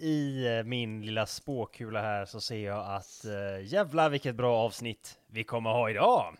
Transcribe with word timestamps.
i 0.00 0.46
eh, 0.46 0.64
min 0.64 1.06
lilla 1.06 1.26
spåkula 1.26 2.00
här 2.00 2.26
så 2.26 2.40
ser 2.40 2.66
jag 2.66 2.94
att 2.94 3.24
uh, 3.26 3.64
jävlar 3.64 4.10
vilket 4.10 4.34
bra 4.34 4.56
avsnitt 4.56 5.18
vi 5.26 5.44
kommer 5.44 5.70
ha 5.70 5.90
idag. 5.90 6.36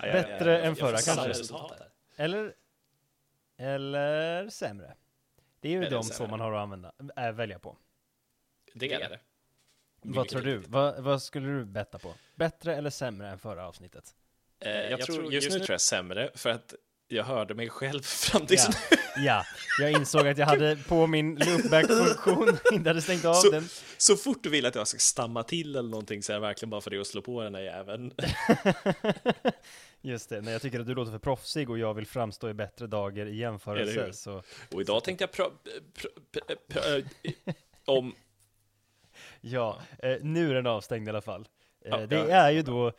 Bättre 0.00 0.62
än 0.62 0.76
förra 0.76 0.98
kanske. 0.98 1.54
Eller, 2.16 2.54
eller 3.56 4.48
sämre. 4.48 4.94
Det 5.60 5.68
är 5.68 5.72
ju 5.72 5.88
de 5.88 6.02
två 6.02 6.26
man 6.26 6.40
har 6.40 6.52
att 6.52 6.62
använda, 6.62 6.92
äh, 7.16 7.32
välja 7.32 7.58
på. 7.58 7.76
Det 8.74 8.92
är 8.92 9.08
det. 9.08 9.20
Vad 10.02 10.28
tror 10.28 10.42
du? 10.42 10.58
Vad, 10.58 11.02
vad, 11.02 11.22
skulle 11.22 11.48
du 11.48 11.64
betta 11.64 11.98
på? 11.98 12.14
Bättre 12.34 12.76
eller 12.76 12.90
sämre 12.90 13.28
än 13.28 13.38
förra 13.38 13.66
avsnittet? 13.66 14.14
Eh, 14.58 14.70
jag, 14.70 14.90
jag, 14.90 15.00
tror, 15.00 15.32
just 15.32 15.50
nu 15.50 15.58
tror 15.58 15.70
jag 15.70 15.80
sämre, 15.80 16.30
för 16.34 16.50
att 16.50 16.74
jag 17.12 17.24
hörde 17.24 17.54
mig 17.54 17.68
själv 17.68 18.02
fram 18.02 18.46
tills 18.46 18.68
ja. 18.68 18.74
nu. 18.90 19.24
ja, 19.24 19.44
jag 19.78 19.92
insåg 19.92 20.28
att 20.28 20.38
jag 20.38 20.46
hade 20.46 20.76
på 20.76 21.06
min 21.06 21.34
loopback-funktion, 21.34 22.58
inte 22.72 22.90
hade 22.90 23.02
stängt 23.02 23.24
av 23.24 23.34
så, 23.34 23.50
den. 23.50 23.68
Så 23.96 24.16
fort 24.16 24.42
du 24.42 24.50
vill 24.50 24.66
att 24.66 24.74
jag 24.74 24.88
ska 24.88 24.98
stamma 24.98 25.42
till 25.42 25.76
eller 25.76 25.90
någonting 25.90 26.22
så 26.22 26.32
är 26.32 26.34
det 26.34 26.40
verkligen 26.40 26.70
bara 26.70 26.80
för 26.80 26.90
det 26.90 27.00
att 27.00 27.06
slå 27.06 27.22
på 27.22 27.42
den 27.42 27.54
här 27.54 27.62
jäveln. 27.62 28.12
Just 30.00 30.28
det, 30.28 30.40
när 30.40 30.52
jag 30.52 30.62
tycker 30.62 30.80
att 30.80 30.86
du 30.86 30.94
låter 30.94 31.12
för 31.12 31.18
proffsig 31.18 31.70
och 31.70 31.78
jag 31.78 31.94
vill 31.94 32.06
framstå 32.06 32.48
i 32.48 32.54
bättre 32.54 32.86
dagar 32.86 33.26
i 33.26 33.36
jämförelse 33.36 34.12
så... 34.12 34.42
Och 34.72 34.80
idag 34.80 35.04
tänkte 35.04 35.28
jag 35.36 35.52
om... 37.84 38.14
Ja, 39.40 39.78
eh, 39.98 40.16
nu 40.20 40.50
är 40.50 40.54
den 40.54 40.66
avstängd 40.66 41.08
i 41.08 41.10
alla 41.10 41.20
fall. 41.20 41.48
Eh, 41.84 41.90
ja, 41.90 42.06
det 42.06 42.32
är 42.32 42.50
ju 42.50 42.62
då 42.62 42.92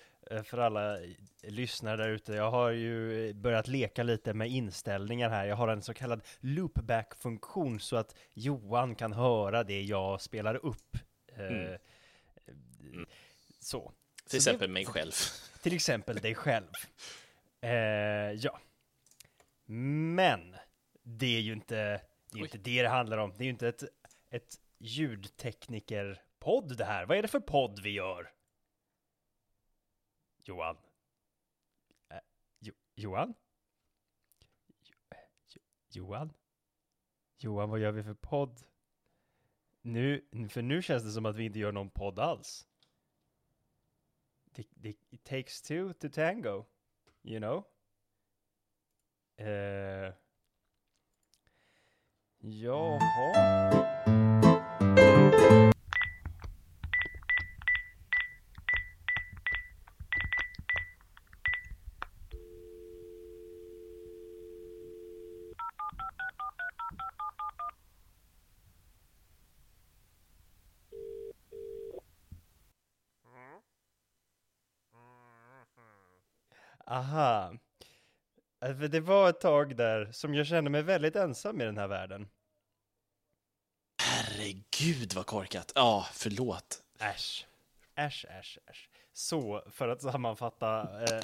för 0.43 0.57
alla 0.57 0.97
lyssnare 1.41 1.97
där 1.97 2.09
ute. 2.09 2.33
Jag 2.33 2.51
har 2.51 2.69
ju 2.69 3.33
börjat 3.33 3.67
leka 3.67 4.03
lite 4.03 4.33
med 4.33 4.49
inställningar 4.49 5.29
här. 5.29 5.45
Jag 5.45 5.55
har 5.55 5.67
en 5.67 5.81
så 5.81 5.93
kallad 5.93 6.21
loopback-funktion 6.39 7.79
så 7.79 7.95
att 7.95 8.15
Johan 8.33 8.95
kan 8.95 9.13
höra 9.13 9.63
det 9.63 9.81
jag 9.81 10.21
spelar 10.21 10.65
upp. 10.65 10.97
Eh, 11.27 11.47
mm. 11.47 11.79
Mm. 12.93 13.05
Så. 13.59 13.93
Till 14.29 14.43
så 14.43 14.49
exempel 14.49 14.67
det, 14.67 14.73
mig 14.73 14.85
själv. 14.85 15.11
Till 15.61 15.73
exempel 15.73 16.17
dig 16.17 16.35
själv. 16.35 16.71
Eh, 17.61 17.71
ja. 18.31 18.59
Men 19.65 20.55
det 21.03 21.37
är 21.37 21.41
ju 21.41 21.53
inte 21.53 22.01
det, 22.31 22.39
är 22.39 22.43
inte 22.43 22.57
det 22.57 22.81
det 22.81 22.89
handlar 22.89 23.17
om. 23.17 23.33
Det 23.37 23.43
är 23.43 23.45
ju 23.45 23.51
inte 23.51 23.67
ett, 23.67 23.83
ett 24.29 24.55
ljudtekniker-podd 24.77 26.77
det 26.77 26.85
här. 26.85 27.05
Vad 27.05 27.17
är 27.17 27.21
det 27.21 27.27
för 27.27 27.39
podd 27.39 27.79
vi 27.83 27.89
gör? 27.89 28.31
Johan? 30.43 30.77
Eh, 32.09 32.19
jo, 32.59 32.73
Johan? 32.95 33.33
Jo, 35.47 35.61
Johan? 35.89 36.33
Johan, 37.37 37.69
vad 37.69 37.79
gör 37.79 37.91
vi 37.91 38.03
för 38.03 38.13
podd? 38.13 38.63
Nu, 39.81 40.25
för 40.49 40.61
nu 40.61 40.81
känns 40.81 41.03
det 41.03 41.11
som 41.11 41.25
att 41.25 41.35
vi 41.35 41.45
inte 41.45 41.59
gör 41.59 41.71
någon 41.71 41.89
podd 41.89 42.19
alls. 42.19 42.67
Det, 44.45 44.67
det, 44.69 44.95
it 45.09 45.23
takes 45.23 45.61
two 45.61 45.93
to 45.93 46.09
tango, 46.09 46.65
you 47.23 47.39
know? 47.39 47.63
Uh, 49.39 50.13
jaha. 52.39 53.83
Aha. 76.87 77.53
Äh, 78.65 78.77
för 78.77 78.87
det 78.87 78.99
var 78.99 79.29
ett 79.29 79.41
tag 79.41 79.75
där 79.75 80.11
som 80.11 80.33
jag 80.33 80.47
kände 80.47 80.69
mig 80.69 80.81
väldigt 80.81 81.15
ensam 81.15 81.61
i 81.61 81.65
den 81.65 81.77
här 81.77 81.87
världen. 81.87 82.27
Herregud 84.01 85.13
vad 85.13 85.25
korkat. 85.25 85.71
Ja, 85.75 86.07
förlåt. 86.13 86.81
Äsch. 86.99 87.47
Äsch, 87.95 88.25
äsch, 88.29 88.57
äsch. 88.67 88.89
Så, 89.13 89.63
för 89.71 89.87
att 89.87 90.01
sammanfatta. 90.01 90.81
Eh, 91.03 91.23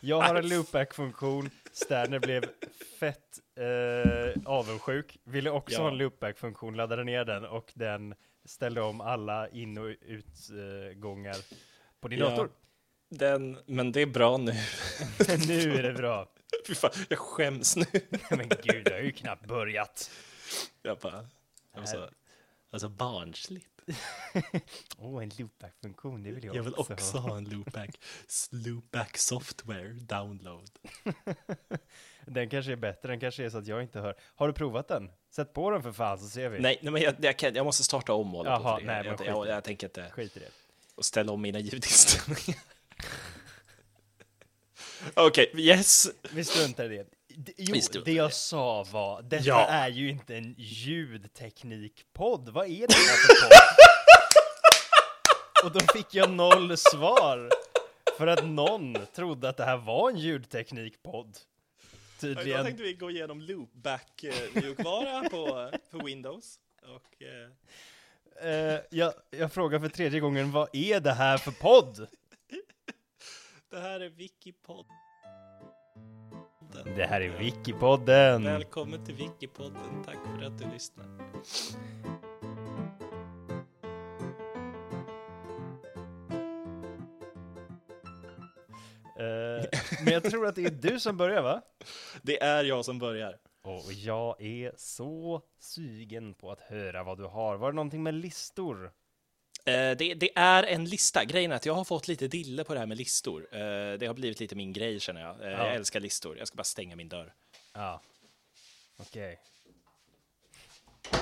jag 0.00 0.20
har 0.20 0.34
en 0.34 0.48
loopback-funktion. 0.48 1.50
Sterner 1.72 2.18
blev 2.18 2.44
fett 3.00 3.38
eh, 3.56 4.42
avundsjuk. 4.44 5.18
Ville 5.24 5.50
också 5.50 5.74
ja. 5.74 5.82
ha 5.82 5.88
en 5.88 5.98
loopback-funktion, 5.98 6.76
laddade 6.76 7.04
ner 7.04 7.24
den 7.24 7.44
och 7.44 7.72
den 7.74 8.14
ställde 8.44 8.80
om 8.80 9.00
alla 9.00 9.48
in 9.48 9.78
och 9.78 9.94
utgångar 10.00 11.36
på 12.00 12.08
din 12.08 12.18
ja. 12.18 12.30
dator. 12.30 12.50
Den, 13.18 13.58
men 13.66 13.92
det 13.92 14.00
är 14.00 14.06
bra 14.06 14.36
nu. 14.36 14.52
nu 15.46 15.78
är 15.78 15.82
det 15.82 15.92
bra. 15.92 16.28
Fy 16.66 16.74
fan, 16.74 16.90
jag 17.08 17.18
skäms 17.18 17.76
nu. 17.76 17.84
men 18.30 18.48
gud, 18.48 18.88
jag 18.88 18.92
har 18.92 19.00
ju 19.00 19.12
knappt 19.12 19.46
börjat. 19.46 20.10
Jag 20.82 20.98
bara, 20.98 21.26
alltså, 21.74 22.10
alltså 22.70 22.88
barnsligt. 22.88 23.66
Åh, 24.98 25.06
oh, 25.06 25.22
en 25.22 25.30
loopback-funktion, 25.38 26.22
det 26.22 26.32
vill 26.32 26.44
jag, 26.44 26.56
jag 26.56 26.62
vill 26.62 26.74
också, 26.74 26.92
också 26.92 27.18
ha. 27.18 27.36
en 27.36 27.44
loopback. 27.44 28.00
Loopback 28.50 29.16
software 29.16 29.88
download. 29.88 30.70
den 32.26 32.48
kanske 32.48 32.72
är 32.72 32.76
bättre, 32.76 33.08
den 33.08 33.20
kanske 33.20 33.44
är 33.44 33.50
så 33.50 33.58
att 33.58 33.66
jag 33.66 33.82
inte 33.82 34.00
hör. 34.00 34.16
Har 34.34 34.46
du 34.46 34.54
provat 34.54 34.88
den? 34.88 35.10
Sätt 35.30 35.52
på 35.52 35.70
den 35.70 35.82
för 35.82 35.92
fan 35.92 36.18
så 36.18 36.28
ser 36.28 36.48
vi. 36.48 36.60
Nej, 36.60 36.78
nej 36.82 36.92
men 36.92 37.02
jag, 37.02 37.14
jag, 37.20 37.38
kan, 37.38 37.54
jag 37.54 37.64
måste 37.64 37.84
starta 37.84 38.12
om 38.12 38.34
och 38.34 38.46
Jaha, 38.46 38.78
på 38.78 38.86
nej, 38.86 39.06
jag, 39.06 39.26
jag, 39.26 39.46
jag, 39.46 39.64
tänker 39.64 39.86
inte. 39.86 40.10
Skit 40.10 40.36
i 40.36 40.40
det. 40.40 40.50
Och 40.94 41.04
ställa 41.04 41.32
om 41.32 41.42
mina 41.42 41.58
ljudinställningar. 41.58 42.62
Okej, 45.14 45.50
okay, 45.52 45.60
yes. 45.60 46.08
Vi 46.30 46.44
struntar 46.44 46.92
i 46.92 46.96
det. 46.96 47.06
Jo, 47.56 48.02
det 48.04 48.12
jag 48.12 48.32
sa 48.32 48.84
var, 48.92 49.22
detta 49.22 49.44
ja. 49.44 49.66
är 49.66 49.88
ju 49.88 50.10
inte 50.10 50.36
en 50.36 50.54
ljudteknikpodd. 50.58 52.48
Vad 52.48 52.66
är 52.66 52.86
det 52.86 52.94
här 52.94 53.16
för 53.16 53.34
podd? 53.42 53.52
Och 55.64 55.72
då 55.72 55.80
fick 55.92 56.14
jag 56.14 56.30
noll 56.30 56.76
svar. 56.76 57.50
För 58.18 58.26
att 58.26 58.44
någon 58.44 58.96
trodde 59.14 59.48
att 59.48 59.56
det 59.56 59.64
här 59.64 59.76
var 59.76 60.10
en 60.10 60.16
ljudteknikpodd. 60.16 61.38
Tydligen. 62.20 62.58
Då 62.58 62.64
tänkte 62.64 62.82
vi 62.82 62.94
gå 62.94 63.10
igenom 63.10 63.40
loopback-mjukvara 63.40 65.28
på, 65.28 65.70
på 65.90 66.04
Windows. 66.04 66.58
Och, 66.82 67.22
uh... 67.22 67.28
Uh, 68.44 68.80
jag, 68.90 69.12
jag 69.30 69.52
frågar 69.52 69.78
för 69.78 69.88
tredje 69.88 70.20
gången, 70.20 70.52
vad 70.52 70.68
är 70.72 71.00
det 71.00 71.12
här 71.12 71.38
för 71.38 71.50
podd? 71.50 72.06
Det 73.72 73.80
här 73.80 74.00
är 74.00 74.08
Wikipod. 74.08 74.86
Det 76.96 77.06
här 77.06 77.20
är 77.20 77.38
Wikipodden. 77.38 78.44
Välkommen 78.44 79.04
till 79.04 79.14
Wikipodden. 79.14 80.04
Tack 80.04 80.16
för 80.36 80.46
att 80.46 80.58
du 80.58 80.64
lyssnar. 80.72 81.06
Uh, 89.20 89.64
men 90.04 90.12
jag 90.12 90.22
tror 90.22 90.46
att 90.46 90.54
det 90.54 90.64
är 90.64 90.90
du 90.90 91.00
som 91.00 91.16
börjar 91.16 91.42
va? 91.42 91.62
Det 92.22 92.42
är 92.42 92.64
jag 92.64 92.84
som 92.84 92.98
börjar. 92.98 93.36
Och 93.62 93.92
jag 93.92 94.42
är 94.42 94.72
så 94.76 95.42
sugen 95.58 96.34
på 96.34 96.50
att 96.50 96.60
höra 96.60 97.02
vad 97.02 97.18
du 97.18 97.24
har. 97.24 97.56
Var 97.56 97.72
det 97.72 97.76
någonting 97.76 98.02
med 98.02 98.14
listor? 98.14 98.92
Eh, 99.64 99.96
det, 99.96 100.14
det, 100.14 100.30
är 100.34 100.62
en 100.62 100.84
lista. 100.84 101.24
Grejen 101.24 101.52
är 101.52 101.56
att 101.56 101.66
jag 101.66 101.74
har 101.74 101.84
fått 101.84 102.08
lite 102.08 102.28
dille 102.28 102.64
på 102.64 102.74
det 102.74 102.80
här 102.80 102.86
med 102.86 102.98
listor. 102.98 103.48
Eh, 103.52 103.98
det 103.98 104.06
har 104.06 104.14
blivit 104.14 104.40
lite 104.40 104.54
min 104.54 104.72
grej 104.72 105.00
känner 105.00 105.20
jag. 105.20 105.40
Eh, 105.40 105.50
ja. 105.50 105.66
Jag 105.66 105.74
älskar 105.74 106.00
listor. 106.00 106.38
Jag 106.38 106.48
ska 106.48 106.56
bara 106.56 106.64
stänga 106.64 106.96
min 106.96 107.08
dörr. 107.08 107.32
Ja, 107.72 108.02
okej. 108.96 109.40
Okay. 111.02 111.20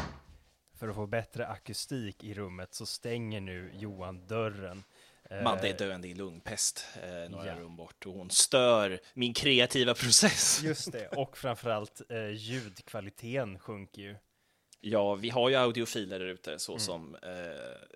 För 0.78 0.88
att 0.88 0.94
få 0.94 1.06
bättre 1.06 1.46
akustik 1.46 2.24
i 2.24 2.34
rummet 2.34 2.74
så 2.74 2.86
stänger 2.86 3.40
nu 3.40 3.70
Johan 3.74 4.26
dörren. 4.26 4.84
Madde 5.44 5.68
är 5.68 5.78
döende 5.78 6.08
i 6.08 6.14
lungpest 6.14 6.86
några 7.28 7.46
ja. 7.46 7.54
rum 7.54 7.76
bort 7.76 8.06
och 8.06 8.12
hon 8.12 8.30
stör 8.30 9.00
min 9.14 9.34
kreativa 9.34 9.94
process. 9.94 10.60
Just 10.62 10.92
det, 10.92 11.08
och 11.08 11.38
framförallt 11.38 12.02
ljudkvaliteten 12.32 13.58
sjunker 13.58 14.02
ju. 14.02 14.16
Ja, 14.82 15.14
vi 15.14 15.30
har 15.30 15.48
ju 15.48 15.54
audiofiler 15.54 16.18
där 16.18 16.26
ute, 16.26 16.58
så 16.58 16.72
mm. 16.72 16.80
som 16.80 17.14
eh, 17.14 17.30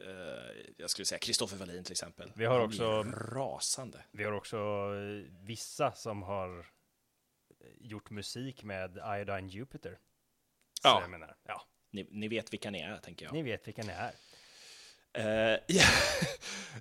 eh, 0.08 0.54
jag 0.76 0.90
skulle 0.90 1.06
säga 1.06 1.18
Kristoffer 1.18 1.56
Wallin 1.56 1.84
till 1.84 1.92
exempel. 1.92 2.32
Vi 2.34 2.44
har 2.44 2.60
också 2.60 3.02
rasande. 3.02 4.04
Vi 4.10 4.24
har 4.24 4.32
också 4.32 4.56
eh, 4.56 5.44
vissa 5.46 5.92
som 5.92 6.22
har 6.22 6.58
eh, 6.58 6.64
gjort 7.80 8.10
musik 8.10 8.64
med 8.64 8.98
Iodine 9.18 9.48
Jupiter. 9.48 9.98
Så 10.82 10.88
ja. 10.88 11.00
Jag 11.00 11.10
menar, 11.10 11.36
ja. 11.46 11.62
Ni, 11.90 12.08
ni, 12.10 12.28
vet 12.28 12.52
vilka 12.52 12.70
ni 12.70 12.80
är, 12.80 12.96
tänker 12.96 13.26
jag. 13.26 13.32
Ni 13.32 13.42
vet 13.42 13.68
vilka 13.68 13.82
ni 13.82 13.92
är. 13.92 14.14
Uh, 15.18 15.58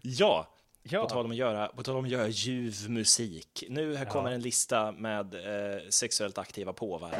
ja, 0.02 0.48
ja. 0.84 1.02
På 1.02 1.10
tal 1.10 1.26
om 1.26 1.32
att 1.32 1.38
göra, 1.38 1.68
på 1.68 1.84
tal 1.84 1.96
om 1.96 2.06
att 2.06 2.12
göra 2.12 2.28
ljuv 2.28 2.90
musik. 2.90 3.64
Nu 3.70 3.96
här 3.96 4.06
kommer 4.06 4.32
en 4.32 4.42
lista 4.42 4.92
med 4.92 5.36
uh, 5.36 5.90
sexuellt 5.90 6.38
aktiva 6.38 6.74
påvar. 6.74 7.16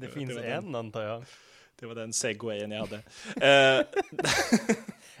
Det 0.00 0.08
finns 0.08 0.34
det 0.34 0.52
en, 0.52 0.74
antar 0.74 1.02
jag. 1.02 1.24
Det 1.76 1.86
var 1.86 1.94
den 1.94 2.12
segwayen 2.12 2.70
jag 2.70 2.86
hade. 2.86 2.96
uh, 2.96 3.86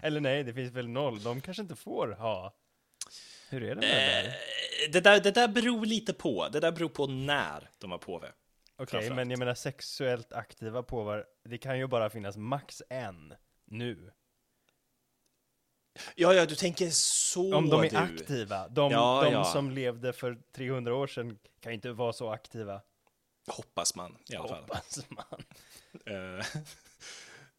Eller 0.00 0.20
nej, 0.20 0.44
det 0.44 0.54
finns 0.54 0.72
väl 0.72 0.88
noll. 0.88 1.22
De 1.22 1.40
kanske 1.40 1.62
inte 1.62 1.76
får 1.76 2.08
ha. 2.08 2.54
Hur 3.50 3.62
är 3.62 3.68
det 3.68 3.74
med 3.74 3.82
det 3.82 4.22
där? 4.22 4.36
Det 4.92 5.00
där, 5.00 5.20
det 5.20 5.30
där 5.30 5.48
beror 5.48 5.86
lite 5.86 6.12
på. 6.12 6.48
Det 6.48 6.60
där 6.60 6.72
beror 6.72 6.88
på 6.88 7.06
när 7.06 7.70
de 7.78 7.90
har 7.90 7.98
påve. 7.98 8.32
Okej, 8.76 8.98
okay, 8.98 9.10
men 9.10 9.30
jag 9.30 9.38
menar 9.38 9.54
sexuellt 9.54 10.32
aktiva 10.32 10.82
påvar, 10.82 11.26
det 11.44 11.58
kan 11.58 11.78
ju 11.78 11.86
bara 11.86 12.10
finnas 12.10 12.36
max 12.36 12.82
en 12.88 13.34
nu. 13.64 14.10
Ja, 16.14 16.34
ja, 16.34 16.46
du 16.46 16.54
tänker 16.54 16.90
så 16.90 17.56
Om 17.56 17.68
de 17.68 17.84
är 17.84 17.90
du. 17.90 17.96
aktiva. 17.96 18.68
De, 18.68 18.92
ja, 18.92 19.22
de 19.24 19.32
ja. 19.32 19.44
som 19.44 19.70
levde 19.70 20.12
för 20.12 20.38
300 20.52 20.94
år 20.94 21.06
sedan 21.06 21.38
kan 21.60 21.72
ju 21.72 21.74
inte 21.74 21.92
vara 21.92 22.12
så 22.12 22.30
aktiva. 22.30 22.80
Hoppas 23.48 23.94
man 23.94 24.16
i 24.28 24.36
alla 24.36 24.48
fall. 24.48 24.60
Hoppas 24.60 25.06
man. 25.08 25.24
Eh, 26.06 26.44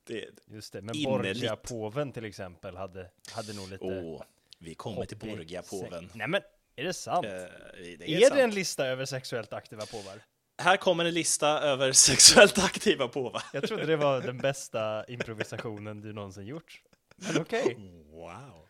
det, 0.03 0.25
Just 0.45 0.73
det, 0.73 0.81
men 0.81 1.03
Borgia-påven 1.03 2.11
till 2.11 2.25
exempel 2.25 2.77
hade, 2.77 3.09
hade 3.31 3.53
nog 3.53 3.69
lite... 3.69 3.85
Oh, 3.85 4.21
vi 4.59 4.75
kommer 4.75 5.05
till 5.05 5.17
Borgia-påven. 5.17 6.09
Nej 6.13 6.27
men, 6.27 6.41
är 6.75 6.83
det 6.83 6.93
sant? 6.93 7.25
Uh, 7.25 7.31
det 7.31 7.37
är, 7.37 8.09
är 8.09 8.21
sant. 8.21 8.35
det 8.35 8.43
en 8.43 8.51
lista 8.51 8.87
över 8.87 9.05
sexuellt 9.05 9.53
aktiva 9.53 9.85
påvar? 9.85 10.21
Här 10.57 10.77
kommer 10.77 11.05
en 11.05 11.13
lista 11.13 11.47
över 11.47 11.91
sexuellt 12.07 12.57
aktiva 12.57 13.07
påvar. 13.07 13.43
Jag 13.53 13.67
trodde 13.67 13.85
det 13.85 13.97
var 13.97 14.21
den 14.21 14.37
bästa 14.37 15.05
improvisationen 15.05 16.01
du 16.01 16.13
någonsin 16.13 16.45
gjort. 16.45 16.81
Men 17.15 17.41
okej. 17.41 17.61
Okay. 17.61 17.75
Wow. 18.11 18.68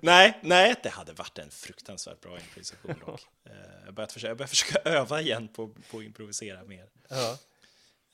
Nej, 0.00 0.38
nej, 0.42 0.74
det 0.82 0.88
hade 0.88 1.12
varit 1.12 1.38
en 1.38 1.50
fruktansvärt 1.50 2.20
bra 2.20 2.38
improvisation 2.40 2.94
dock. 3.06 3.20
Eh, 3.44 3.52
jag 3.84 3.94
börjar 3.94 4.08
försöka, 4.08 4.42
jag 4.42 4.50
försöka 4.50 4.78
öva 4.90 5.20
igen 5.20 5.48
på, 5.48 5.68
på 5.90 5.98
att 5.98 6.04
improvisera 6.04 6.64
mer. 6.64 6.88
Ja. 7.08 7.38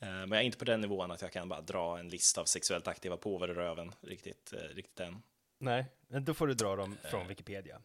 Eh, 0.01 0.07
men 0.07 0.31
jag 0.31 0.39
är 0.39 0.43
inte 0.43 0.57
på 0.57 0.65
den 0.65 0.81
nivån 0.81 1.11
att 1.11 1.21
jag 1.21 1.31
kan 1.31 1.49
bara 1.49 1.61
dra 1.61 1.99
en 1.99 2.09
lista 2.09 2.41
av 2.41 2.45
sexuellt 2.45 2.87
aktiva 2.87 3.17
påvar 3.17 3.47
i 3.47 3.53
röven 3.53 3.91
riktigt, 4.01 4.53
eh, 4.53 4.75
riktigt 4.75 4.99
än. 4.99 5.21
Nej, 5.59 5.85
då 6.07 6.33
får 6.33 6.47
du 6.47 6.53
dra 6.53 6.75
dem 6.75 6.97
från 7.09 7.27
Wikipedia. 7.27 7.81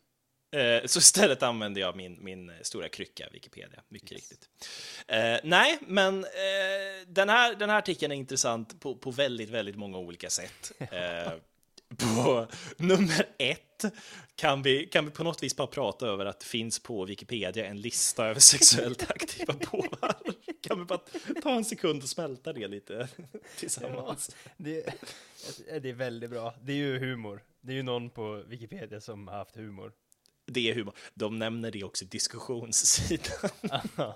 Så 0.84 0.98
istället 0.98 1.42
använder 1.42 1.81
jag 1.81 1.96
min, 1.96 2.25
min 2.25 2.52
stora 2.62 2.88
krycka, 2.88 3.28
Wikipedia, 3.32 3.82
mycket 3.88 4.12
yes. 4.12 4.20
riktigt. 4.20 4.48
Eh, 5.08 5.37
nej, 5.44 5.78
men 5.81 6.25
eh, 6.25 7.06
den, 7.06 7.28
här, 7.28 7.54
den 7.54 7.70
här 7.70 7.78
artikeln 7.78 8.12
är 8.12 8.16
intressant 8.16 8.81
på, 8.81 8.94
på 8.94 9.10
väldigt, 9.10 9.50
väldigt 9.50 9.76
många 9.76 9.98
olika 9.98 10.31
sätt. 10.31 10.72
Eh, 10.92 11.32
på 11.96 12.46
nummer 12.76 13.26
ett 13.38 13.84
kan 14.37 14.62
vi, 14.62 14.87
kan 14.87 15.04
vi 15.04 15.10
på 15.10 15.25
något 15.25 15.42
vis 15.42 15.56
bara 15.56 15.66
prata 15.66 16.06
över 16.06 16.26
att 16.26 16.40
det 16.40 16.46
finns 16.46 16.78
på 16.78 17.04
Wikipedia 17.04 17.66
en 17.66 17.81
lista 17.81 18.26
över 18.26 18.40
sexuellt 18.40 19.02
aktiva 19.10 19.54
påvar. 19.54 20.16
Kan 20.60 20.78
vi 20.78 20.84
bara 20.84 21.00
ta 21.42 21.50
en 21.50 21.64
sekund 21.64 22.02
och 22.02 22.08
smälta 22.08 22.52
det 22.52 22.69
lite 22.69 23.08
tillsammans? 23.56 24.37
Ja, 24.44 24.52
det, 24.56 24.94
det 25.82 25.88
är 25.88 25.92
väldigt 25.92 26.31
bra. 26.31 26.54
Det 26.62 26.72
är 26.72 26.76
ju 26.76 26.98
humor. 26.98 27.42
Det 27.60 27.72
är 27.72 27.76
ju 27.76 27.82
någon 27.82 28.10
på 28.10 28.42
Wikipedia 28.46 29.00
som 29.00 29.28
har 29.28 29.37
haft 29.37 29.56
humor. 29.56 29.92
Det 30.52 30.70
är 30.70 30.75
humor. 30.75 30.94
De 31.14 31.38
nämner 31.38 31.70
det 31.70 31.85
också 31.85 32.05
i 32.05 32.08
diskussionssidan. 32.08 33.50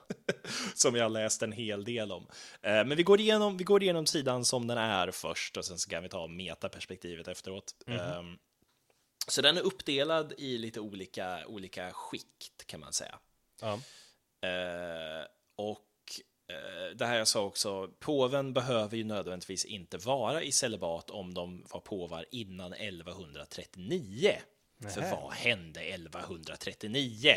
som 0.74 0.94
jag 0.94 1.12
läst 1.12 1.42
en 1.42 1.52
hel 1.52 1.84
del 1.84 2.12
om. 2.12 2.26
Eh, 2.62 2.84
men 2.84 2.96
vi 2.96 3.02
går, 3.02 3.20
igenom, 3.20 3.56
vi 3.56 3.64
går 3.64 3.82
igenom 3.82 4.06
sidan 4.06 4.44
som 4.44 4.66
den 4.66 4.78
är 4.78 5.10
först 5.10 5.56
och 5.56 5.64
sen 5.64 5.78
så 5.78 5.90
kan 5.90 6.02
vi 6.02 6.08
ta 6.08 6.26
metaperspektivet 6.26 7.28
efteråt. 7.28 7.74
Mm. 7.86 8.38
Så 9.28 9.42
den 9.42 9.56
är 9.56 9.60
uppdelad 9.60 10.32
i 10.38 10.58
lite 10.58 10.80
olika, 10.80 11.46
olika 11.46 11.92
skikt 11.92 12.66
kan 12.66 12.80
man 12.80 12.92
säga. 12.92 13.18
Ja. 13.60 13.72
Eh, 14.48 15.26
och 15.56 15.80
eh, 16.48 16.96
det 16.96 17.06
här 17.06 17.18
jag 17.18 17.28
sa 17.28 17.44
också, 17.44 17.90
påven 17.98 18.52
behöver 18.52 18.96
ju 18.96 19.04
nödvändigtvis 19.04 19.64
inte 19.64 19.98
vara 19.98 20.42
i 20.42 20.52
celibat 20.52 21.10
om 21.10 21.34
de 21.34 21.66
var 21.70 21.80
påvar 21.80 22.26
innan 22.30 22.72
1139. 22.72 24.32
För 24.80 25.10
vad 25.10 25.32
hände 25.32 25.80
1139? 25.80 27.34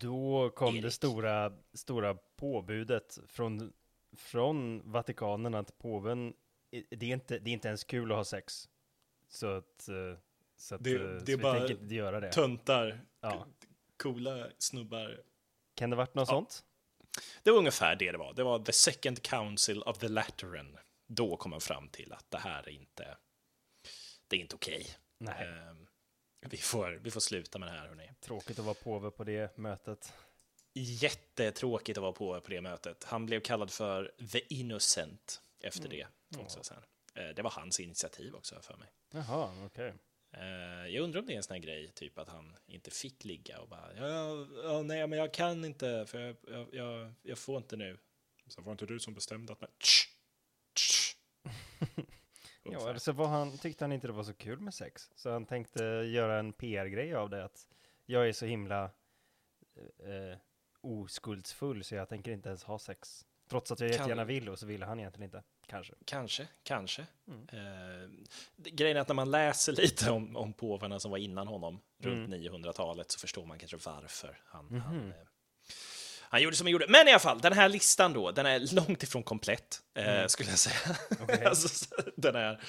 Då 0.00 0.50
kom 0.50 0.74
Erik. 0.74 0.84
det 0.84 0.90
stora, 0.90 1.52
stora 1.74 2.14
påbudet 2.14 3.18
från, 3.26 3.72
från 4.16 4.82
Vatikanen 4.92 5.54
att 5.54 5.78
påven, 5.78 6.34
det 6.90 7.06
är, 7.06 7.12
inte, 7.12 7.38
det 7.38 7.50
är 7.50 7.52
inte 7.52 7.68
ens 7.68 7.84
kul 7.84 8.12
att 8.12 8.16
ha 8.16 8.24
sex. 8.24 8.68
Så 9.28 9.46
att, 9.46 9.88
eh, 9.88 10.18
så 10.56 10.74
att 10.74 10.84
det, 10.84 10.94
eh, 10.94 11.22
det 11.26 11.32
är 11.32 11.36
bara 11.36 11.68
inte 11.68 11.94
göra 11.94 12.20
det. 12.20 12.32
töntar, 12.32 13.00
ja. 13.20 13.46
coola 13.96 14.46
snubbar. 14.58 15.22
Kan 15.74 15.90
det 15.90 15.96
varit 15.96 16.14
något 16.14 16.28
ja. 16.28 16.34
sånt? 16.34 16.64
Det 17.42 17.50
var 17.50 17.58
ungefär 17.58 17.96
det 17.96 18.12
det 18.12 18.18
var. 18.18 18.32
Det 18.32 18.42
var 18.42 18.58
the 18.58 18.72
second 18.72 19.22
council 19.22 19.82
of 19.82 19.98
the 19.98 20.08
Lateran. 20.08 20.78
Då 21.06 21.36
kom 21.36 21.50
man 21.50 21.60
fram 21.60 21.88
till 21.88 22.12
att 22.12 22.30
det 22.30 22.38
här 22.38 22.68
är 22.68 22.72
inte, 22.72 23.16
det 24.28 24.36
är 24.36 24.40
inte 24.40 24.54
okej. 24.54 24.86
Okay. 25.20 25.46
Um, 25.46 25.87
vi 26.40 26.56
får, 26.56 27.00
vi 27.02 27.10
får 27.10 27.20
sluta 27.20 27.58
med 27.58 27.68
det 27.68 27.72
här, 27.72 27.88
hörni. 27.88 28.10
Tråkigt 28.20 28.58
att 28.58 28.64
vara 28.64 28.74
påve 28.74 29.10
på 29.10 29.24
det 29.24 29.58
mötet. 29.58 30.12
Jättetråkigt 30.74 31.98
att 31.98 32.02
vara 32.02 32.12
påve 32.12 32.40
på 32.40 32.50
det 32.50 32.60
mötet. 32.60 33.04
Han 33.04 33.26
blev 33.26 33.40
kallad 33.40 33.70
för 33.70 34.12
The 34.32 34.54
Innocent 34.54 35.40
efter 35.60 35.86
mm. 35.86 35.98
det. 36.30 36.38
Också 36.38 36.62
sen. 36.62 36.82
Eh, 37.14 37.28
det 37.28 37.42
var 37.42 37.50
hans 37.50 37.80
initiativ 37.80 38.34
också, 38.34 38.60
för 38.62 38.76
mig. 38.76 38.88
Jaha, 39.10 39.66
okej. 39.66 39.88
Okay. 39.88 39.98
Eh, 40.32 40.86
jag 40.86 41.04
undrar 41.04 41.20
om 41.20 41.26
det 41.26 41.32
är 41.32 41.36
en 41.36 41.42
sån 41.42 41.54
här 41.54 41.62
grej, 41.62 41.88
typ 41.88 42.18
att 42.18 42.28
han 42.28 42.56
inte 42.66 42.90
fick 42.90 43.24
ligga 43.24 43.60
och 43.60 43.68
bara, 43.68 43.94
ja, 43.96 44.46
ja 44.62 44.82
nej, 44.82 45.06
men 45.06 45.18
jag 45.18 45.34
kan 45.34 45.64
inte, 45.64 46.06
för 46.06 46.18
jag, 46.18 46.36
jag, 46.48 46.74
jag, 46.74 47.12
jag 47.22 47.38
får 47.38 47.56
inte 47.56 47.76
nu. 47.76 47.98
Så 48.46 48.62
var 48.62 48.72
inte 48.72 48.86
du 48.86 49.00
som 49.00 49.14
bestämde 49.14 49.52
att, 49.52 49.60
men, 49.60 49.70
tsch, 49.78 50.08
tsch. 50.74 51.16
Ja, 52.72 52.98
så 52.98 53.12
var 53.12 53.28
han, 53.28 53.58
tyckte 53.58 53.84
han 53.84 53.92
inte 53.92 54.06
det 54.06 54.12
var 54.12 54.22
så 54.22 54.34
kul 54.34 54.60
med 54.60 54.74
sex. 54.74 55.10
Så 55.14 55.30
han 55.30 55.46
tänkte 55.46 55.84
göra 55.84 56.38
en 56.38 56.52
PR-grej 56.52 57.14
av 57.14 57.30
det. 57.30 57.44
Att 57.44 57.68
jag 58.06 58.28
är 58.28 58.32
så 58.32 58.46
himla 58.46 58.84
eh, 59.84 60.38
oskuldsfull 60.80 61.84
så 61.84 61.94
jag 61.94 62.08
tänker 62.08 62.32
inte 62.32 62.48
ens 62.48 62.64
ha 62.64 62.78
sex. 62.78 63.26
Trots 63.48 63.72
att 63.72 63.80
jag 63.80 63.90
jättegärna 63.90 64.24
vill 64.24 64.48
och 64.48 64.58
så 64.58 64.66
ville 64.66 64.86
han 64.86 65.00
egentligen 65.00 65.24
inte. 65.24 65.42
Kanske. 65.66 65.94
Kanske, 66.04 66.48
kanske. 66.62 67.06
Mm. 67.26 67.48
Eh, 67.52 68.10
grejen 68.56 68.96
är 68.96 69.00
att 69.00 69.08
när 69.08 69.14
man 69.14 69.30
läser 69.30 69.72
lite 69.82 70.10
om, 70.10 70.36
om 70.36 70.52
påvarna 70.52 71.00
som 71.00 71.10
var 71.10 71.18
innan 71.18 71.48
honom, 71.48 71.80
runt 71.98 72.28
mm. 72.28 72.40
900-talet, 72.40 73.10
så 73.10 73.18
förstår 73.18 73.46
man 73.46 73.58
kanske 73.58 73.76
varför 73.90 74.40
han, 74.44 74.68
mm 74.68 74.80
han 74.80 75.08
eh, 75.08 75.27
han 76.30 76.42
gjorde 76.42 76.56
som 76.56 76.66
han 76.66 76.72
gjorde. 76.72 76.86
Men 76.88 77.08
i 77.08 77.10
alla 77.10 77.18
fall, 77.18 77.40
den 77.40 77.52
här 77.52 77.68
listan 77.68 78.12
då, 78.12 78.30
den 78.30 78.46
är 78.46 78.74
långt 78.74 79.02
ifrån 79.02 79.22
komplett, 79.22 79.80
eh, 79.94 80.08
mm. 80.08 80.28
skulle 80.28 80.50
jag 80.50 80.58
säga. 80.58 80.96
Okay. 81.22 81.44
alltså, 81.44 81.86
den 82.16 82.36
är, 82.36 82.60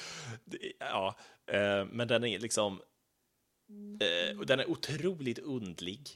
ja, 0.79 1.15
eh, 1.51 1.85
men 1.85 2.07
den 2.07 2.23
är 2.23 2.39
liksom, 2.39 2.81
eh, 4.01 4.39
den 4.39 4.59
är 4.59 4.69
otroligt 4.69 5.39
undlig 5.39 6.09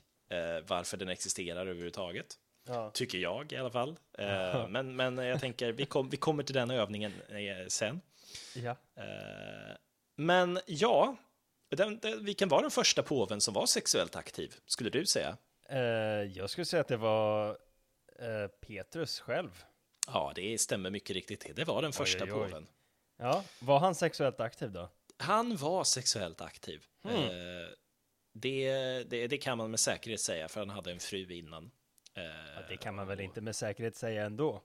varför 0.67 0.97
den 0.97 1.09
existerar 1.09 1.61
överhuvudtaget. 1.67 2.35
Ja. 2.67 2.91
Tycker 2.93 3.17
jag 3.17 3.51
i 3.51 3.57
alla 3.57 3.71
fall. 3.71 3.97
Eh, 4.17 4.67
men, 4.67 4.95
men 4.95 5.17
jag 5.17 5.39
tänker, 5.39 5.71
vi, 5.71 5.85
kom, 5.85 6.09
vi 6.09 6.17
kommer 6.17 6.43
till 6.43 6.55
den 6.55 6.71
övningen 6.71 7.13
sen. 7.67 8.01
Ja. 8.55 8.75
men 10.15 10.59
ja, 10.65 11.15
den, 11.69 11.99
den, 11.99 12.25
vilken 12.25 12.49
var 12.49 12.61
den 12.61 12.71
första 12.71 13.03
påven 13.03 13.41
som 13.41 13.53
var 13.53 13.65
sexuellt 13.65 14.15
aktiv, 14.15 14.55
skulle 14.65 14.89
du 14.89 15.05
säga? 15.05 15.37
Uh, 15.73 15.79
jag 16.37 16.49
skulle 16.49 16.65
säga 16.65 16.81
att 16.81 16.87
det 16.87 16.97
var 16.97 17.49
uh, 18.21 18.47
Petrus 18.47 19.19
själv. 19.19 19.63
Ja, 20.07 20.31
det 20.35 20.57
stämmer 20.57 20.89
mycket 20.89 21.13
riktigt. 21.13 21.55
Det 21.55 21.63
var 21.63 21.81
den 21.81 21.93
första 21.93 22.23
oj, 22.23 22.31
oj, 22.31 22.39
oj. 22.39 22.49
påven. 22.49 22.67
Ja, 23.17 23.43
var 23.59 23.79
han 23.79 23.95
sexuellt 23.95 24.39
aktiv 24.39 24.71
då? 24.71 24.89
Han 25.17 25.55
var 25.55 25.83
sexuellt 25.83 26.41
aktiv. 26.41 26.85
Mm. 27.03 27.17
Uh, 27.17 27.67
det, 28.33 28.73
det, 29.03 29.27
det, 29.27 29.37
kan 29.37 29.57
man 29.57 29.71
med 29.71 29.79
säkerhet 29.79 30.21
säga, 30.21 30.47
för 30.47 30.59
han 30.59 30.69
hade 30.69 30.91
en 30.91 30.99
fru 30.99 31.33
innan. 31.33 31.71
Ja, 32.15 32.61
det 32.69 32.77
kan 32.77 32.95
man 32.95 33.07
väl 33.07 33.19
inte 33.19 33.41
med 33.41 33.55
säkerhet 33.55 33.95
säga 33.95 34.25
ändå? 34.25 34.61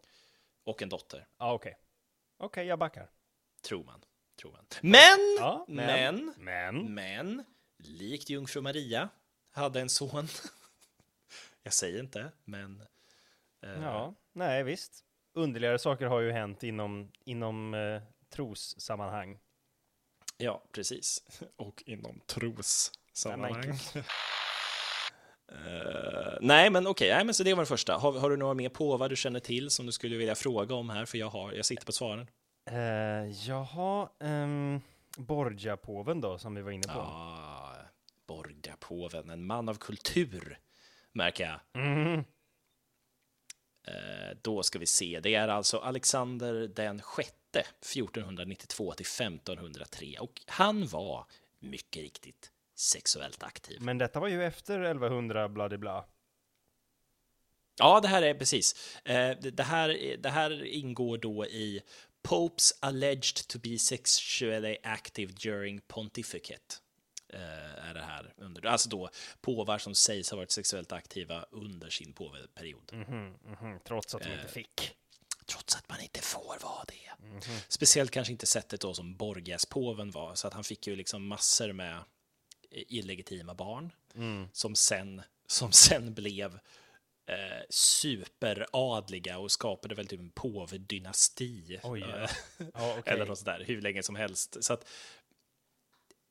Och 0.65 0.83
en 0.83 0.88
dotter. 0.88 1.27
Ja, 1.38 1.53
okej. 1.53 1.71
Okay. 1.71 1.83
Okej, 2.37 2.47
okay, 2.47 2.65
jag 2.65 2.79
backar. 2.79 3.11
Tror 3.62 3.85
man. 3.85 4.05
Tror 4.41 4.53
man. 4.53 4.67
Men, 4.81 5.37
ja, 5.38 5.65
men, 5.69 5.87
men, 6.25 6.35
men, 6.37 6.95
men, 6.95 7.45
likt 7.79 8.31
jungfru 8.31 8.61
Maria, 8.61 9.09
hade 9.50 9.81
en 9.81 9.88
son 9.88 10.29
Jag 11.62 11.73
säger 11.73 12.00
inte, 12.00 12.33
men... 12.45 12.83
Eh... 13.62 13.83
Ja, 13.83 14.15
nej 14.33 14.62
visst. 14.62 15.05
Underligare 15.35 15.79
saker 15.79 16.07
har 16.07 16.21
ju 16.21 16.33
hänt 16.33 16.62
inom, 16.62 17.12
inom 17.25 17.75
eh, 17.75 18.03
trossammanhang. 18.31 19.38
Ja, 20.37 20.62
precis. 20.73 21.23
Och 21.57 21.83
inom 21.87 22.21
trossammanhang. 22.27 23.71
uh, 25.53 26.38
nej, 26.41 26.71
men 26.71 26.87
okej, 26.87 27.23
okay. 27.23 27.33
så 27.33 27.43
det 27.43 27.55
var 27.55 27.62
det 27.62 27.67
första. 27.67 27.95
Har, 27.95 28.19
har 28.19 28.31
du 28.31 28.37
några 28.37 28.55
mer 28.55 28.69
på 28.69 28.97
vad 28.97 29.11
du 29.11 29.17
känner 29.17 29.41
till 29.41 29.71
som 29.71 29.87
du 29.87 29.93
skulle 29.93 30.17
vilja 30.17 30.35
fråga 30.35 30.75
om 30.75 30.91
här? 30.91 31.05
För 31.05 31.19
jag, 31.19 31.31
har, 31.31 31.53
jag 31.53 31.65
sitter 31.65 31.87
på 31.87 31.93
svaren. 31.93 32.31
Uh, 32.71 33.31
jaha, 33.31 34.09
um, 34.19 34.81
Borgia-påven 35.17 36.21
då, 36.21 36.38
som 36.38 36.55
vi 36.55 36.62
var 36.62 36.71
inne 36.71 36.88
på. 36.88 36.99
Ja, 36.99 37.75
Borgia-påven, 38.27 39.31
en 39.31 39.47
man 39.47 39.69
av 39.69 39.75
kultur 39.75 40.59
märker 41.18 41.44
jag. 41.44 41.84
Mm. 41.84 42.25
Eh, 43.88 44.37
då 44.42 44.62
ska 44.62 44.78
vi 44.78 44.87
se, 44.87 45.20
det 45.20 45.34
är 45.34 45.48
alltså 45.48 45.78
Alexander 45.78 46.68
den 46.68 47.02
sjätte, 47.02 47.60
1492 47.60 48.92
till 48.92 49.06
1503. 49.06 50.16
Och 50.18 50.42
han 50.46 50.87
var 50.87 51.26
mycket 51.58 52.02
riktigt 52.02 52.52
sexuellt 52.76 53.42
aktiv. 53.42 53.78
Men 53.80 53.98
detta 53.98 54.20
var 54.20 54.28
ju 54.28 54.44
efter 54.44 54.80
1100 54.80 55.48
bla 55.48 55.78
bla. 55.78 56.04
Ja, 57.78 58.00
det 58.00 58.08
här 58.08 58.22
är 58.22 58.34
precis. 58.34 58.96
Eh, 59.04 59.37
det, 59.40 59.62
här, 59.62 60.16
det 60.18 60.30
här 60.30 60.64
ingår 60.64 61.18
då 61.18 61.46
i 61.46 61.82
Popes 62.22 62.78
alleged 62.80 63.48
to 63.48 63.58
be 63.58 63.78
sexually 63.78 64.76
active 64.82 65.32
during 65.32 65.80
pontificate. 65.80 66.75
Eh, 67.28 67.88
är 67.88 67.94
det 67.94 68.02
här 68.02 68.35
under, 68.37 68.66
alltså 68.66 68.88
då 68.88 69.11
påvar 69.40 69.78
som 69.78 69.94
sägs 69.94 70.30
ha 70.30 70.37
varit 70.37 70.50
sexuellt 70.50 70.92
aktiva 70.92 71.47
under 71.50 71.90
sin 71.90 72.12
påveperiod. 72.12 72.90
Mm 72.92 73.04
-hmm, 73.04 73.47
mm 73.47 73.56
-hmm, 73.56 73.78
trots 73.85 74.14
att 74.14 74.23
de 74.23 74.32
inte 74.32 74.49
fick. 74.49 74.97
Trots 75.47 75.76
att 75.76 75.88
man 75.88 76.00
inte 76.00 76.20
får 76.20 76.58
vara 76.62 76.85
det. 76.88 77.25
Mm 77.26 77.40
-hmm. 77.40 77.64
Speciellt 77.68 78.11
kanske 78.11 78.32
inte 78.32 78.47
sättet 78.47 78.80
då 78.80 78.94
som 78.94 79.16
Borgias-påven 79.16 80.11
var, 80.11 80.35
så 80.35 80.49
att 80.49 80.54
han 80.54 80.64
fick 80.64 80.87
ju 80.87 80.97
liksom 80.97 81.26
massor 81.26 81.73
med 81.73 82.02
illegitima 82.70 83.54
barn 83.54 83.92
mm. 84.14 84.49
som 84.52 84.75
sen 84.75 85.23
som 85.47 85.73
sen 85.73 86.14
blev 86.14 86.54
eh, 87.26 87.64
superadliga 87.70 89.38
och 89.38 89.52
skapade 89.52 89.94
väl 89.94 90.06
typ 90.06 90.20
en 90.20 90.30
påvedynasti. 90.30 91.80
Oj, 91.82 92.00
ja. 92.00 92.28
ja, 92.75 92.99
okay. 92.99 93.02
Eller 93.14 93.26
något 93.26 93.38
sådär, 93.38 93.64
hur 93.66 93.80
länge 93.80 94.02
som 94.02 94.16
helst. 94.16 94.64
Så 94.64 94.73
att 94.73 94.88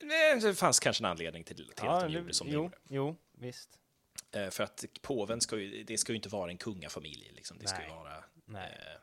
eh, 0.01 0.41
det 0.41 0.55
fanns 0.55 0.79
kanske 0.79 1.01
en 1.03 1.09
anledning 1.09 1.43
till, 1.43 1.55
till 1.55 1.73
ja, 1.77 1.97
att 1.97 2.03
de 2.03 2.13
gjorde 2.13 2.33
som 2.33 2.47
jo, 2.47 2.53
de 2.53 2.63
gjorde. 2.63 2.77
Jo, 2.89 3.15
visst. 3.31 3.69
Eh, 4.31 4.49
för 4.49 4.63
att 4.63 4.85
påven 5.01 5.41
ska 5.41 5.57
ju, 5.57 5.83
det 5.83 5.97
ska 5.97 6.11
ju 6.11 6.15
inte 6.15 6.29
vara 6.29 6.51
en 6.51 6.57
kungafamilj, 6.57 7.31
liksom. 7.35 7.57
det 7.57 7.65
Nej. 7.65 7.73
ska 7.73 7.83
ju 7.83 7.89
vara. 7.89 8.17
Eh, 8.63 8.97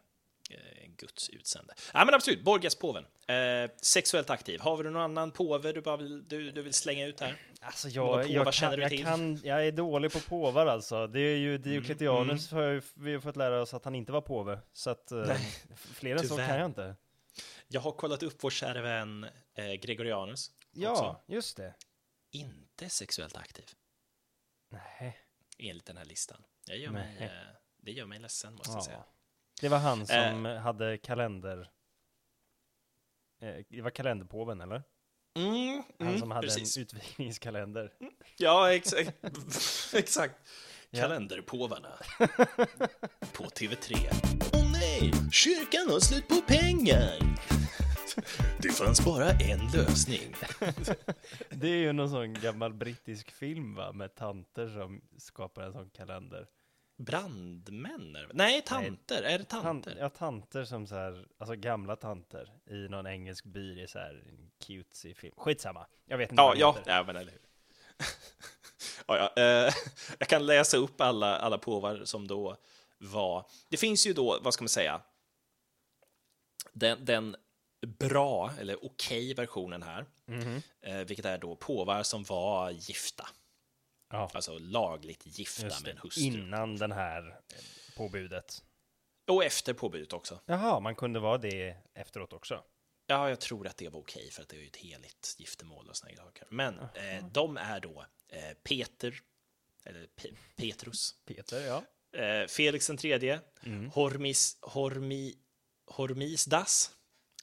Eh, 0.51 0.89
Guds 0.97 1.29
utsände. 1.29 1.75
Ja, 1.95 2.05
men 2.05 2.15
absolut, 2.15 2.45
Borgas-påven. 2.45 3.05
Eh, 3.27 3.71
sexuellt 3.83 4.31
aktiv. 4.31 4.61
Har 4.61 4.77
vi 4.77 4.85
någon 4.85 4.97
annan 4.97 5.31
påve 5.31 5.73
du, 5.73 5.81
bara 5.81 5.97
vill, 5.97 6.29
du, 6.29 6.51
du 6.51 6.63
vill 6.63 6.73
slänga 6.73 7.07
ut 7.07 7.21
här? 7.21 7.37
Alltså 7.61 7.89
jag, 7.89 8.31
jag, 8.31 8.53
kan, 8.53 8.81
jag, 8.81 8.99
kan, 8.99 9.41
jag 9.45 9.67
är 9.67 9.73
dålig 9.73 10.13
på 10.13 10.21
påvar 10.21 10.67
alltså. 10.67 11.07
Det 11.07 11.21
är 11.21 11.37
ju 11.37 11.59
Diocletianus 11.59 12.53
mm. 12.53 12.65
har 12.65 12.83
vi 12.95 13.13
har 13.15 13.21
fått 13.21 13.37
lära 13.37 13.63
oss 13.63 13.75
att 13.75 13.85
han 13.85 13.95
inte 13.95 14.13
var 14.13 14.21
påve. 14.21 14.59
Så 14.73 14.91
att 14.91 15.13
eh, 15.13 15.37
fler 15.77 16.17
än 16.17 16.29
så 16.29 16.37
kan 16.37 16.59
jag 16.59 16.67
inte. 16.67 16.97
Jag 17.69 17.81
har 17.81 17.93
kollat 17.93 18.23
upp 18.23 18.37
vår 18.41 18.51
kära 18.51 18.83
vän 18.83 19.27
eh, 19.55 19.73
Gregorianus. 19.73 20.51
Ja, 20.75 20.91
också. 20.91 21.33
just 21.33 21.57
det. 21.57 21.75
Inte 22.31 22.89
sexuellt 22.89 23.37
aktiv. 23.37 23.65
Nej. 24.69 25.19
Enligt 25.59 25.87
den 25.87 25.97
här 25.97 26.05
listan. 26.05 26.45
Jag 26.67 26.79
gör 26.79 26.91
mig, 26.91 27.17
eh, 27.21 27.31
det 27.77 27.93
gör 27.93 28.07
mig 28.07 28.19
ledsen 28.19 28.55
måste 28.55 28.71
ja. 28.71 28.77
jag 28.77 28.85
säga. 28.85 29.05
Det 29.61 29.69
var 29.69 29.79
han 29.79 30.07
som 30.07 30.47
eh. 30.47 30.57
hade 30.57 30.99
kalender... 30.99 31.71
Eh, 33.41 33.65
det 33.69 33.83
var 33.83 33.91
kalenderpåven, 33.91 34.61
eller? 34.61 34.83
Mm, 35.39 35.83
han 35.99 36.09
mm, 36.09 36.21
som 36.21 36.31
hade 36.31 36.47
precis. 36.47 36.77
en 36.77 36.83
utvikningskalender. 36.83 37.93
Ja, 38.37 38.73
exakt. 38.73 39.13
exakt. 39.95 40.35
Kalenderpåvarna. 40.93 41.99
på 43.33 43.45
TV3. 43.45 44.09
Åh 44.53 44.61
oh, 44.61 44.73
nej, 44.73 45.13
kyrkan 45.33 45.91
har 45.91 46.01
slut 46.01 46.29
på 46.29 46.41
pengar. 46.41 47.19
Det 48.59 48.69
fanns 48.69 49.05
bara 49.05 49.31
en 49.31 49.71
lösning. 49.75 50.35
det 51.51 51.69
är 51.69 51.77
ju 51.77 51.93
någon 51.93 52.11
sån 52.11 52.35
gammal 52.35 52.73
brittisk 52.73 53.31
film 53.31 53.75
va, 53.75 53.93
med 53.93 54.15
tanter 54.15 54.69
som 54.69 55.01
skapar 55.19 55.63
en 55.63 55.73
sån 55.73 55.91
kalender 55.91 56.47
brandmän? 56.97 58.17
Nej, 58.33 58.63
tanter. 58.63 59.23
Nej, 59.23 59.35
är 59.35 59.39
det 59.39 59.45
tanter? 59.45 59.91
Tant, 59.91 60.01
ja, 60.01 60.09
tanter 60.09 60.65
som 60.65 60.87
så 60.87 60.95
här, 60.95 61.27
alltså 61.39 61.57
gamla 61.57 61.97
tanter 61.97 62.53
i 62.71 62.89
någon 62.89 63.07
engelsk 63.07 63.45
by 63.45 63.83
i 63.83 63.87
så 63.87 63.99
här 63.99 64.25
en 64.29 64.51
cutesy 64.67 65.15
film. 65.15 65.35
Skitsamma, 65.37 65.87
jag 66.05 66.19
vet 66.19 66.31
inte 66.31 66.43
ja, 66.43 66.55
ja, 66.57 66.77
ja, 66.87 67.05
men 67.07 67.17
eller 67.17 67.33
hur. 67.33 67.41
ja, 69.07 69.33
ja, 69.37 69.43
eh, 69.43 69.75
jag 70.19 70.29
kan 70.29 70.47
läsa 70.47 70.77
upp 70.77 71.01
alla, 71.01 71.39
alla 71.39 71.59
påvar 71.59 72.05
som 72.05 72.27
då 72.27 72.57
var. 72.99 73.47
Det 73.69 73.77
finns 73.77 74.07
ju 74.07 74.13
då, 74.13 74.39
vad 74.43 74.55
ska 74.55 74.65
man 74.65 74.69
säga, 74.69 75.01
den, 76.73 77.05
den 77.05 77.37
bra 77.87 78.53
eller 78.59 78.85
okej 78.85 79.31
okay 79.31 79.35
versionen 79.35 79.83
här, 79.83 80.07
mm 80.29 80.41
-hmm. 80.41 81.05
vilket 81.05 81.25
är 81.25 81.39
då 81.39 81.57
påvar 81.57 82.03
som 82.03 82.25
var 82.25 82.71
gifta. 82.71 83.29
Ja. 84.11 84.31
Alltså 84.35 84.59
lagligt 84.59 85.39
gifta 85.39 85.81
med 85.83 85.89
en 85.89 85.99
hustru. 85.99 86.25
Innan 86.25 86.77
den 86.77 86.93
här 86.93 87.41
påbudet. 87.97 88.63
Och 89.31 89.45
efter 89.45 89.75
påbudet 89.75 90.13
också. 90.13 90.41
Jaha, 90.47 90.81
man 90.81 90.95
kunde 90.95 91.21
vara 91.21 91.39
det 91.39 91.77
efteråt 91.95 92.33
också. 92.33 92.65
Ja, 93.07 93.29
jag 93.29 93.41
tror 93.41 93.67
att 93.67 93.77
det 93.77 93.89
var 93.89 94.01
okej 94.01 94.31
för 94.31 94.43
att 94.43 94.49
det 94.49 94.57
är 94.57 94.61
ju 94.61 94.67
ett 94.67 94.77
heligt 94.77 95.37
giftermål 95.39 95.89
och 95.89 95.97
såna 95.97 96.17
saker. 96.17 96.47
Men 96.51 96.79
eh, 96.79 97.27
de 97.33 97.57
är 97.57 97.81
då 97.81 98.07
eh, 98.29 98.55
Peter, 98.63 99.21
eller 99.85 100.07
Pe 100.07 100.29
Petrus. 100.57 101.15
Peter, 101.25 101.61
ja. 101.67 101.85
Eh, 102.21 102.47
Felix 102.47 102.87
den 102.87 102.97
tredje, 102.97 103.41
mm. 103.63 103.91
Hormis, 103.91 104.59
Hormi, 104.61 105.35
Hormisdas. 105.87 106.91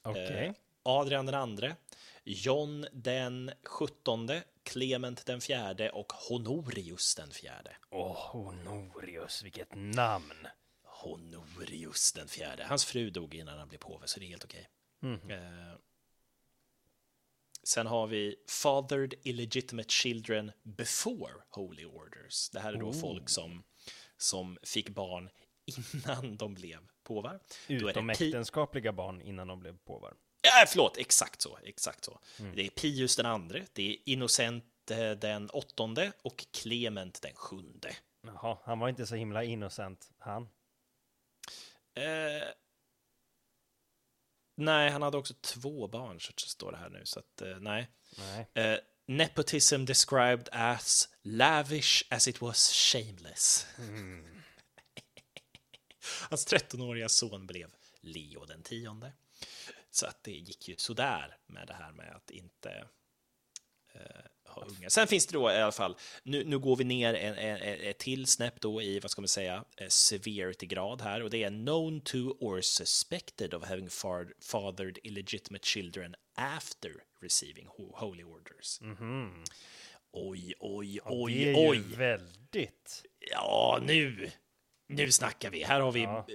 Okay. 0.04 0.46
Eh, 0.46 0.52
Adrian 0.82 1.26
den 1.26 1.34
andre, 1.34 1.76
John 2.24 2.86
den 2.92 3.50
sjuttonde, 3.62 4.44
Clement 4.62 5.26
den 5.26 5.40
fjärde 5.40 5.90
och 5.90 6.12
Honorius 6.12 7.14
den 7.14 7.30
fjärde. 7.30 7.76
Åh, 7.90 8.10
oh, 8.10 8.16
Honorius, 8.16 9.42
vilket 9.42 9.74
namn! 9.74 10.46
Honorius 10.82 12.12
den 12.12 12.28
fjärde. 12.28 12.64
Hans 12.64 12.84
fru 12.84 13.10
dog 13.10 13.34
innan 13.34 13.58
han 13.58 13.68
blev 13.68 13.78
påve, 13.78 14.06
så 14.06 14.20
det 14.20 14.26
är 14.26 14.28
helt 14.28 14.44
okej. 14.44 14.68
Mm. 15.02 15.30
Eh, 15.30 15.76
sen 17.62 17.86
har 17.86 18.06
vi 18.06 18.36
Fathered 18.48 19.14
Illegitimate 19.22 19.88
Children 19.88 20.52
Before 20.62 21.34
Holy 21.48 21.84
Orders. 21.84 22.50
Det 22.50 22.60
här 22.60 22.72
är 22.72 22.78
då 22.78 22.88
oh. 22.88 23.00
folk 23.00 23.28
som, 23.28 23.62
som 24.16 24.58
fick 24.62 24.88
barn 24.88 25.30
innan 25.64 26.36
de 26.36 26.54
blev 26.54 26.88
påvar. 27.04 27.40
Utomäktenskapliga 27.68 28.92
barn 28.92 29.20
innan 29.20 29.48
de 29.48 29.60
blev 29.60 29.78
påvar. 29.78 30.14
Ja, 30.42 30.64
förlåt, 30.68 30.96
exakt 30.96 31.42
så. 31.42 31.58
Exakt 31.64 32.04
så. 32.04 32.20
Mm. 32.38 32.56
Det 32.56 32.66
är 32.66 32.70
Pius 32.70 33.16
den 33.16 33.26
andre, 33.26 33.66
det 33.72 33.90
är 33.90 33.96
Innocent 34.04 34.90
eh, 34.90 35.10
den 35.10 35.50
åttonde 35.50 36.12
och 36.22 36.46
Clement 36.52 37.22
den 37.22 37.34
sjunde. 37.34 37.96
Jaha, 38.26 38.58
han 38.64 38.78
var 38.78 38.88
inte 38.88 39.06
så 39.06 39.14
himla 39.14 39.44
innocent, 39.44 40.10
han. 40.18 40.42
Eh, 41.94 42.48
nej, 44.56 44.90
han 44.90 45.02
hade 45.02 45.16
också 45.16 45.34
två 45.40 45.88
barn, 45.88 46.20
så 46.20 46.32
står 46.36 46.72
det 46.72 46.78
här 46.78 46.90
nu, 46.90 47.00
så 47.04 47.18
att 47.18 47.42
eh, 47.42 47.58
nej. 47.60 47.88
nej. 48.18 48.46
Eh, 48.54 48.78
nepotism 49.06 49.84
described 49.84 50.48
as 50.52 51.08
lavish 51.22 52.04
as 52.10 52.28
it 52.28 52.40
was 52.40 52.72
shameless. 52.72 53.66
Mm. 53.78 54.41
Hans 56.30 56.46
13-åriga 56.46 57.08
son 57.08 57.46
blev 57.46 57.70
Leo 58.00 58.44
den 58.44 58.62
tionde. 58.62 59.12
Så 59.90 60.06
att 60.06 60.24
det 60.24 60.32
gick 60.32 60.68
ju 60.68 60.76
sådär 60.76 61.36
med 61.46 61.66
det 61.66 61.74
här 61.74 61.92
med 61.92 62.16
att 62.16 62.30
inte 62.30 62.70
eh, 63.94 64.00
ha 64.48 64.62
unga. 64.62 64.90
Sen 64.90 65.06
finns 65.06 65.26
det 65.26 65.32
då 65.32 65.50
i 65.50 65.56
alla 65.56 65.72
fall, 65.72 65.96
nu, 66.22 66.44
nu 66.44 66.58
går 66.58 66.76
vi 66.76 66.84
ner 66.84 67.14
en, 67.14 67.34
en, 67.34 67.80
ett 67.80 67.98
till 67.98 68.26
snäpp 68.26 68.60
då 68.60 68.82
i, 68.82 69.00
vad 69.00 69.10
ska 69.10 69.20
man 69.20 69.28
säga, 69.28 69.64
eh, 69.76 69.88
severity-grad 69.88 71.00
här 71.00 71.22
och 71.22 71.30
det 71.30 71.44
är 71.44 71.50
known 71.50 72.00
to 72.00 72.18
or 72.18 72.60
suspected 72.60 73.54
of 73.54 73.64
having 73.64 73.90
fathered 74.40 74.98
illegitimate 75.02 75.66
children 75.66 76.14
after 76.34 76.92
receiving 77.20 77.66
holy 77.94 78.24
orders. 78.24 78.80
Mm 78.80 78.96
-hmm. 78.96 79.44
Oj, 80.12 80.54
oj, 80.60 81.00
oj, 81.04 81.42
ja, 81.42 81.44
det 81.44 81.50
är 81.50 81.70
oj. 81.70 81.76
Ju 81.76 81.82
väldigt. 81.82 83.04
Ja, 83.30 83.80
nu, 83.82 84.30
nu 84.92 85.12
snackar 85.12 85.50
vi. 85.50 85.62
Här 85.62 85.80
har 85.80 85.92
vi 85.92 86.02
ja. 86.02 86.26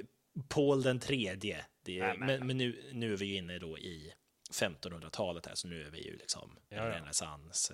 Paul 0.50 0.82
den 0.82 1.00
tredje 1.00 1.66
det 1.88 2.00
är, 2.00 2.18
men, 2.18 2.48
men 2.48 2.58
nu, 2.58 2.90
nu 2.94 3.14
är 3.14 3.18
vi 3.18 3.36
inne 3.36 3.60
då 3.60 3.78
i 3.78 4.14
1500-talet 4.52 5.46
här, 5.46 5.56
så 5.56 5.68
nu 5.68 5.86
är 5.86 5.92
vi 5.92 6.02
ju 6.06 6.18
liksom 6.18 6.58
ja, 6.70 6.78
ja. 6.78 6.90
renässans. 6.90 7.72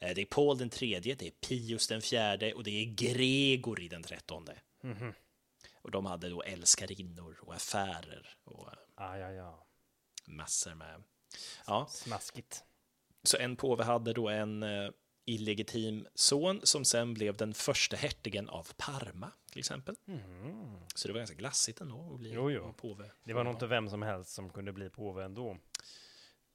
Eh, 0.00 0.14
det 0.14 0.20
är 0.20 0.26
Paul 0.26 0.58
den 0.58 0.70
tredje, 0.70 1.14
det 1.14 1.26
är 1.26 1.30
Pius 1.30 1.88
den 1.88 2.02
fjärde 2.02 2.52
och 2.52 2.64
det 2.64 2.70
är 2.70 2.84
Gregori 2.84 3.88
den 3.88 4.02
trettonde. 4.02 4.58
Mm 4.82 4.96
-hmm. 4.96 5.14
Och 5.74 5.90
de 5.90 6.06
hade 6.06 6.28
då 6.28 6.42
älskarinnor 6.42 7.38
och 7.42 7.54
affärer 7.54 8.28
och 8.44 8.68
ah, 8.94 9.16
ja, 9.16 9.32
ja. 9.32 9.66
massor 10.26 10.74
med... 10.74 11.02
Ja. 11.66 11.86
Smaskigt. 11.90 12.64
Så 13.22 13.36
en 13.36 13.56
påve 13.56 13.84
hade 13.84 14.12
då 14.12 14.28
en 14.28 14.62
eh, 14.62 14.90
illegitim 15.28 16.06
son 16.14 16.60
som 16.62 16.84
sen 16.84 17.14
blev 17.14 17.36
den 17.36 17.54
första 17.54 17.96
hertigen 17.96 18.48
av 18.48 18.68
Parma, 18.76 19.30
till 19.50 19.58
exempel. 19.58 19.96
Mm. 20.08 20.76
Så 20.94 21.08
det 21.08 21.12
var 21.12 21.18
ganska 21.18 21.36
glassigt 21.36 21.80
ändå 21.80 22.10
att 22.14 22.20
bli 22.20 22.32
jo, 22.32 22.50
jo. 22.50 22.72
påve. 22.72 23.10
Det 23.24 23.32
var 23.32 23.44
nog 23.44 23.54
inte 23.54 23.66
vem 23.66 23.88
som 23.88 24.02
helst 24.02 24.30
som 24.30 24.50
kunde 24.50 24.72
bli 24.72 24.90
påve 24.90 25.24
ändå. 25.24 25.56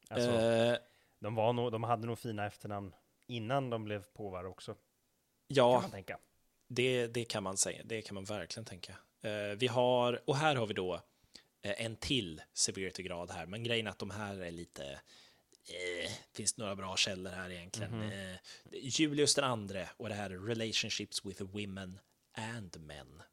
Alltså, 0.09 0.31
eh, 0.31 0.77
de, 1.19 1.35
var 1.35 1.53
nog, 1.53 1.71
de 1.71 1.83
hade 1.83 2.07
nog 2.07 2.19
fina 2.19 2.45
efternamn 2.45 2.93
innan 3.27 3.69
de 3.69 3.83
blev 3.83 4.03
påvar 4.03 4.43
också. 4.43 4.75
Ja, 5.47 5.83
det, 6.67 7.07
det 7.07 7.25
kan 7.25 7.43
man 7.43 7.57
säga. 7.57 7.81
Det 7.85 8.01
kan 8.01 8.15
man 8.15 8.23
verkligen 8.23 8.65
tänka. 8.65 8.95
Eh, 9.21 9.57
vi 9.57 9.67
har, 9.67 10.19
och 10.25 10.35
här 10.35 10.55
har 10.55 10.67
vi 10.67 10.73
då 10.73 10.93
eh, 11.61 11.85
en 11.85 11.95
till 11.95 12.41
severity-grad 12.53 13.31
här, 13.31 13.45
men 13.45 13.63
grejen 13.63 13.87
är 13.87 13.91
att 13.91 13.99
de 13.99 14.09
här 14.09 14.41
är 14.41 14.51
lite 14.51 15.01
eh, 15.65 16.11
finns 16.35 16.57
några 16.57 16.75
bra 16.75 16.95
källor 16.97 17.31
här 17.31 17.49
egentligen. 17.49 17.93
Mm 17.93 18.09
-hmm. 18.09 18.33
eh, 18.33 18.37
Julius 18.71 19.35
den 19.35 19.43
andre 19.45 19.89
och 19.97 20.09
det 20.09 20.15
här 20.15 20.29
Relationships 20.29 21.25
with 21.25 21.43
women 21.43 21.99
and 22.37 22.77
men. 22.79 23.23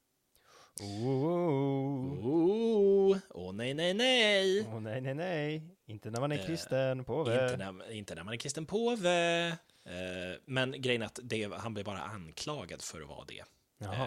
Oh, 0.80 2.26
oh, 2.26 3.18
oh 3.30 3.52
nej, 3.52 3.74
nej, 3.74 3.94
nej. 3.94 4.60
Oh, 4.60 4.80
nej, 4.80 5.00
nej, 5.00 5.14
nej. 5.14 5.62
Inte 5.86 6.10
när 6.10 6.20
man 6.20 6.32
är 6.32 6.46
kristen 6.46 7.00
eh, 7.00 7.04
påve. 7.04 7.44
Inte 7.44 7.56
när, 7.56 7.92
inte 7.92 8.14
när 8.14 8.24
man 8.24 8.34
är 8.34 8.38
kristen 8.38 8.66
påve. 8.66 9.46
Eh, 9.84 10.38
men 10.46 10.82
grejen 10.82 11.02
är 11.02 11.06
att 11.06 11.18
det, 11.22 11.52
han 11.52 11.74
blev 11.74 11.86
bara 11.86 12.00
anklagad 12.00 12.82
för 12.82 13.00
att 13.00 13.08
vara 13.08 13.24
det. 13.24 13.44
Eh, 13.82 14.06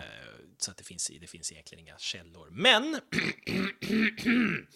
så 0.57 0.71
att 0.71 0.77
det 0.77 0.83
finns, 0.83 1.11
det 1.21 1.27
finns 1.27 1.51
egentligen 1.51 1.87
inga 1.87 1.97
källor. 1.97 2.49
Men 2.51 2.99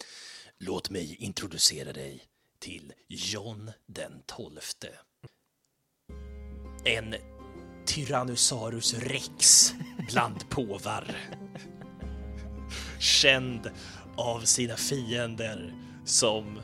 låt 0.58 0.90
mig 0.90 1.16
introducera 1.16 1.92
dig 1.92 2.24
till 2.58 2.92
John 3.08 3.70
den 3.86 4.22
tolfte. 4.26 4.88
En 6.84 7.14
Tyrannosaurus 7.86 8.94
rex 8.94 9.72
bland 10.10 10.50
påvar. 10.50 11.16
Känd 13.00 13.70
av 14.16 14.40
sina 14.40 14.76
fiender 14.76 15.74
som 16.04 16.60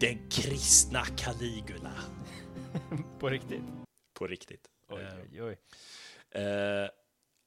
den 0.00 0.30
kristna 0.30 1.04
Caligula. 1.04 1.92
På 3.18 3.28
riktigt? 3.28 3.62
På 4.18 4.26
riktigt. 4.26 4.66
Oj, 4.88 5.06
oj, 5.32 5.42
oj. 5.42 5.56
Uh, 6.42 6.88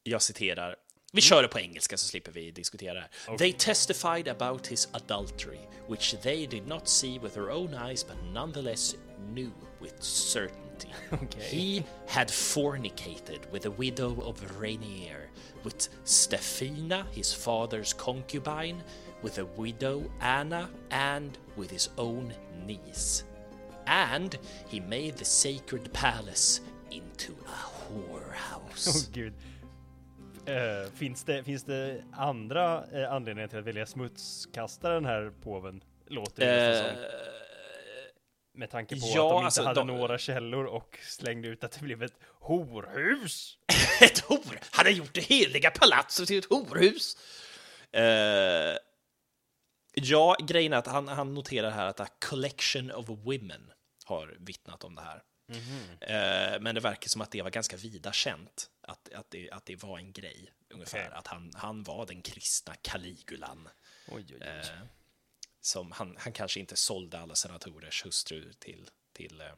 jag 0.04 0.22
citerar. 0.22 0.76
Vi 1.12 1.22
kör 1.22 1.42
det 1.42 1.48
på 1.48 1.60
engelska 1.60 1.98
så 1.98 2.08
slipper 2.08 2.32
vi 2.32 2.52
diskutera 2.52 2.94
det 2.94 3.00
här. 3.00 3.10
Okay. 3.28 3.38
They 3.38 3.54
testified 3.60 4.28
about 4.28 4.68
his 4.68 4.88
adultery, 4.92 5.60
which 5.88 6.16
they 6.22 6.48
did 6.48 6.68
not 6.68 6.88
see 6.88 7.20
with 7.20 7.34
their 7.34 7.50
own 7.52 7.74
eyes 7.74 8.08
but 8.08 8.18
nonetheless 8.34 8.96
knew 9.34 9.52
with 9.82 10.02
certainty. 10.02 10.60
Okay. 11.12 11.42
He 11.42 11.84
had 12.08 12.32
fornicated 12.32 13.40
with 13.52 13.64
the 13.64 13.72
widow 13.72 14.22
of 14.22 14.62
Rainier, 14.62 15.30
with 15.64 15.90
Stefina, 16.06 17.06
his 17.12 17.34
father's 17.34 17.94
concubine, 17.94 18.82
with 19.22 19.36
the 19.36 19.46
widow 19.46 20.10
Anna, 20.22 20.70
and 20.92 21.38
with 21.58 21.72
his 21.72 21.90
own 21.98 22.34
niece. 22.66 23.24
And 23.88 24.38
he 24.70 24.80
made 24.80 25.18
the 25.18 25.26
sacred 25.26 25.92
palace 25.92 26.62
into 26.92 27.34
a 27.46 27.52
whorehouse. 27.52 29.10
Oh, 29.18 29.22
gud. 29.22 29.34
Uh, 30.50 30.92
finns, 30.92 31.24
det, 31.24 31.44
finns 31.44 31.64
det 31.64 32.04
andra 32.14 32.84
uh, 32.96 33.12
anledningar 33.14 33.48
till 33.48 33.60
att 33.60 33.66
välja 33.66 33.86
smutskasta 33.86 34.90
den 34.90 35.06
här 35.06 35.32
påven? 35.44 35.84
Låter 36.08 36.46
det 36.46 36.80
uh, 36.80 36.86
som. 36.86 36.96
Med 38.54 38.70
tanke 38.70 38.96
på 38.96 39.02
ja, 39.02 39.08
att 39.08 39.16
de 39.16 39.36
inte 39.36 39.46
alltså, 39.46 39.64
hade 39.64 39.80
de... 39.80 39.88
några 39.88 40.18
källor 40.18 40.66
och 40.66 41.00
slängde 41.02 41.48
ut 41.48 41.64
att 41.64 41.72
det 41.72 41.82
blev 41.82 42.04
ett 42.04 42.20
horhus. 42.40 43.58
ett 44.02 44.20
hor? 44.20 44.60
Han 44.72 44.86
har 44.86 44.92
gjort 44.92 45.14
det 45.14 45.22
heliga 45.22 45.72
palatset 45.72 46.28
till 46.28 46.40
ett 46.40 46.50
horhus! 46.50 47.18
ja, 49.94 50.38
grejen 50.48 50.74
är 50.74 50.78
att 50.78 50.88
han, 50.88 51.08
han 51.08 51.34
noterar 51.34 51.72
här 51.72 51.86
att 51.86 52.00
a 52.00 52.08
collection 52.30 52.92
of 52.92 53.10
women 53.10 53.72
har 54.06 54.38
vittnat 54.40 54.84
om 54.84 54.96
det 54.96 55.02
här. 55.02 55.22
Mm 55.52 55.62
-hmm. 55.62 56.60
men 56.60 56.76
det 56.76 56.82
verkar 56.82 57.08
som 57.08 57.22
att 57.22 57.32
det 57.32 57.42
var 57.42 57.50
ganska 57.50 57.78
vida 57.78 58.12
känt, 58.12 58.70
att, 58.90 59.14
att, 59.14 59.32
det, 59.32 59.52
att 59.52 59.66
det 59.66 59.76
var 59.76 59.98
en 59.98 60.12
grej, 60.12 60.54
ungefär. 60.70 61.08
Okay. 61.08 61.20
Att 61.20 61.28
han, 61.28 61.52
han 61.56 61.84
var 61.84 62.06
den 62.06 62.22
kristna 62.22 62.76
Caligulan. 62.76 63.70
Oj, 64.08 64.26
oj, 64.30 64.38
oj. 64.42 64.48
Eh, 64.48 64.66
som 65.62 65.92
han, 65.92 66.18
han 66.20 66.34
kanske 66.34 66.60
inte 66.60 66.76
sålde 66.76 67.20
alla 67.20 67.36
senatorers 67.36 68.06
hustru 68.06 68.54
till, 68.54 68.90
till 69.14 69.42
eh, 69.42 69.54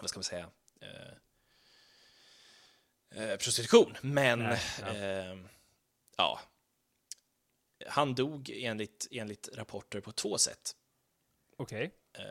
vad 0.00 0.10
ska 0.10 0.18
man 0.18 0.24
säga, 0.24 0.50
eh, 0.80 1.12
eh 3.22 3.36
prostitution. 3.36 3.96
Men, 4.00 4.40
ja. 4.80 4.94
Eh, 4.94 5.38
ja. 6.16 6.40
Han 7.86 8.14
dog 8.14 8.50
enligt, 8.54 9.08
enligt 9.10 9.48
rapporter 9.52 10.00
på 10.00 10.12
två 10.12 10.38
sätt. 10.38 10.76
Okej. 11.56 11.86
Okay. 11.86 12.24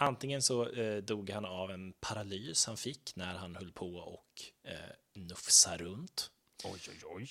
Eh, 0.00 0.06
Antingen 0.06 0.42
så 0.42 0.68
eh, 0.68 0.96
dog 0.96 1.30
han 1.30 1.44
av 1.44 1.70
en 1.70 1.92
paralys 1.92 2.66
han 2.66 2.76
fick 2.76 3.16
när 3.16 3.34
han 3.34 3.56
höll 3.56 3.72
på 3.72 3.94
och 3.94 4.42
eh, 4.64 4.78
nufsa 5.14 5.76
runt. 5.76 6.30
Oj, 6.64 6.80
oj, 6.88 7.00
oj. 7.04 7.30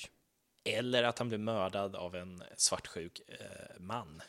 Eller 0.63 1.03
att 1.03 1.19
han 1.19 1.27
blev 1.27 1.39
mördad 1.39 1.95
av 1.95 2.15
en 2.15 2.43
svartsjuk 2.57 3.21
eh, 3.27 3.79
man. 3.79 4.21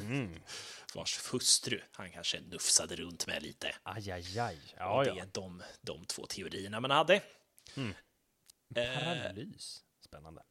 Mm. 0.00 0.40
Vars 0.94 1.32
hustru 1.32 1.80
han 1.92 2.12
kanske 2.12 2.40
nufsade 2.40 2.96
runt 2.96 3.26
med 3.26 3.42
lite. 3.42 3.74
Aj, 3.82 4.10
aj, 4.10 4.38
aj. 4.38 4.58
Ja, 4.76 4.98
och 4.98 5.04
det 5.04 5.10
ja. 5.10 5.22
är 5.22 5.28
de, 5.32 5.62
de 5.80 6.06
två 6.06 6.26
teorierna 6.26 6.80
man 6.80 6.90
hade. 6.90 7.22
Mm. 7.76 7.94
Eh, 8.74 8.94
paralys. 8.94 9.84
Spännande. 10.04 10.42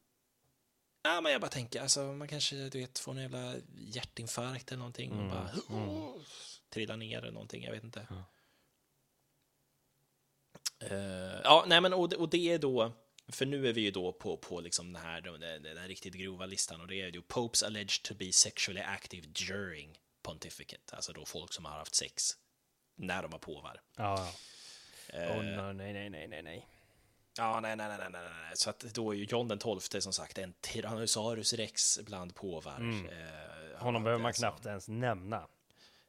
Ja, 1.02 1.20
men 1.20 1.32
jag 1.32 1.40
bara 1.40 1.50
tänker, 1.50 1.80
alltså, 1.80 2.00
man 2.00 2.28
kanske 2.28 2.56
du 2.56 2.78
vet, 2.80 2.98
får 2.98 3.12
en 3.12 3.22
jävla 3.22 3.54
hjärtinfarkt 3.78 4.68
eller 4.72 4.78
någonting. 4.78 5.12
Mm. 5.12 5.24
Och 5.24 5.30
bara, 5.30 5.50
mm 5.68 6.24
trillar 6.70 6.96
ner 6.96 7.18
eller 7.18 7.32
någonting, 7.32 7.64
jag 7.64 7.72
vet 7.72 7.84
inte. 7.84 8.06
Ja, 8.10 8.24
uh, 10.90 11.40
ja 11.44 11.64
nej 11.66 11.80
men 11.80 11.92
och, 11.92 12.12
och 12.12 12.30
det 12.30 12.52
är 12.52 12.58
då, 12.58 12.92
för 13.28 13.46
nu 13.46 13.68
är 13.68 13.72
vi 13.72 13.80
ju 13.80 13.90
då 13.90 14.12
på, 14.12 14.36
på 14.36 14.60
liksom 14.60 14.92
den 14.92 15.02
här 15.02 15.20
den, 15.20 15.40
den, 15.40 15.62
den 15.62 15.88
riktigt 15.88 16.14
grova 16.14 16.46
listan 16.46 16.80
och 16.80 16.86
det 16.86 17.00
är 17.00 17.12
ju 17.12 17.22
Popes 17.22 17.62
alleged 17.62 18.02
to 18.02 18.14
be 18.14 18.32
sexually 18.32 18.80
active 18.80 19.26
during 19.48 19.98
pontificate, 20.22 20.96
alltså 20.96 21.12
då 21.12 21.24
folk 21.24 21.52
som 21.52 21.64
har 21.64 21.72
haft 21.72 21.94
sex 21.94 22.36
när 22.94 23.22
de 23.22 23.32
har 23.32 23.38
påvar. 23.38 23.80
Ja. 23.96 24.32
Uh, 25.14 25.20
oh, 25.20 25.44
no, 25.44 25.72
nej, 25.72 25.92
nej, 25.92 26.10
nej, 26.10 26.28
nej, 26.28 26.42
nej. 26.42 26.66
Ja, 27.36 27.60
nej, 27.60 27.76
nej, 27.76 27.88
nej, 27.88 27.98
nej, 28.10 28.22
nej, 28.22 28.52
så 28.54 28.70
att 28.70 28.80
då 28.80 29.10
är 29.10 29.16
ju 29.16 29.24
John 29.24 29.48
den 29.48 29.58
tolfte 29.58 30.00
som 30.00 30.12
sagt 30.12 30.38
en 30.38 30.52
Tyrannosaurus 30.60 31.52
rex 31.52 32.00
bland 32.00 32.34
påvar. 32.34 32.76
Mm. 32.76 33.06
Uh, 33.06 33.76
Honom 33.76 34.04
behöver 34.04 34.22
man 34.22 34.32
knappt 34.32 34.66
ens 34.66 34.88
nämna. 34.88 35.48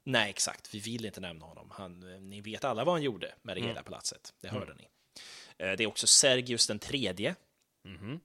Nej, 0.03 0.29
exakt. 0.29 0.73
Vi 0.73 0.79
vill 0.79 1.05
inte 1.05 1.21
nämna 1.21 1.45
honom. 1.45 1.71
Han, 1.71 1.99
ni 2.29 2.41
vet 2.41 2.63
alla 2.63 2.83
vad 2.83 2.95
han 2.95 3.03
gjorde 3.03 3.35
med 3.41 3.55
det 3.55 3.59
mm. 3.59 3.69
hela 3.69 3.83
palatset. 3.83 4.33
Det 4.41 4.47
hörde 4.47 4.71
mm. 4.71 4.77
ni. 4.77 4.87
Eh, 5.57 5.77
det 5.77 5.83
är 5.83 5.87
också 5.87 6.07
Sergius 6.07 6.67
den 6.67 6.79
tredje. 6.79 7.35
Mm. 7.87 8.19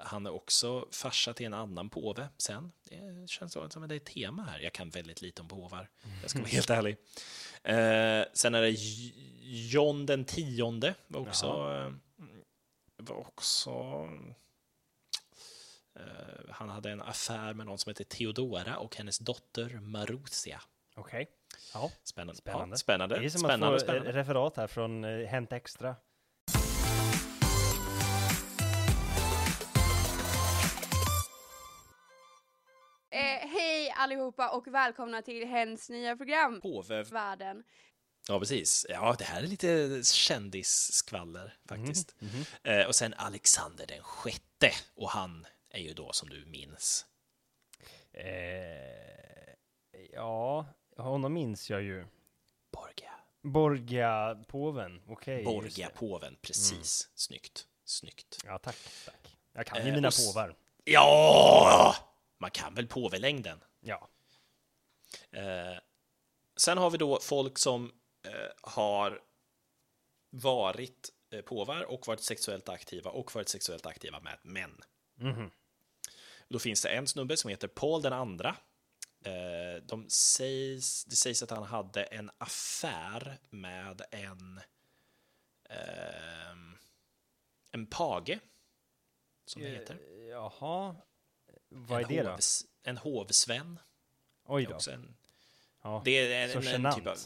Han 0.00 0.26
är 0.26 0.30
också 0.30 0.88
farsa 0.90 1.34
till 1.34 1.46
en 1.46 1.54
annan 1.54 1.90
påve 1.90 2.28
sen. 2.38 2.72
Det 2.84 3.30
känns 3.30 3.52
som 3.52 3.64
att 3.64 3.88
det 3.88 3.94
är 3.94 3.96
ett 3.96 4.04
tema 4.04 4.44
här. 4.44 4.60
Jag 4.60 4.72
kan 4.72 4.90
väldigt 4.90 5.22
lite 5.22 5.42
om 5.42 5.48
påvar. 5.48 5.88
Jag 6.20 6.30
ska 6.30 6.38
vara 6.38 6.48
helt 6.52 6.70
ärlig. 6.70 6.96
Eh, 7.62 8.24
sen 8.32 8.54
är 8.54 8.62
det 8.62 8.76
John 9.42 10.06
den 10.06 10.24
tionde. 10.24 10.94
Var 11.06 11.20
också, 11.20 11.46
var 12.96 13.16
också 13.16 13.70
han 16.50 16.68
hade 16.68 16.90
en 16.90 17.02
affär 17.02 17.54
med 17.54 17.66
någon 17.66 17.78
som 17.78 17.90
heter 17.90 18.04
Theodora 18.04 18.76
och 18.76 18.96
hennes 18.96 19.18
dotter 19.18 19.80
Marusia. 19.80 20.60
Okej. 20.96 21.22
Okay. 21.22 21.26
Ja. 21.74 21.90
Spännande. 22.04 22.36
Spännande. 22.36 22.72
Ja, 22.72 22.76
spännande. 22.76 23.18
Det 23.18 23.24
är 23.24 23.28
som 23.28 23.40
spännande, 23.40 23.76
att 23.76 23.82
få 23.82 23.86
spännande. 23.86 24.12
referat 24.12 24.56
här 24.56 24.66
från 24.66 25.04
uh, 25.04 25.26
Hänt 25.26 25.52
Extra. 25.52 25.96
Eh, 33.10 33.48
hej 33.48 33.94
allihopa 33.96 34.48
och 34.48 34.66
välkomna 34.68 35.22
till 35.22 35.48
Hens 35.48 35.90
nya 35.90 36.16
program 36.16 36.60
Påve. 36.60 37.02
Världen. 37.02 37.64
Ja, 38.28 38.38
precis. 38.38 38.86
Ja, 38.88 39.14
det 39.18 39.24
här 39.24 39.42
är 39.42 39.46
lite 39.46 40.00
kändisskvaller 40.04 41.54
faktiskt. 41.68 42.14
Mm, 42.20 42.34
mm. 42.64 42.80
Eh, 42.80 42.86
och 42.86 42.94
sen 42.94 43.14
Alexander 43.16 43.86
den 43.86 44.02
sjätte 44.02 44.70
och 44.94 45.10
han 45.10 45.46
är 45.72 45.80
ju 45.80 45.92
då 45.92 46.12
som 46.12 46.28
du 46.28 46.44
minns. 46.46 47.06
Eh, 48.12 49.54
ja, 50.12 50.66
honom 50.96 51.32
minns 51.32 51.70
jag 51.70 51.82
ju. 51.82 52.06
Borgia. 52.72 53.12
Borgia-påven, 53.42 55.02
okej. 55.06 55.12
Okay, 55.12 55.44
Borgia-påven, 55.44 56.36
precis. 56.42 57.06
Mm. 57.06 57.12
Snyggt. 57.14 57.66
Snyggt. 57.84 58.38
Ja, 58.44 58.58
tack, 58.58 58.76
tack. 59.04 59.36
Jag 59.52 59.66
kan 59.66 59.82
ju 59.82 59.88
eh, 59.88 59.94
mina 59.94 60.10
påvar. 60.10 60.56
Ja! 60.84 61.94
Man 62.38 62.50
kan 62.50 62.74
väl 62.74 62.86
påvelängden? 62.86 63.64
Ja. 63.80 64.08
Eh, 65.30 65.78
sen 66.56 66.78
har 66.78 66.90
vi 66.90 66.98
då 66.98 67.20
folk 67.20 67.58
som 67.58 67.92
eh, 68.24 68.50
har 68.62 69.20
varit 70.30 71.10
eh, 71.30 71.40
påvar 71.40 71.82
och 71.82 72.06
varit 72.06 72.20
sexuellt 72.20 72.68
aktiva 72.68 73.10
och 73.10 73.34
varit 73.34 73.48
sexuellt 73.48 73.86
aktiva 73.86 74.20
med 74.20 74.38
män. 74.42 74.80
Mm. 75.20 75.50
Då 76.52 76.58
finns 76.58 76.82
det 76.82 76.88
en 76.88 77.08
snubbe 77.08 77.36
som 77.36 77.50
heter 77.50 77.68
Paul 77.68 78.02
den 78.02 78.12
andra. 78.12 78.56
Eh, 79.24 79.82
de 79.82 80.10
sägs, 80.10 81.04
det 81.04 81.16
sägs 81.16 81.42
att 81.42 81.50
han 81.50 81.62
hade 81.62 82.02
en 82.04 82.30
affär 82.38 83.38
med 83.50 84.02
en, 84.10 84.60
eh, 85.70 86.52
en 87.70 87.86
page 87.86 88.38
som 89.46 89.62
det 89.62 89.68
Eh, 89.68 89.74
heter. 89.74 89.98
Jaha. 90.30 90.96
Vad 91.68 92.00
är 92.00 92.04
en, 92.04 92.08
det 92.16 92.22
då? 92.22 92.30
hovs, 92.30 92.66
en 92.82 92.96
hovsvän. 92.98 93.78
Oj 94.44 94.62
är 94.64 94.68
då. 94.68 94.74
också 94.74 94.90
en, 94.90 95.14
Ja. 95.82 96.02
det 96.04 96.10
är 96.10 96.56
en, 96.56 96.66
en, 96.86 96.94
typ 96.94 97.06
av, 97.06 97.16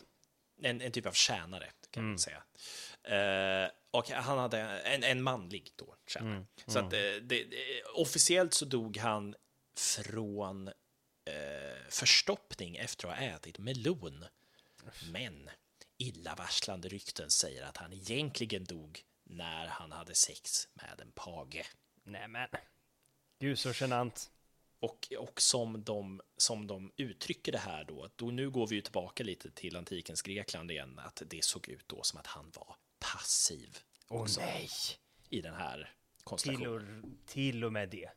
en, 0.63 0.81
en 0.81 0.93
typ 0.93 1.07
av 1.07 1.13
tjänare, 1.13 1.71
kan 1.91 2.01
Mm. 2.01 2.11
man 2.11 2.19
säga. 2.19 2.43
Eh, 3.03 3.71
och 3.97 4.09
han 4.11 4.39
hade 4.39 4.59
en, 4.61 5.05
en 5.05 5.23
manlig 5.23 5.73
då, 5.77 5.97
tjänare. 6.07 6.33
Mm, 6.33 6.47
Så 6.67 6.79
att, 6.79 6.93
eh, 6.93 6.99
det, 6.99 7.21
det, 7.23 7.83
officiellt 7.95 8.55
så 8.55 8.65
dog 8.65 8.97
han 8.97 9.35
från 9.77 10.69
eh, 10.69 10.75
förstoppning 11.89 12.77
efter 12.77 13.09
att 13.09 13.19
ha 13.19 13.25
ätit 13.25 13.59
melon. 13.59 14.25
Men 15.13 15.51
illavarslande 15.99 16.89
rykten 16.89 17.31
säger 17.31 17.65
att 17.65 17.77
han 17.77 17.93
egentligen 17.93 18.65
dog 18.65 19.03
när 19.25 19.67
han 19.67 19.93
hade 19.93 20.15
sex 20.15 20.69
med 20.75 21.01
en 21.01 21.13
page. 21.13 21.73
Nämen. 22.05 22.49
Gud 23.39 23.59
så 23.59 23.73
genant. 23.81 24.31
Och, 24.81 25.13
och 25.19 25.41
som, 25.41 25.85
de, 25.85 26.21
som 26.37 26.67
de 26.67 26.93
uttrycker 26.97 27.53
det 27.53 27.59
här 27.59 27.85
då, 27.85 28.09
då, 28.17 28.31
nu 28.31 28.51
går 28.51 28.67
vi 28.67 28.75
ju 28.75 28.81
tillbaka 28.81 29.25
lite 29.25 29.51
till 29.51 29.77
antikens 29.77 30.23
Grekland 30.23 30.71
igen, 30.71 30.99
att 30.99 31.23
det 31.27 31.45
såg 31.45 31.69
ut 31.69 31.89
då 31.89 32.03
som 32.03 32.21
att 32.21 32.27
han 32.27 32.51
var 32.55 32.77
passiv 33.13 33.79
också 34.09 34.41
nej. 34.41 34.71
i 35.31 35.41
den 35.41 35.55
här 35.55 35.77
Till 36.17 36.25
konstellationen. 36.25 37.05
och, 37.05 37.27
till 37.29 37.65
och 37.65 37.73
med 37.73 37.89
det. 37.89 38.09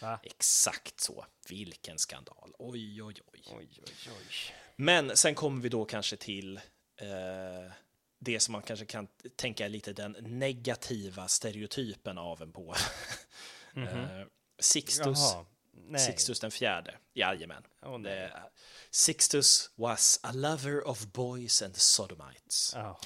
Va? 0.00 0.20
Exakt 0.22 1.00
så. 1.00 1.26
Vilken 1.48 1.98
skandal. 1.98 2.52
Oj, 2.58 3.02
oj, 3.02 3.14
oj. 3.32 3.42
Oj, 3.46 3.68
oj, 3.86 3.92
oj. 4.06 4.54
Men 4.76 5.16
sen 5.16 5.34
kommer 5.34 5.62
vi 5.62 5.68
då 5.68 5.84
kanske 5.84 6.16
till 6.16 6.56
eh, 6.96 7.72
det 8.18 8.40
som 8.40 8.52
man 8.52 8.62
kanske 8.62 8.86
kan 8.86 9.08
tänka 9.36 9.64
är 9.64 9.68
lite 9.68 9.92
den 9.92 10.16
negativa 10.20 11.28
stereotypen 11.28 12.18
av 12.18 12.42
en 12.42 12.52
påve. 12.52 12.78
eh, 13.76 14.26
Sixtus, 14.58 15.18
Jaha. 15.18 15.46
Nej. 15.72 16.00
Sixtus 16.00 16.40
den 16.40 16.50
fjärde. 16.50 16.98
Jajamän. 17.14 17.62
Åh, 17.82 17.98
nej. 17.98 18.12
Det- 18.14 18.50
Sixtus 18.90 19.70
was 19.74 20.20
a 20.22 20.32
lover 20.32 20.88
of 20.88 21.06
boys 21.06 21.62
and 21.62 21.76
sodomites. 21.76 22.72
Jaha. 22.74 22.96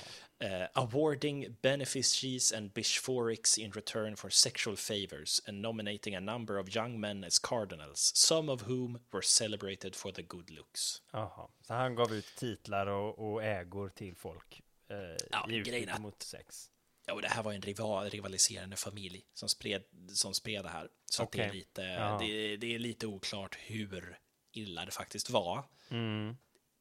Uh, 0.42 0.66
awarding 0.74 1.56
benefices 1.62 2.52
and 2.52 2.74
bishoprics 2.74 3.58
in 3.58 3.70
return 3.70 4.16
for 4.16 4.30
sexual 4.30 4.76
favors 4.76 5.40
and 5.48 5.62
nominating 5.62 6.14
a 6.16 6.20
number 6.20 6.58
of 6.58 6.74
young 6.76 7.00
men 7.00 7.24
as 7.24 7.38
cardinals, 7.38 8.12
some 8.14 8.52
of 8.52 8.62
whom 8.62 8.98
were 9.12 9.22
celebrated 9.22 9.96
for 9.96 10.12
their 10.12 10.26
good 10.26 10.50
looks. 10.50 11.02
Jaha. 11.12 11.48
Så 11.66 11.74
han 11.74 11.94
gav 11.94 12.12
ut 12.14 12.26
titlar 12.36 12.86
och, 12.86 13.32
och 13.32 13.44
ägor 13.44 13.88
till 13.88 14.16
folk 14.16 14.62
eh, 14.90 14.96
Ja, 15.30 15.46
i 15.50 15.84
är- 15.84 15.98
mot 16.00 16.22
sex. 16.22 16.70
Ja, 17.06 17.14
och 17.14 17.22
det 17.22 17.28
här 17.28 17.42
var 17.42 17.52
en 17.52 17.62
rival, 17.62 18.10
rivaliserande 18.10 18.76
familj 18.76 19.24
som 19.34 19.48
spred, 19.48 19.82
som 20.12 20.34
spred 20.34 20.64
det 20.64 20.68
här. 20.68 20.88
Så 21.10 21.22
att 21.22 21.32
det, 21.32 21.42
är 21.42 21.52
lite, 21.52 21.82
Ja. 21.82 22.18
det, 22.20 22.56
det 22.56 22.74
är 22.74 22.78
lite 22.78 23.06
oklart 23.06 23.56
hur 23.60 24.18
illa 24.52 24.84
det 24.84 24.90
faktiskt 24.90 25.30
var. 25.30 25.64
Mm. 25.90 26.36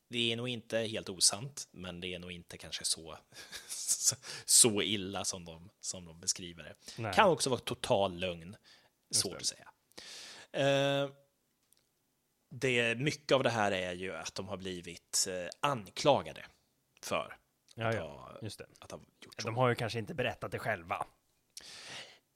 Det 0.09 0.31
är 0.31 0.35
nog 0.35 0.49
inte 0.49 0.77
helt 0.77 1.09
osant, 1.09 1.67
men 1.71 2.01
det 2.01 2.13
är 2.13 2.19
nog 2.19 2.31
inte 2.31 2.57
kanske 2.57 2.85
så, 2.85 3.17
så 4.45 4.81
illa 4.81 5.25
som 5.25 5.45
de, 5.45 5.69
som 5.81 6.05
de 6.05 6.19
beskriver 6.19 6.63
det. 6.63 6.75
Nej. 6.97 7.13
Kan 7.13 7.29
också 7.29 7.49
vara 7.49 7.59
total 7.59 8.19
lögn. 8.19 8.55
Svårt 9.11 9.37
att 9.37 9.45
säga. 9.45 9.71
Eh, 10.51 11.09
det, 12.51 12.95
mycket 12.97 13.31
av 13.31 13.43
det 13.43 13.49
här 13.49 13.71
är 13.71 13.93
ju 13.93 14.15
att 14.15 14.35
de 14.35 14.47
har 14.47 14.57
blivit 14.57 15.27
eh, 15.29 15.49
anklagade 15.59 16.45
för 17.01 17.37
Ja, 17.75 17.87
att, 17.87 17.95
ja. 17.95 18.01
ha, 18.01 18.39
Just 18.41 18.57
det. 18.57 18.65
att 18.79 18.91
ha 18.91 18.99
gjort 19.21 19.41
så. 19.41 19.47
De 19.47 19.55
har 19.55 19.69
ju 19.69 19.75
kanske 19.75 19.99
inte 19.99 20.13
berättat 20.13 20.51
det 20.51 20.59
själva. 20.59 21.05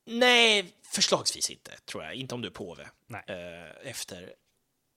Nej, 0.06 0.74
förslagsvis 0.84 1.50
inte, 1.50 1.72
tror 1.86 2.04
jag. 2.04 2.16
Inte 2.16 2.36
om 2.36 2.42
du 2.42 2.48
är 2.48 2.52
påve. 2.52 2.90
Eh, 3.28 3.88
efter, 3.90 4.34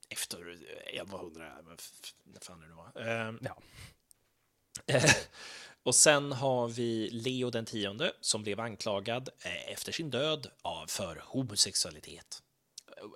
efter 0.08 0.58
1100, 0.86 1.52
vad 1.64 2.44
fan 2.44 2.60
det 2.60 2.66
nu 2.66 2.74
var. 2.74 3.08
Eh, 3.08 3.34
Ja. 3.40 3.58
och 5.82 5.94
sen 5.94 6.32
har 6.32 6.68
vi 6.68 7.10
Leo 7.10 7.50
den 7.50 7.64
tionde 7.66 8.12
som 8.20 8.42
blev 8.42 8.60
anklagad 8.60 9.28
eh, 9.44 9.72
efter 9.72 9.92
sin 9.92 10.10
död 10.10 10.50
av 10.62 10.86
för 10.86 11.22
homosexualitet. 11.24 12.42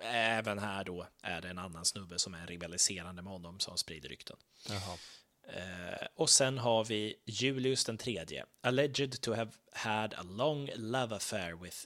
Även 0.03 0.59
här 0.59 0.83
då 0.83 1.07
är 1.21 1.41
det 1.41 1.49
en 1.49 1.57
annan 1.57 1.85
snubbe 1.85 2.19
som 2.19 2.33
är 2.33 2.47
rivaliserande 2.47 3.21
med 3.21 3.33
honom 3.33 3.59
som 3.59 3.77
sprider 3.77 4.09
rykten. 4.09 4.37
Jaha. 4.69 4.97
Eh, 5.43 6.07
och 6.15 6.29
sen 6.29 6.57
har 6.57 6.85
vi 6.85 7.15
Julius 7.25 7.85
den 7.85 7.97
tredje, 7.97 8.45
alleged 8.61 9.21
to 9.21 9.33
have 9.33 9.51
had 9.71 10.13
a 10.13 10.23
long 10.23 10.69
love 10.75 11.15
affair 11.15 11.53
with 11.53 11.77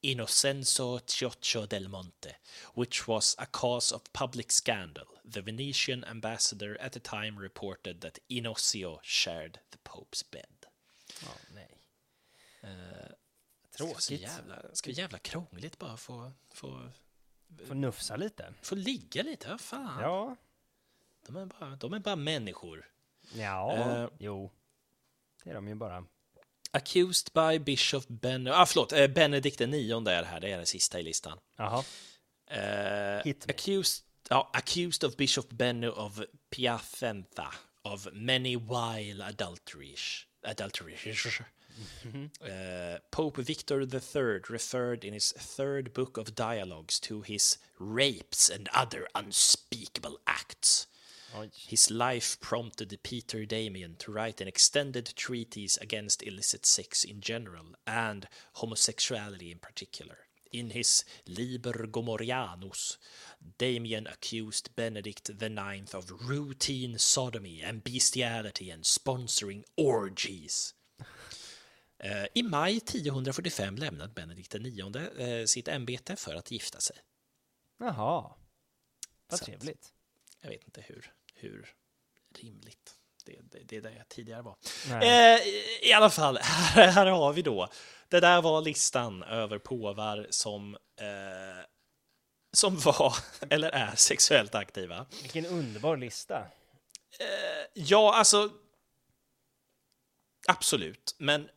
Innocenzo 0.00 0.98
Cioccio 1.06 1.66
del 1.66 1.88
Monte, 1.88 2.36
which 2.74 3.08
was 3.08 3.34
a 3.38 3.46
cause 3.46 3.94
of 3.94 4.02
public 4.12 4.52
scandal. 4.52 5.06
The 5.32 5.40
Venetian 5.40 6.04
ambassador 6.04 6.76
at 6.80 6.92
the 6.92 7.00
time 7.00 7.40
reported 7.40 8.00
that 8.00 8.18
Inocio 8.28 8.98
shared 9.02 9.58
the 9.70 9.78
Pope's 9.84 10.30
bed. 10.30 10.66
Ja, 11.22 11.28
nej. 11.54 11.78
Eh, 12.60 13.10
Tråkigt. 13.76 14.02
Så 14.02 14.14
jävla, 14.14 14.62
ska 14.74 14.90
jävla 14.90 15.18
krångligt 15.18 15.78
bara 15.78 15.96
få, 15.96 16.32
få, 16.54 16.90
Får 17.66 17.74
nufsa 17.74 18.16
lite. 18.16 18.54
få 18.62 18.74
ligga 18.74 19.22
lite? 19.22 19.48
Vad 19.48 19.60
fan? 19.60 20.02
Ja. 20.02 20.36
De, 21.26 21.36
är 21.36 21.46
bara, 21.46 21.76
de 21.76 21.92
är 21.92 21.98
bara 21.98 22.16
människor. 22.16 22.90
Ja. 23.32 23.72
Eh. 23.76 24.08
Jo. 24.18 24.50
Det 25.44 25.50
är 25.50 25.54
de 25.54 25.68
ju 25.68 25.74
bara. 25.74 26.04
Accused 26.76 27.32
by 27.32 27.58
Bishop 27.58 28.04
Ben... 28.08 28.46
Ah, 28.46 28.66
förlåt, 28.66 28.92
eh, 28.92 29.06
Benedikt 29.06 29.58
den 29.58 29.70
nionde 29.70 30.12
är 30.12 30.22
det 30.22 30.28
här, 30.28 30.40
det 30.40 30.52
är 30.52 30.56
den 30.56 30.66
sista 30.66 31.00
i 31.00 31.02
listan. 31.02 31.38
Jaha. 31.56 31.84
Eh, 32.50 33.32
accused, 33.48 34.04
ja, 34.30 34.50
accused 34.52 35.04
of 35.04 35.16
Bishop 35.16 35.48
Benno 35.48 35.90
of 35.90 36.20
Piacenza 36.50 37.54
of 37.82 38.08
many 38.12 38.56
vile 38.56 39.24
adulteries. 39.24 40.26
adulteries. 40.42 41.40
Eh, 42.40 42.98
Pope 43.10 43.42
Victor 43.42 43.82
III 43.82 44.40
referred 44.48 45.04
in 45.04 45.12
his 45.12 45.32
third 45.32 45.92
book 45.92 46.16
of 46.18 46.34
dialogues 46.34 47.00
to 47.00 47.22
his 47.22 47.58
rapes 47.78 48.50
and 48.50 48.68
other 48.72 49.06
unspeakable 49.14 50.18
acts. 50.26 50.86
Oj. 51.34 51.50
His 51.68 51.90
life 51.90 52.38
prompted 52.40 52.98
Peter 53.02 53.44
Damien 53.46 53.96
to 53.96 54.12
write 54.12 54.40
an 54.40 54.48
extended 54.48 55.12
treatise 55.16 55.76
against 55.76 56.22
illicit 56.22 56.66
sex 56.66 57.04
in 57.04 57.20
general 57.20 57.74
and 57.86 58.28
homosexuality 58.52 59.50
in 59.50 59.58
particular. 59.58 60.18
In 60.52 60.70
his 60.70 61.04
Liber 61.26 61.86
Gomorianus, 61.86 62.98
Damien 63.58 64.06
accused 64.06 64.74
Benedict 64.76 65.28
IX 65.30 65.94
of 65.94 66.28
routine 66.28 66.98
sodomy 66.98 67.60
and 67.62 67.82
bestiality 67.82 68.70
and 68.70 68.84
sponsoring 68.84 69.64
orgies. 69.76 70.74
Eh, 71.98 72.26
I 72.34 72.42
maj 72.42 72.76
1045 72.76 73.78
lämnade 73.78 74.12
Benedikt 74.14 74.54
IX 74.54 74.96
eh, 74.96 75.44
sitt 75.44 75.68
ämbete 75.68 76.16
för 76.16 76.34
att 76.34 76.50
gifta 76.50 76.80
sig. 76.80 76.96
Jaha. 77.78 78.34
Vad 79.28 79.40
trevligt. 79.40 79.92
Jag 80.46 80.50
vet 80.50 80.64
inte 80.64 80.80
hur, 80.80 81.12
hur 81.34 81.74
rimligt 82.34 82.94
det, 83.24 83.40
det, 83.42 83.58
det 83.64 83.80
där 83.80 84.04
tidigare 84.08 84.42
var. 84.42 84.56
Eh, 85.02 85.38
I 85.82 85.92
alla 85.92 86.10
fall, 86.10 86.38
här, 86.42 86.86
här 86.88 87.06
har 87.06 87.32
vi 87.32 87.42
då. 87.42 87.68
Det 88.08 88.20
där 88.20 88.42
var 88.42 88.62
listan 88.62 89.22
över 89.22 89.58
påvar 89.58 90.26
som, 90.30 90.74
eh, 90.74 91.64
som 92.52 92.76
var 92.76 93.16
eller 93.50 93.70
är 93.70 93.96
sexuellt 93.96 94.54
aktiva. 94.54 95.06
Vilken 95.22 95.46
underbar 95.46 95.96
lista. 95.96 96.46
Ja, 97.72 98.14
alltså. 98.14 98.50
Absolut, 100.48 101.14
men 101.18 101.48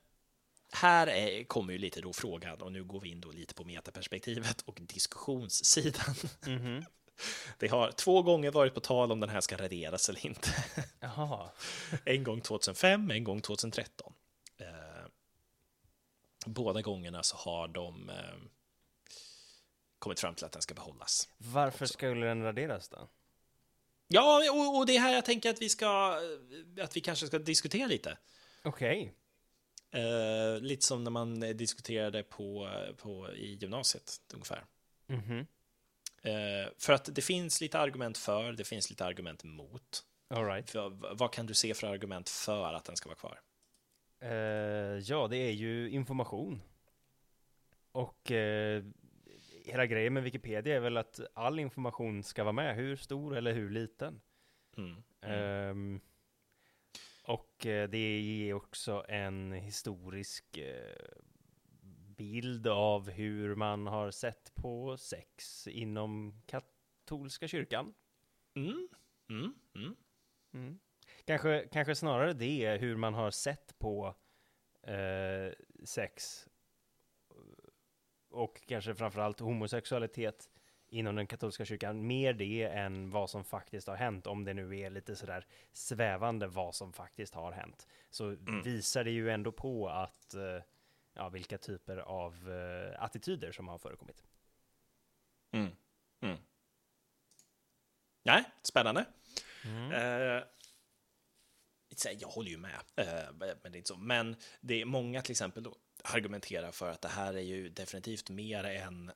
här 0.71 1.08
är, 1.08 1.43
kommer 1.43 1.73
ju 1.73 1.80
lite 1.80 2.02
då 2.02 2.13
frågan 2.13 2.62
och 2.62 2.71
nu 2.71 2.84
går 2.84 2.99
vi 2.99 3.10
in 3.10 3.21
då 3.21 3.32
lite 3.32 3.54
på 3.54 3.63
metaperspektivet 3.63 4.62
och 4.62 4.78
diskussionssidan. 4.82 6.15
Mhm. 6.45 6.86
Det 7.58 7.67
har 7.67 7.91
två 7.91 8.21
gånger 8.21 8.51
varit 8.51 8.73
på 8.73 8.79
tal 8.79 9.12
om 9.12 9.19
den 9.19 9.29
här 9.29 9.41
ska 9.41 9.58
raderas 9.58 10.10
eller 10.10 10.25
inte. 10.25 10.49
Jaha. 10.99 11.49
En 12.05 12.23
gång 12.23 12.41
2005, 12.41 13.12
en 13.12 13.23
gång 13.23 13.41
2013. 13.41 14.13
Eh, 14.58 14.65
båda 16.45 16.82
gångerna 16.82 17.23
så 17.23 17.38
har 17.38 17.67
de 17.67 18.10
eh, 18.10 18.15
kommit 19.99 20.19
fram 20.19 20.36
till 20.36 20.45
att 20.45 20.51
den 20.51 20.62
ska 20.62 20.73
behållas. 20.73 21.29
Varför 21.38 21.86
skulle 21.86 22.25
den 22.25 22.43
raderas 22.43 22.89
då? 22.89 23.10
Ja, 24.08 24.51
och, 24.51 24.77
och 24.77 24.86
det 24.86 24.95
är 24.95 24.99
här 24.99 25.13
jag 25.13 25.25
tänker 25.25 25.49
att 25.49 25.62
vi 25.62 25.69
ska, 25.69 26.21
att 26.82 26.97
vi 26.97 27.01
kanske 27.01 27.27
ska 27.27 27.39
diskutera 27.39 27.88
lite. 27.88 28.17
Okej. 28.63 29.13
Eh, 29.91 30.62
lite 30.62 30.86
som 30.86 31.03
när 31.03 31.12
man 31.12 31.39
diskuterade 31.39 32.23
på, 32.23 32.69
på, 32.97 33.34
i 33.34 33.53
gymnasiet 33.53 34.21
ungefär. 34.34 34.65
Mhm. 35.08 35.38
Eh, 35.39 35.45
för 36.77 36.93
att 36.93 37.15
det 37.15 37.21
finns 37.21 37.62
lite 37.62 37.79
argument 37.79 38.17
för, 38.17 38.51
det 38.51 38.63
finns 38.63 38.89
lite 38.89 39.05
argument 39.05 39.43
mot. 39.43 40.03
All 40.27 40.45
right. 40.45 40.69
För, 40.69 40.89
vad 41.15 41.34
kan 41.34 41.45
du 41.45 41.53
se 41.53 41.73
för 41.73 41.88
argument 41.88 42.29
för 42.29 42.73
att 42.73 42.86
den 42.86 42.95
ska 42.95 43.10
vara 43.10 43.17
kvar? 43.17 43.39
Eh, 44.19 44.97
ja, 44.97 45.27
det 45.27 45.38
är 45.38 45.51
ju 45.51 45.89
information. 45.89 46.62
Och 47.91 48.32
eh, 48.32 48.84
hela 49.65 49.86
grejen 49.86 50.13
med 50.13 50.23
Wikipedia 50.23 50.75
är 50.75 50.79
väl 50.79 50.97
att 50.97 51.19
all 51.34 51.60
information 51.60 52.23
ska 52.23 52.43
vara 52.43 52.53
med, 52.53 52.75
hur 52.75 52.95
stor 52.95 53.38
eller 53.38 53.53
hur 53.53 53.69
liten. 53.69 54.21
Mm. 54.77 55.03
Um, 55.21 56.01
och 57.23 57.65
eh, 57.65 57.89
det 57.89 58.19
ger 58.19 58.53
också 58.53 59.05
en 59.08 59.51
historisk 59.51 60.58
eh, 60.58 60.95
bild 62.19 62.67
av 62.67 63.10
hur 63.10 63.55
man 63.55 63.88
har 63.88 64.12
sett 64.12 64.51
på 64.55 64.97
sex 64.97 65.67
inom 65.67 66.41
katolska 66.45 67.47
kyrkan. 67.47 67.93
Mm. 68.55 68.88
Mm. 69.29 69.53
Mm. 69.75 69.95
Mm. 70.53 70.79
Kanske, 71.25 71.67
kanske 71.71 71.95
snarare 71.95 72.34
det, 72.34 72.77
hur 72.77 72.95
man 72.95 73.13
har 73.13 73.32
sett 73.32 73.79
på 73.79 74.15
eh, 74.84 75.53
sex 75.84 76.47
och 78.29 78.62
kanske 78.67 78.95
framförallt 78.95 79.39
homosexualitet 79.39 80.49
inom 80.88 81.15
den 81.15 81.27
katolska 81.27 81.65
kyrkan, 81.65 82.08
mer 82.08 82.34
det 82.34 82.63
än 82.63 83.10
vad 83.10 83.29
som 83.29 83.43
faktiskt 83.43 83.88
har 83.88 83.95
hänt, 83.95 84.27
om 84.27 84.43
det 84.45 84.53
nu 84.53 84.79
är 84.79 84.89
lite 84.89 85.15
sådär 85.15 85.45
svävande 85.71 86.47
vad 86.47 86.75
som 86.75 86.93
faktiskt 86.93 87.34
har 87.36 87.51
hänt, 87.51 87.88
så 88.10 88.25
Mm. 88.29 88.62
visar 88.63 89.03
det 89.03 89.12
ju 89.12 89.29
ändå 89.29 89.51
på 89.51 89.89
att, 89.89 90.34
eh, 90.34 90.62
ja, 91.13 91.30
vilka 91.30 91.58
typer 91.58 91.98
av 91.98 92.52
eh, 92.52 93.04
attityder 93.04 93.52
som 93.52 93.67
har 93.67 93.78
förekommit. 93.78 94.24
Mm. 95.52 95.72
Mm. 96.22 96.38
Nej, 98.24 98.43
spännande. 98.63 99.06
Eh, 99.65 100.43
så 101.95 102.08
här, 102.08 102.17
jag 102.19 102.28
håller 102.28 102.50
ju 102.50 102.58
med, 102.58 102.82
eh, 102.95 103.32
men 103.39 103.72
det 103.72 103.76
är 103.76 103.76
inte 103.76 103.88
så. 103.88 103.98
Men 103.98 104.36
det 104.62 104.82
är 104.82 104.86
många 104.86 105.22
till 105.22 105.32
exempel 105.32 105.63
då 105.63 105.76
argumenterar 106.04 106.72
för 106.72 106.89
att 106.89 107.02
det 107.02 107.08
här 107.08 107.34
är 107.34 107.41
ju 107.41 107.69
definitivt 107.69 108.30
mer 108.30 108.63
än 108.63 109.12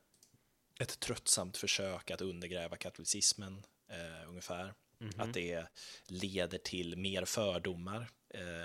ett 0.80 1.00
tröttsamt 1.00 1.56
försök 1.56 2.10
att 2.10 2.20
undergräva 2.20 2.76
katolicismen, 2.76 3.62
eh, 3.88 4.28
ungefär. 4.28 4.74
Att 5.16 5.34
det 5.34 5.66
leder 6.06 6.58
till 6.58 6.96
mer 6.96 7.24
fördomar 7.24 8.00
eh, 8.00 8.06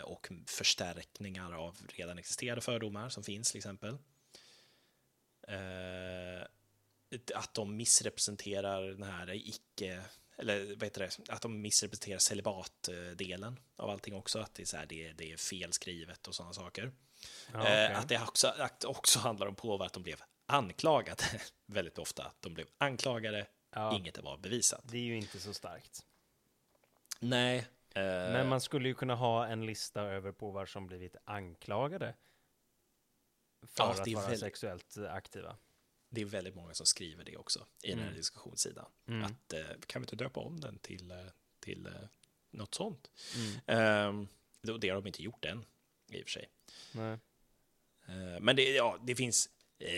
och 0.03 0.29
förstärkningar 0.47 1.53
av 1.53 1.77
redan 1.89 2.17
existerande 2.17 2.61
fördomar 2.61 3.09
som 3.09 3.23
finns, 3.23 3.51
till 3.51 3.57
exempel. 3.57 3.97
Eh, 5.47 6.47
att 7.35 7.53
de 7.53 7.77
missrepresenterar 7.77 8.81
den 8.81 9.03
här 9.03 9.33
icke 9.33 10.03
eller 10.39 10.75
vad 10.75 10.83
heter 10.83 11.01
det, 11.01 11.33
att 11.33 11.41
de 11.41 11.61
missrepresenterar 11.61 12.19
celibatdelen 12.19 13.59
av 13.75 13.89
allting 13.89 14.15
också, 14.15 14.39
att 14.39 14.53
det 14.53 14.63
är, 14.63 14.65
så 14.65 14.77
här, 14.77 14.85
det, 14.85 15.07
är, 15.07 15.13
det 15.13 15.31
är 15.31 15.37
felskrivet 15.37 16.27
och 16.27 16.35
sådana 16.35 16.53
saker. 16.53 16.91
Ja. 17.53 17.67
Eh, 17.67 17.99
att 17.99 18.09
det 18.09 18.21
också, 18.21 18.47
att 18.47 18.83
också 18.83 19.19
handlar 19.19 19.47
om 19.47 19.55
på 19.55 19.83
att 19.83 19.93
de 19.93 20.03
blev 20.03 20.21
anklagade 20.45 21.23
väldigt 21.65 21.97
ofta. 21.97 22.31
De 22.39 22.53
blev 22.53 22.67
anklagade, 22.77 23.47
Ja. 23.71 23.95
inget 23.95 24.17
var 24.17 24.37
bevisat. 24.37 24.81
Det 24.83 24.97
är 24.97 25.01
ju 25.01 25.17
inte 25.17 25.39
så 25.39 25.53
starkt. 25.53 26.05
Nej. 27.19 27.67
Eh, 27.95 28.01
Men 28.03 28.47
man 28.49 28.61
skulle 28.61 28.87
ju 28.87 28.95
kunna 28.95 29.15
ha 29.15 29.47
en 29.47 29.65
lista 29.65 30.01
över 30.01 30.31
påvar 30.31 30.65
som 30.65 30.87
blivit 30.87 31.15
anklagade 31.23 32.15
för 33.67 33.83
Ja, 33.83 33.91
att 33.91 34.07
vara 34.07 34.21
väldigt- 34.21 34.39
sexuellt 34.39 34.97
aktiva. 34.97 35.57
Det 36.09 36.21
är 36.21 36.25
väldigt 36.25 36.55
många 36.55 36.73
som 36.73 36.85
skriver 36.85 37.23
det 37.23 37.37
också 37.37 37.65
i 37.83 37.89
den 37.91 37.99
här 37.99 38.11
diskussionssidan. 38.13 38.91
Mm. 39.07 39.23
Att 39.23 39.53
eh, 39.53 39.61
kan 39.87 40.01
vi 40.01 40.03
inte 40.03 40.15
döpa 40.15 40.39
om 40.39 40.59
den 40.59 40.79
till, 40.79 41.11
eh, 41.11 41.17
till 41.59 41.89
något 42.51 42.75
sånt? 42.75 43.11
Mm. 43.67 44.21
Eh, 44.21 44.27
det, 44.79 44.89
har 44.89 44.95
de 44.95 45.07
inte 45.07 45.23
gjort 45.23 45.45
än, 45.45 45.65
i 46.11 46.19
och 46.21 46.25
för 46.25 46.31
sig. 46.31 46.49
Nej. 46.91 47.17
Men 48.41 48.55
det, 48.55 48.69
ja, 48.75 48.97
det 49.03 49.15
finns 49.15 49.49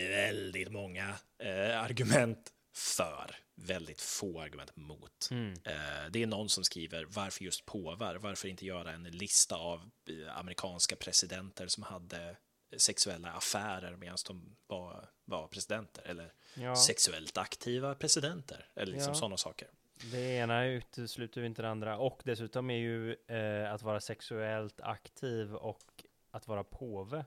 väldigt 0.08 0.72
många 0.72 1.14
eh, 1.38 1.82
argument 1.82 2.52
för, 2.74 3.36
väldigt 3.54 4.00
få 4.00 4.40
argument 4.40 4.76
mot. 4.76 5.28
Mm. 5.30 5.52
Eh, 5.52 6.10
det 6.10 6.22
är 6.22 6.26
någon 6.26 6.48
som 6.48 6.64
skriver 6.64 7.04
varför 7.04 7.44
just 7.44 7.66
påvar? 7.66 8.14
Varför 8.16 8.48
inte 8.48 8.66
göra 8.66 8.92
en 8.92 9.02
lista 9.02 9.56
av 9.56 9.90
eh, 10.08 10.38
amerikanska 10.38 10.96
presidenter 10.96 11.66
som 11.66 11.82
hade 11.82 12.36
sexuella 12.76 13.32
affärer 13.32 13.96
medan 13.96 14.16
de 14.26 14.56
var, 14.66 15.08
var 15.24 15.48
presidenter 15.48 16.02
eller 16.06 16.32
Ja, 16.54 16.76
sexuellt 16.76 17.38
aktiva 17.38 17.94
presidenter 17.94 18.66
eller 18.74 18.92
liksom 18.92 19.12
Ja. 19.12 19.18
sådana 19.18 19.36
saker. 19.36 19.68
det 20.12 20.18
ena 20.36 20.64
utesluter 20.66 21.42
inte 21.42 21.62
det 21.62 21.68
andra. 21.70 21.98
Och 21.98 22.22
dessutom 22.24 22.70
är 22.70 22.76
ju 22.78 23.16
eh, 23.26 23.72
att 23.72 23.82
vara 23.82 24.00
sexuellt 24.00 24.80
aktiv 24.80 25.54
och 25.54 26.04
att 26.30 26.48
vara 26.48 26.64
påve 26.64 27.24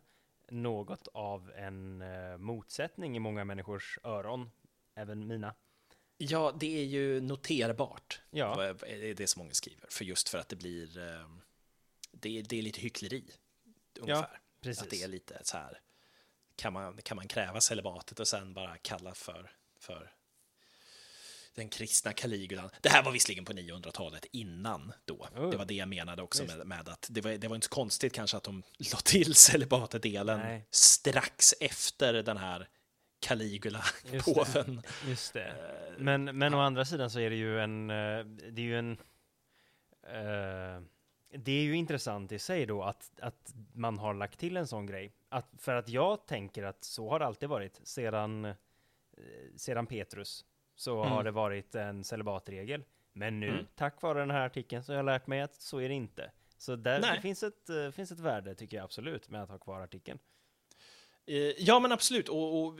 något 0.49 1.08
av 1.13 1.51
en 1.55 2.01
eh, 2.01 2.38
motsättning 2.38 3.15
i 3.15 3.19
många 3.19 3.43
människors 3.45 3.99
öron. 4.03 4.51
Även 4.95 5.27
mina. 5.27 5.55
Ja, 6.17 6.55
det 6.60 6.79
är 6.79 6.86
ju 6.86 7.21
noterbart. 7.21 8.21
Ja. 8.29 8.73
Det 9.15 9.29
som 9.29 9.39
många 9.41 9.53
skriver. 9.53 9.88
För 9.89 10.05
just 10.05 10.29
för 10.29 10.38
att 10.38 10.49
det 10.49 10.55
blir... 10.55 10.97
eh, 10.97 11.27
Det 12.12 12.38
är, 12.39 12.43
det 12.43 12.58
är 12.58 12.62
lite 12.62 12.81
hyckleri, 12.81 13.23
ungefär. 13.99 14.39
precis. 14.62 14.84
Att 14.84 14.89
det 14.89 15.03
är 15.03 15.08
lite 15.08 15.39
så 15.43 15.58
här... 15.58 15.79
Kan 16.58 16.73
man, 16.73 16.97
kan 17.01 17.17
man 17.17 17.27
kräva 17.27 17.62
celibatet 17.62 18.19
och 18.19 18.27
sen 18.27 18.53
bara 18.53 18.77
kalla 18.77 19.13
för, 19.13 19.51
för 19.79 20.13
den 21.55 21.69
kristna 21.69 22.13
Caligulan. 22.13 22.69
Det 22.81 22.89
här 22.89 23.03
var 23.03 23.12
visserligen 23.12 23.45
på 23.45 23.53
900-talet 23.53 24.25
innan 24.31 24.93
då. 25.05 25.27
Oh. 25.36 25.49
Det 25.49 25.58
var 25.58 25.65
det 25.65 25.73
jag 25.73 25.88
menade 25.89 26.21
också 26.21 26.43
med, 26.43 26.67
med 26.67 26.89
att 26.89 27.08
det 27.12 27.21
var, 27.21 27.31
det 27.31 27.47
var 27.47 27.55
inte 27.55 27.67
så 27.67 27.73
konstigt 27.73 28.13
kanske 28.13 28.38
att 28.38 28.43
de 28.43 28.63
la 28.77 28.97
till 28.97 29.36
celibatet-delen 29.36 30.62
strax 30.71 31.53
efter 31.60 32.13
den 32.13 32.38
här 32.38 32.69
Just 33.25 33.27
Caligula-påven. 33.27 34.81
Just 35.07 35.33
det. 35.33 35.53
Men, 35.97 36.23
men 36.38 36.53
å 36.53 36.59
andra 36.59 36.85
sidan 36.85 37.09
så 37.09 37.19
är 37.19 37.29
det 37.29 37.35
ju 37.35 37.59
en, 37.59 37.89
eh, 37.89 38.25
det 38.25 38.61
är 38.61 38.65
ju 38.65 38.77
en, 38.79 38.91
eh, 40.03 40.81
det 41.38 41.51
är 41.51 41.61
ju 41.63 41.75
intressant 41.75 42.31
i 42.31 42.39
sig 42.39 42.65
då 42.65 42.83
att, 42.83 43.11
att 43.21 43.53
man 43.73 43.99
har 43.99 44.13
lagt 44.13 44.39
till 44.39 44.57
en 44.57 44.67
sån 44.67 44.85
grej. 44.85 45.13
Att, 45.29 45.49
för 45.57 45.75
att 45.75 45.89
jag 45.89 46.25
tänker 46.27 46.63
att 46.63 46.83
så 46.83 47.09
har 47.09 47.19
det 47.19 47.25
alltid 47.25 47.49
varit 47.49 47.81
sedan, 47.83 48.45
eh, 48.45 48.53
sedan 49.55 49.88
Petrus. 49.88 50.45
Så 50.75 50.99
Mm. 51.01 51.11
har 51.11 51.23
det 51.23 51.31
varit 51.31 51.75
en 51.75 52.03
celibatregel. 52.03 52.83
Men 53.13 53.39
nu, 53.39 53.49
Mm. 53.49 53.65
tack 53.75 54.01
vare 54.01 54.19
den 54.19 54.31
här 54.31 54.45
artikeln, 54.45 54.83
så 54.83 54.91
har 54.91 54.97
jag 54.97 55.05
lärt 55.05 55.27
mig 55.27 55.41
att 55.41 55.55
så 55.61 55.79
är 55.81 55.89
det 55.89 55.95
inte. 55.95 56.31
Så 56.57 56.75
där 56.75 56.99
det 57.15 57.21
finns, 57.21 57.43
ett, 57.43 57.69
eh, 57.69 57.89
finns 57.91 58.11
ett 58.11 58.19
värde, 58.19 58.55
tycker 58.55 58.77
jag 58.77 58.83
absolut, 58.83 59.29
med 59.29 59.43
att 59.43 59.49
ha 59.49 59.57
kvar 59.57 59.81
artikeln. 59.81 60.19
Eh, 61.27 61.35
Ja, 61.57 61.79
men 61.79 61.91
absolut. 61.91 62.29
Och, 62.29 62.63
och 62.65 62.79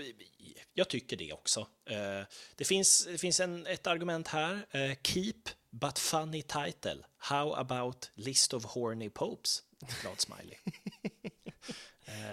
jag 0.73 0.89
tycker 0.89 1.17
det 1.17 1.34
också. 1.34 1.67
Eh, 1.86 2.21
Det 2.55 2.65
finns, 2.65 3.05
det 3.05 3.17
finns 3.17 3.39
en, 3.39 3.67
ett 3.67 3.88
argument 3.88 4.27
här. 4.27 4.65
Eh, 4.71 4.91
Keep 5.03 5.41
but 5.69 5.99
funny 5.99 6.41
title. 6.41 6.97
How 7.17 7.53
about 7.53 8.12
list 8.15 8.53
of 8.53 8.65
horny 8.65 9.10
popes? 9.10 9.63
Glad 10.01 10.21
smiley. 10.21 10.55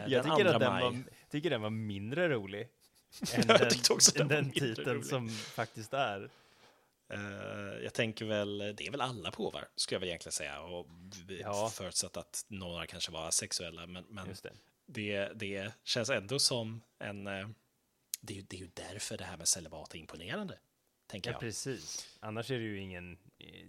Jag 0.07 0.25
tycker 0.25 0.45
att 0.45 0.61
den 0.61 0.73
maj. 0.73 0.83
var, 0.83 1.03
tycker 1.31 1.51
den 1.51 1.63
var 1.63 1.71
mindre 1.71 2.29
rolig. 2.29 2.69
än 3.35 3.47
den, 3.47 3.59
den 4.15 4.29
den 4.29 4.53
titeln 4.53 4.89
rolig. 4.95 5.07
som 5.07 5.29
faktiskt 5.29 5.93
är. 5.95 6.31
Eh, 7.13 7.21
Jag 7.85 7.95
tänker 7.95 8.25
väl, 8.25 8.59
det 8.59 8.87
är 8.87 8.91
väl 8.91 9.01
alla 9.01 9.31
påvar, 9.31 9.69
skulle 9.77 9.95
jag 9.97 10.01
väl 10.01 10.09
egentligen 10.09 10.33
säga. 10.33 10.61
Och 10.61 10.87
Ja. 11.41 11.71
Förutsatt 11.75 12.17
att 12.17 12.45
några 12.49 12.87
kanske 12.87 13.13
var 13.13 13.31
sexuella, 13.31 13.87
men, 13.87 14.05
men 14.09 14.27
det. 14.93 15.33
det, 15.35 15.73
känns 15.85 16.11
ändå 16.11 16.39
som 16.39 16.83
en... 16.99 17.27
eh, 17.27 17.49
Det 18.21 18.39
är, 18.39 18.43
det 18.43 18.57
är 18.57 18.61
ju 18.61 18.71
därför 18.75 19.19
det 19.19 19.25
här 19.25 19.37
med 19.37 19.49
celibat 19.49 19.95
är 19.95 19.99
imponerande, 19.99 20.59
tänker 21.07 21.31
Ja, 21.31 21.35
jag. 21.35 21.41
precis. 21.41 22.17
Annars 22.21 22.51
är 22.51 22.59
det 22.59 22.65
ju 22.65 22.81
ingen, 22.81 23.19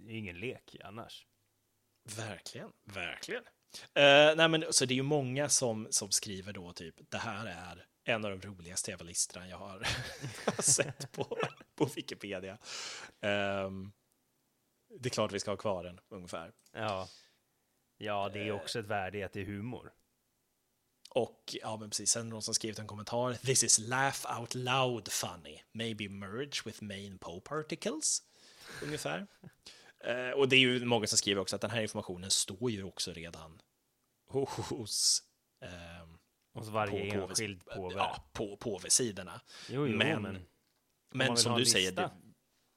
ingen 0.10 0.40
lek 0.40 0.76
annars. 0.84 1.28
Verkligen, 2.18 2.72
verkligen. 2.84 3.44
Eh, 3.94 4.36
nej, 4.36 4.50
men, 4.50 4.66
så 4.74 4.86
det 4.86 4.94
är 4.94 4.96
ju 4.96 5.02
många 5.04 5.50
som, 5.50 5.88
som 5.90 6.12
skriver 6.12 6.54
då 6.54 6.74
typ, 6.74 6.96
det 7.10 7.18
här 7.18 7.46
är 7.48 7.86
en 8.04 8.26
av 8.26 8.32
de 8.40 8.48
roligaste 8.48 8.92
jävla 8.92 9.06
listorna 9.06 9.48
jag 9.48 9.58
har 10.46 10.62
sett 10.62 11.12
på, 11.12 11.38
på 11.76 11.86
Wikipedia. 11.86 12.58
Ehm, 13.22 13.92
det 15.00 15.10
är 15.10 15.14
klart 15.14 15.32
vi 15.32 15.40
ska 15.40 15.52
ha 15.52 15.58
kvar 15.58 15.84
den, 15.84 16.00
ungefär. 16.10 16.52
Ja. 16.74 17.08
Ja, 17.98 18.30
det 18.34 18.40
är 18.40 18.48
Eh. 18.48 18.56
också 18.56 18.80
ett 18.80 18.86
värde 18.86 19.18
i 19.18 19.24
att 19.24 19.34
det 19.34 19.42
är 19.42 19.46
humor. 19.46 19.94
Och 21.14 21.56
ja, 21.62 21.78
men 21.78 21.90
precis, 21.90 22.12
sen 22.12 22.30
någon 22.30 22.42
som 22.42 22.54
skrivit 22.54 22.80
en 22.80 22.88
kommentar. 22.88 23.34
This 23.34 23.64
is 23.64 23.80
laugh 23.80 24.40
out 24.40 24.56
loud 24.56 25.08
funny. 25.12 25.60
Maybe 25.72 26.10
merge 26.10 26.62
with 26.66 26.84
main 26.84 27.18
pope 27.18 27.56
articles. 27.56 28.22
Ungefär. 28.84 29.28
Eh, 30.06 30.30
och 30.30 30.50
det 30.50 30.56
är 30.56 30.60
ju 30.60 30.86
många 30.86 31.08
som 31.08 31.18
skriver 31.18 31.42
också 31.42 31.56
att 31.56 31.62
den 31.62 31.72
här 31.72 31.82
informationen 31.82 32.32
står 32.32 32.72
ju 32.72 32.84
också 32.84 33.14
redan 33.14 33.62
hos 34.70 35.24
ehm, 35.62 36.18
Hos 36.54 36.68
varje 36.68 37.12
på- 37.12 37.18
på- 37.18 37.24
enskild 37.24 37.66
påve. 37.66 37.96
Ja, 37.96 38.30
på 38.34 38.58
påvesidorna. 38.58 39.42
jo, 39.70 39.88
jo, 39.88 39.98
men- 39.98 40.22
men, 40.22 40.42
Men 41.10 41.38
som 41.38 41.58
du 41.58 41.66
säger, 41.66 41.92
det, 41.92 42.12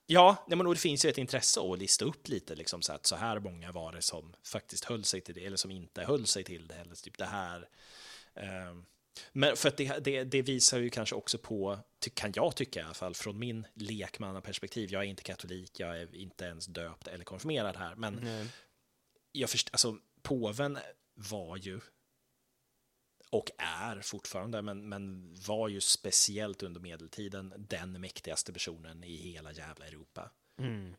ja, 0.06 0.44
nej, 0.48 0.56
men 0.56 0.66
och 0.66 0.74
det 0.74 0.80
finns 0.80 1.04
ju 1.04 1.10
ett 1.10 1.18
intresse 1.18 1.60
att 1.60 1.78
lista 1.78 2.04
upp 2.04 2.28
lite, 2.28 2.54
liksom, 2.54 2.82
så 2.82 2.92
att 2.92 3.06
så 3.06 3.16
här 3.16 3.38
många 3.40 3.72
var 3.72 3.92
det 3.92 4.02
som 4.02 4.34
faktiskt 4.44 4.84
höll 4.84 5.04
sig 5.04 5.20
till 5.20 5.34
det, 5.34 5.44
eller 5.46 5.56
som 5.56 5.70
inte 5.70 6.04
höll 6.04 6.26
sig 6.26 6.44
till 6.44 6.66
det, 6.66 6.74
eller 6.74 6.94
typ 6.94 7.18
det 7.18 7.24
här. 7.26 7.68
Ehm, 8.36 8.84
Men 9.32 9.56
för 9.56 9.72
det, 9.76 9.98
det, 10.04 10.24
det, 10.24 10.42
visar 10.42 10.78
ju 10.78 10.90
kanske 10.90 11.14
också 11.14 11.38
på, 11.38 11.78
kan 12.14 12.32
jag 12.34 12.56
tycka 12.56 12.80
i 12.80 12.82
alla 12.82 12.94
fall, 12.94 13.14
från 13.14 13.38
min 13.38 13.66
lekmannaperspektiv, 13.74 14.92
jag 14.92 15.02
är 15.02 15.06
inte 15.06 15.22
katolik, 15.22 15.80
jag 15.80 16.00
är 16.00 16.14
inte 16.14 16.44
ens 16.44 16.66
döpt 16.66 17.08
eller 17.08 17.24
konfirmerad 17.24 17.76
här, 17.76 17.94
men 17.94 18.18
mm. 18.18 18.46
jag 19.32 19.50
först, 19.50 19.68
alltså 19.72 19.98
påven 20.22 20.78
var 21.14 21.56
ju 21.56 21.80
och 23.30 23.50
är 23.58 24.00
fortfarande, 24.00 24.62
men, 24.62 24.88
men 24.88 25.34
var 25.46 25.68
ju 25.68 25.80
speciellt 25.80 26.62
under 26.62 26.80
medeltiden 26.80 27.54
den 27.56 28.00
mäktigaste 28.00 28.52
personen 28.52 29.04
i 29.04 29.16
hela 29.16 29.52
jävla 29.52 29.86
Europa. 29.86 30.30
Mm. 30.58 30.94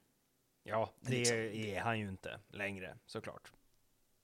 Ja, 0.64 0.94
det 1.00 1.12
liksom, 1.12 1.38
är 1.38 1.80
han 1.80 2.00
ju 2.00 2.10
inte 2.10 2.40
längre, 2.48 2.98
såklart. 3.06 3.52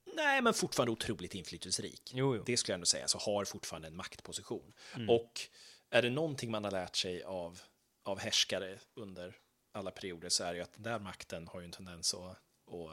Nej, 0.06 0.42
men 0.42 0.54
fortfarande 0.54 0.92
otroligt 0.92 1.36
inflytelserik. 1.36 2.12
Jo, 2.14 2.36
jo. 2.36 2.44
Det 2.46 2.58
skulle 2.58 2.74
jag 2.74 2.78
ändå 2.78 2.86
säga, 2.86 3.08
så 3.08 3.18
har 3.18 3.46
fortfarande 3.46 3.88
en 3.88 3.96
maktposition. 3.96 4.74
Mm. 4.96 5.10
Och 5.10 5.42
är 5.90 6.02
det 6.02 6.10
någonting 6.10 6.52
man 6.52 6.64
har 6.64 6.72
lärt 6.72 6.96
sig 6.96 7.24
av, 7.24 7.62
av 8.04 8.20
härskare 8.20 8.80
under 8.94 9.36
alla 9.72 9.92
perioder 9.92 10.30
så 10.30 10.44
är 10.44 10.52
det 10.52 10.58
ju 10.58 10.64
att 10.64 10.74
den 10.74 10.84
där 10.84 11.00
makten 11.00 11.48
har 11.48 11.60
ju 11.60 11.66
en 11.66 11.72
tendens 11.72 12.14
att, 12.14 12.22
att 12.22 12.92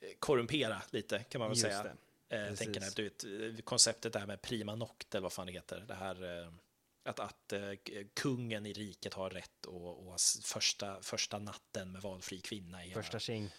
eh, 0.00 0.10
korrumpera 0.18 0.82
lite, 0.90 1.18
kan 1.18 1.38
man 1.38 1.48
väl 1.48 1.58
Just 1.58 1.70
säga. 1.70 1.96
Eh, 2.28 2.54
tänker 2.54 2.80
när, 2.80 2.90
du 2.96 3.02
vet, 3.02 3.64
konceptet 3.64 4.12
där 4.12 4.26
med 4.26 4.42
prima 4.42 4.74
noct, 4.74 5.14
eller 5.14 5.22
vad 5.22 5.32
fan 5.32 5.46
det 5.46 5.52
heter, 5.52 5.84
det 5.88 5.94
här 5.94 6.40
eh, 6.42 6.52
att, 7.04 7.20
att 7.20 7.52
eh, 7.52 7.72
kungen 8.14 8.66
i 8.66 8.72
riket 8.72 9.14
har 9.14 9.30
rätt 9.30 9.66
och, 9.66 10.08
och 10.08 10.20
första, 10.42 11.02
första 11.02 11.38
natten 11.38 11.92
med 11.92 12.02
valfri 12.02 12.40
kvinna. 12.40 12.84
I 12.84 12.90
första 12.90 13.18
tjing. 13.18 13.50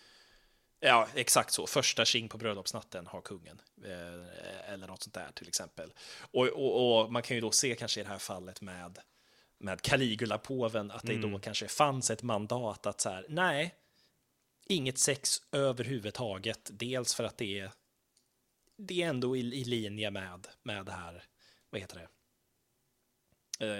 Ja, 0.80 1.08
exakt 1.16 1.54
så. 1.54 1.68
Första 1.68 2.06
tjing 2.06 2.30
på 2.30 2.38
bröllopsnatten 2.38 3.08
har 3.08 3.22
kungen. 3.22 3.62
Eh, 3.84 4.74
eller 4.74 4.88
något 4.88 5.04
sånt 5.04 5.14
där 5.14 5.32
till 5.34 5.48
exempel. 5.48 5.94
Och, 6.20 6.48
och, 6.48 7.02
och, 7.02 7.12
man 7.12 7.22
kan 7.22 7.38
ju 7.38 7.42
då 7.42 7.52
se 7.52 7.76
kanske 7.76 8.00
i 8.00 8.04
det 8.04 8.10
här 8.10 8.18
fallet 8.18 8.62
med, 8.62 9.00
med 9.58 9.82
Caligula-påven 9.82 10.92
att 10.92 11.04
det 11.04 11.14
mm. 11.14 11.32
då 11.32 11.40
kanske 11.40 11.68
fanns 11.68 12.12
ett 12.12 12.24
mandat 12.24 12.86
att 12.86 13.02
så 13.02 13.10
här, 13.10 13.26
nej, 13.30 13.76
inget 14.66 14.98
sex 14.98 15.42
överhuvudtaget. 15.52 16.70
Dels 16.74 17.16
för 17.16 17.24
att 17.24 17.38
det 17.38 17.60
är, 17.60 17.72
det 18.78 19.04
är 19.04 19.10
ändå 19.10 19.36
i, 19.36 19.40
i 19.40 19.64
linje 19.64 20.12
med, 20.12 20.48
med 20.64 20.86
det 20.86 20.92
här, 20.92 21.24
vad 21.70 21.82
heter 21.82 22.00
det, 22.00 22.08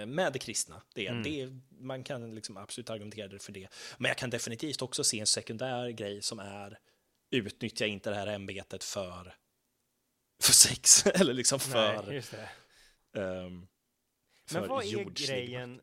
med 0.06 0.34
det 0.34 0.40
kristna. 0.40 0.82
Det, 0.94 1.08
mm. 1.08 1.24
det, 1.24 1.50
man 1.70 2.04
kan 2.04 2.36
liksom 2.36 2.58
absolut 2.58 2.90
argumentera 2.90 3.40
för 3.40 3.52
det. 3.52 3.68
Men 3.98 4.10
jag 4.10 4.18
kan 4.18 4.30
definitivt 4.30 4.82
också 4.82 5.04
se 5.04 5.20
en 5.20 5.28
sekundär 5.28 5.90
grej 5.90 6.22
som 6.22 6.40
är 6.40 6.80
utnyttja 7.32 7.86
inte 7.86 8.10
det 8.10 8.16
här 8.16 8.28
ämbetet 8.28 8.84
för, 8.84 9.36
för 10.44 10.54
sex 10.54 11.06
eller 11.06 11.34
liksom 11.34 11.60
för... 11.60 12.04
Nej, 12.08 12.18
um, 13.24 13.68
för 14.48 14.60
men 14.60 14.70
vad 14.70 14.86
är 14.86 15.04
grejen? 15.28 15.82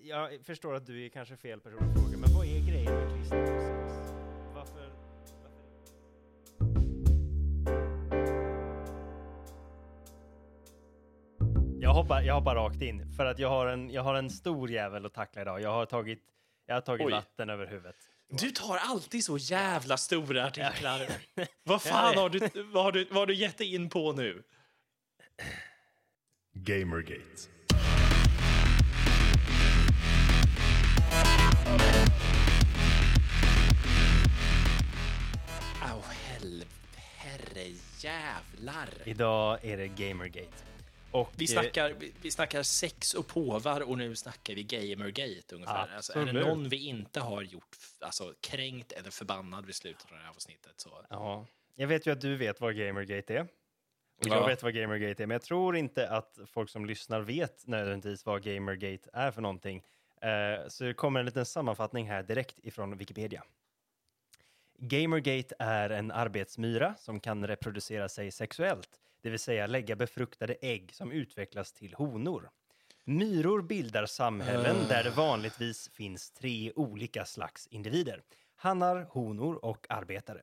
Jag 0.00 0.44
förstår 0.44 0.74
att 0.74 0.86
du 0.86 1.04
är 1.04 1.08
kanske 1.08 1.36
fel 1.36 1.60
person 1.60 1.90
att 1.90 1.94
fråga, 1.94 2.18
men 2.18 2.34
hoppar, 12.08 12.22
jag 12.22 12.34
hoppar 12.34 12.54
rakt 12.54 12.82
in 12.82 13.12
för 13.16 13.26
att 13.26 13.38
jag 13.38 13.48
har 13.48 13.66
en, 13.66 13.90
jag 13.90 14.02
har 14.02 14.14
en 14.14 14.30
stor 14.30 14.70
jävel 14.70 15.06
att 15.06 15.14
tackla 15.14 15.42
idag. 15.42 15.60
Jag 15.60 15.70
har 15.70 15.86
tagit, 15.86 16.22
jag 16.66 16.74
har 16.74 16.80
tagit 16.80 17.10
vatten 17.10 17.50
över 17.50 17.66
huvudet. 17.66 17.96
Du 18.28 18.50
tar 18.50 18.76
alltid 18.76 19.24
så 19.24 19.38
jävla 19.38 19.96
stora 19.96 20.46
artiklar. 20.46 21.00
vad 21.64 21.82
fan 21.82 22.16
har 22.16 22.28
du, 22.28 22.38
vad 22.72 22.84
har 22.84 22.92
du, 22.92 23.04
vad 23.04 23.16
har 23.16 23.26
du 23.26 23.34
gett 23.34 23.58
dig 23.58 23.74
in 23.74 23.90
på 23.90 24.12
nu? 24.12 24.42
Gamergate. 26.52 27.48
Åh, 35.82 35.96
oh, 35.96 36.04
herre 37.16 37.66
jävlar. 37.98 38.88
Idag 39.04 39.58
är 39.64 39.76
det 39.76 39.88
Gamergate. 39.88 40.67
Och, 41.10 41.32
vi, 41.36 41.46
snackar, 41.46 41.94
vi 42.22 42.30
snackar 42.30 42.62
sex 42.62 43.14
och 43.14 43.26
påvar 43.26 43.80
och 43.80 43.98
nu 43.98 44.16
snackar 44.16 44.54
vi 44.54 44.62
gamergate 44.62 45.54
ungefär. 45.54 45.88
Alltså, 45.96 46.18
är 46.18 46.24
det 46.24 46.32
någon 46.32 46.68
vi 46.68 46.86
inte 46.86 47.20
har 47.20 47.42
gjort 47.42 47.76
alltså, 48.00 48.34
kränkt 48.40 48.92
eller 48.92 49.10
förbannad 49.10 49.66
vid 49.66 49.74
slutet 49.74 50.04
av 50.04 50.10
det 50.10 50.22
här 50.22 50.30
avsnittet 50.30 50.72
så... 50.76 50.90
Ja, 51.10 51.46
jag 51.74 51.88
vet 51.88 52.06
ju 52.06 52.12
att 52.12 52.20
du 52.20 52.36
vet 52.36 52.60
vad 52.60 52.76
gamergate 52.76 53.34
är. 53.34 53.48
Och 54.18 54.26
jag 54.26 54.46
vet 54.46 54.62
vad 54.62 54.74
gamergate 54.74 55.22
är, 55.22 55.26
men 55.26 55.34
jag 55.34 55.42
tror 55.42 55.76
inte 55.76 56.08
att 56.08 56.38
folk 56.46 56.70
som 56.70 56.86
lyssnar 56.86 57.20
vet 57.20 57.66
nödvändigtvis 57.66 58.26
vad 58.26 58.42
gamergate 58.42 59.10
är 59.12 59.30
för 59.30 59.42
någonting. 59.42 59.82
Uh, 60.24 60.68
så 60.68 60.84
det 60.84 60.94
kommer 60.94 61.20
en 61.20 61.26
liten 61.26 61.46
sammanfattning 61.46 62.08
här 62.08 62.22
direkt 62.22 62.58
ifrån 62.58 62.98
Wikipedia. 62.98 63.44
Gamergate 64.78 65.54
är 65.58 65.90
en 65.90 66.10
arbetsmyra 66.10 66.94
som 66.98 67.20
kan 67.20 67.46
reproducera 67.46 68.08
sig 68.08 68.30
sexuellt 68.30 69.00
det 69.22 69.30
vill 69.30 69.38
säga 69.38 69.66
lägga 69.66 69.96
befruktade 69.96 70.56
ägg 70.60 70.94
som 70.94 71.12
utvecklas 71.12 71.72
till 71.72 71.94
honor. 71.94 72.50
Myror 73.04 73.62
bildar 73.62 74.06
samhällen 74.06 74.76
där 74.88 75.04
det 75.04 75.10
vanligtvis 75.10 75.88
finns 75.88 76.30
tre 76.30 76.72
olika 76.76 77.24
slags 77.24 77.66
individer. 77.66 78.22
Hannar, 78.56 79.06
honor 79.10 79.64
och 79.64 79.86
arbetare. 79.88 80.42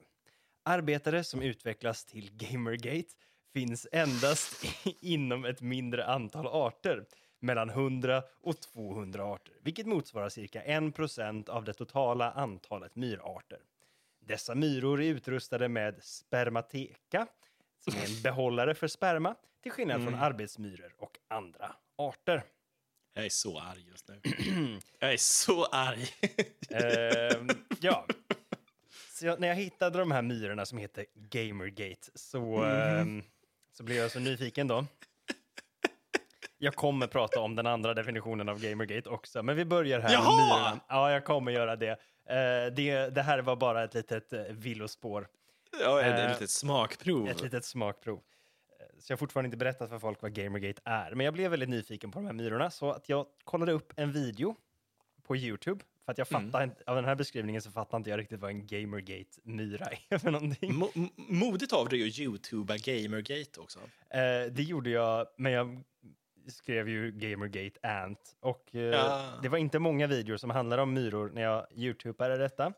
Arbetare 0.63 1.23
som 1.23 1.41
utvecklas 1.41 2.05
till 2.05 2.29
Gamergate 2.33 3.13
finns 3.53 3.87
endast 3.91 4.65
inom 5.01 5.45
ett 5.45 5.61
mindre 5.61 6.05
antal 6.05 6.47
arter, 6.47 7.05
mellan 7.39 7.69
100 7.69 8.23
och 8.41 8.61
200 8.61 9.25
arter, 9.25 9.53
vilket 9.61 9.85
motsvarar 9.85 10.29
cirka 10.29 10.61
1 10.61 11.49
av 11.49 11.63
det 11.63 11.73
totala 11.73 12.31
antalet 12.31 12.95
myrarter. 12.95 13.59
Dessa 14.19 14.55
myror 14.55 15.01
är 15.01 15.09
utrustade 15.09 15.69
med 15.69 16.03
spermateka, 16.03 17.27
som 17.91 18.01
är 18.01 18.05
en 18.05 18.21
behållare 18.23 18.75
för 18.75 18.87
sperma, 18.87 19.35
till 19.63 19.71
skillnad 19.71 20.01
mm. 20.01 20.13
från 20.13 20.21
arbetsmyror 20.21 20.93
och 20.97 21.17
andra 21.27 21.75
arter. 21.97 22.43
Jag 23.13 23.25
är 23.25 23.29
så 23.29 23.59
arg 23.59 23.85
just 23.87 24.07
nu. 24.07 24.21
jag 24.99 25.13
är 25.13 25.17
så 25.17 25.65
arg. 25.65 26.07
uh, 26.71 27.55
ja. 27.79 28.05
Så 29.13 29.25
jag, 29.25 29.39
när 29.39 29.47
jag 29.47 29.55
hittade 29.55 29.99
de 29.99 30.11
här 30.11 30.21
myrorna 30.21 30.65
som 30.65 30.77
heter 30.77 31.05
Gamergate 31.13 32.11
så, 32.15 32.63
mm. 32.63 33.17
uh, 33.17 33.23
så 33.73 33.83
blev 33.83 33.97
jag 33.97 34.11
så 34.11 34.19
nyfiken 34.19 34.67
då. 34.67 34.85
Jag 36.57 36.75
kommer 36.75 37.07
prata 37.07 37.39
om 37.39 37.55
den 37.55 37.67
andra 37.67 37.93
definitionen 37.93 38.49
av 38.49 38.59
Gamergate 38.59 39.09
också, 39.09 39.43
men 39.43 39.55
vi 39.55 39.65
börjar 39.65 39.99
här 39.99 40.13
Jaha! 40.13 40.23
med 40.23 40.45
myrorna. 40.45 40.79
Ja, 40.87 41.11
jag 41.11 41.25
kommer 41.25 41.51
göra 41.51 41.75
det. 41.75 41.91
Uh, 41.91 42.75
det. 42.75 43.15
Det 43.15 43.21
här 43.21 43.39
var 43.39 43.55
bara 43.55 43.83
ett 43.83 43.93
litet 43.93 44.33
uh, 44.33 44.41
villospår. 44.49 45.27
Ja, 45.81 46.01
ett, 46.01 46.19
ett 46.19 46.29
litet 46.29 46.49
smakprov. 46.49 47.27
Ett 47.27 47.41
litet 47.41 47.65
smakprov. 47.65 48.17
Eh, 48.79 48.85
så 48.99 49.11
jag 49.11 49.15
har 49.15 49.17
fortfarande 49.17 49.47
inte 49.47 49.57
berättat 49.57 49.89
för 49.89 49.99
folk 49.99 50.21
vad 50.21 50.33
Gamergate 50.33 50.81
är, 50.85 51.15
men 51.15 51.25
jag 51.25 51.33
blev 51.33 51.51
väldigt 51.51 51.69
nyfiken 51.69 52.11
på 52.11 52.19
de 52.19 52.25
här 52.25 52.33
myrorna, 52.33 52.71
så 52.71 52.91
att 52.91 53.09
jag 53.09 53.25
kollade 53.43 53.71
upp 53.71 53.93
en 53.95 54.11
video 54.11 54.55
på 55.23 55.35
YouTube. 55.35 55.83
För 56.05 56.11
att 56.11 56.17
jag 56.17 56.31
mm. 56.31 56.51
fattar 56.51 56.63
inte, 56.63 56.83
av 56.85 56.95
den 56.95 57.05
här 57.05 57.15
beskrivningen 57.15 57.61
så 57.61 57.71
fattar 57.71 57.97
inte 57.97 58.09
jag 58.09 58.19
riktigt 58.19 58.39
vad 58.39 58.51
en 58.51 58.67
Gamergate-myra 58.67 59.87
är 60.09 60.17
för 60.17 60.31
någonting. 60.31 60.75
Mo 60.75 60.89
modigt 61.15 61.73
av 61.73 61.89
dig 61.89 62.07
att 62.07 62.19
YouTuba 62.19 62.77
Gamergate 62.77 63.59
också. 63.59 63.79
Eh, 64.09 64.51
det 64.51 64.63
gjorde 64.63 64.89
jag, 64.89 65.27
men 65.37 65.51
jag 65.51 65.83
skrev 66.47 66.89
ju 66.89 67.11
Gamergate 67.11 67.87
Ant. 67.87 68.35
Och 68.39 68.75
eh, 68.75 68.81
ja. 68.81 69.39
det 69.41 69.49
var 69.49 69.57
inte 69.57 69.79
många 69.79 70.07
videor 70.07 70.37
som 70.37 70.49
handlade 70.49 70.81
om 70.81 70.93
myror 70.93 71.31
när 71.33 71.41
jag 71.41 71.67
YouTubade 71.75 72.37
detta. 72.37 72.73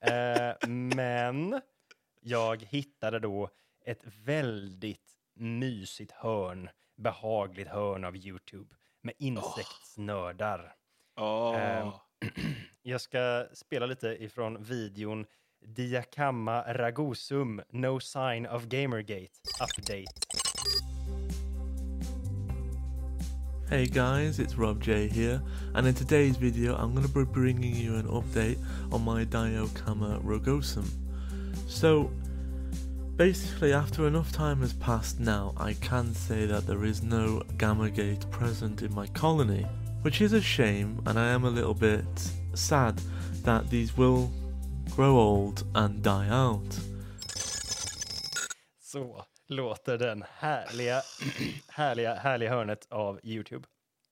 Eh, 0.00 0.68
men 0.68 1.60
jag 2.28 2.62
hittade 2.62 3.18
då 3.18 3.48
ett 3.84 4.04
väldigt 4.24 5.18
mysigt 5.34 6.12
hörn, 6.12 6.68
behagligt 6.96 7.68
hörn 7.68 8.04
av 8.04 8.16
YouTube 8.16 8.74
med 9.02 9.14
insektsnördar. 9.18 10.74
Oh. 11.16 11.88
Oh. 11.88 11.94
jag 12.82 13.00
ska 13.00 13.46
spela 13.52 13.86
lite 13.86 14.08
ifrån 14.24 14.62
videon 14.62 15.26
Diakama 15.66 16.62
Ragusum, 16.62 17.62
No 17.70 18.00
Sign 18.00 18.46
of 18.46 18.64
Gamergate, 18.64 19.32
Update. 19.60 20.26
Hey 23.70 23.86
guys, 23.86 24.38
it's 24.38 24.58
Rob 24.58 24.82
J 24.82 25.08
here, 25.08 25.40
and 25.74 25.86
in 25.86 25.94
today's 25.94 26.36
video 26.36 26.74
I'm 26.74 26.94
going 26.94 27.06
to 27.06 27.14
be 27.14 27.24
bringing 27.24 27.74
you 27.76 27.94
an 27.94 28.06
update 28.06 28.58
on 28.92 29.04
my 29.04 29.24
Diakama 29.24 30.20
Ragosum. 30.24 31.07
So, 31.68 32.10
basically, 33.16 33.74
after 33.74 34.06
enough 34.06 34.32
time 34.32 34.62
has 34.62 34.72
passed 34.72 35.20
now, 35.20 35.52
I 35.58 35.74
can 35.74 36.14
say 36.14 36.46
that 36.46 36.66
there 36.66 36.84
is 36.84 37.02
no 37.02 37.42
Gamma 37.58 37.90
Gate 37.90 38.28
present 38.30 38.82
in 38.82 38.92
my 38.94 39.06
colony, 39.08 39.66
which 40.02 40.22
is 40.22 40.32
a 40.32 40.40
shame, 40.40 41.00
and 41.06 41.18
I 41.18 41.28
am 41.28 41.44
a 41.44 41.50
little 41.50 41.74
bit 41.74 42.32
sad 42.54 43.00
that 43.44 43.68
these 43.68 43.96
will 43.96 44.30
grow 44.96 45.18
old 45.18 45.64
and 45.74 46.02
die 46.02 46.28
out. 46.30 46.80
Så, 48.80 49.24
låter 49.48 49.98
den 49.98 50.24
härliga, 50.38 51.02
härliga, 51.68 52.14
härliga 52.14 52.50
hörnet 52.50 52.86
av 52.90 53.20
YouTube. 53.22 53.66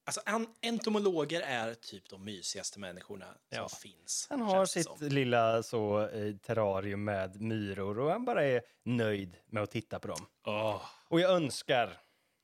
Alltså, 0.06 0.20
en, 0.26 0.46
entomologer 0.62 1.40
är 1.40 1.74
typ 1.74 2.08
de 2.08 2.24
mysigaste 2.24 2.78
människorna 2.80 3.34
Ja. 3.48 3.68
som 3.68 3.78
finns. 3.78 4.26
Han 4.30 4.40
har 4.40 4.66
sitt 4.66 4.84
som. 4.86 4.96
lilla 5.08 5.62
så 5.62 6.08
eh, 6.08 6.36
terrarium 6.36 7.04
med 7.04 7.40
myror 7.40 7.98
och 7.98 8.10
han 8.10 8.24
bara 8.24 8.44
är 8.44 8.62
nöjd 8.82 9.36
med 9.46 9.62
att 9.62 9.70
titta 9.70 9.98
på 9.98 10.08
dem. 10.08 10.26
Åh, 10.44 10.82
Och 11.08 11.20
jag 11.20 11.30
önskar 11.30 12.00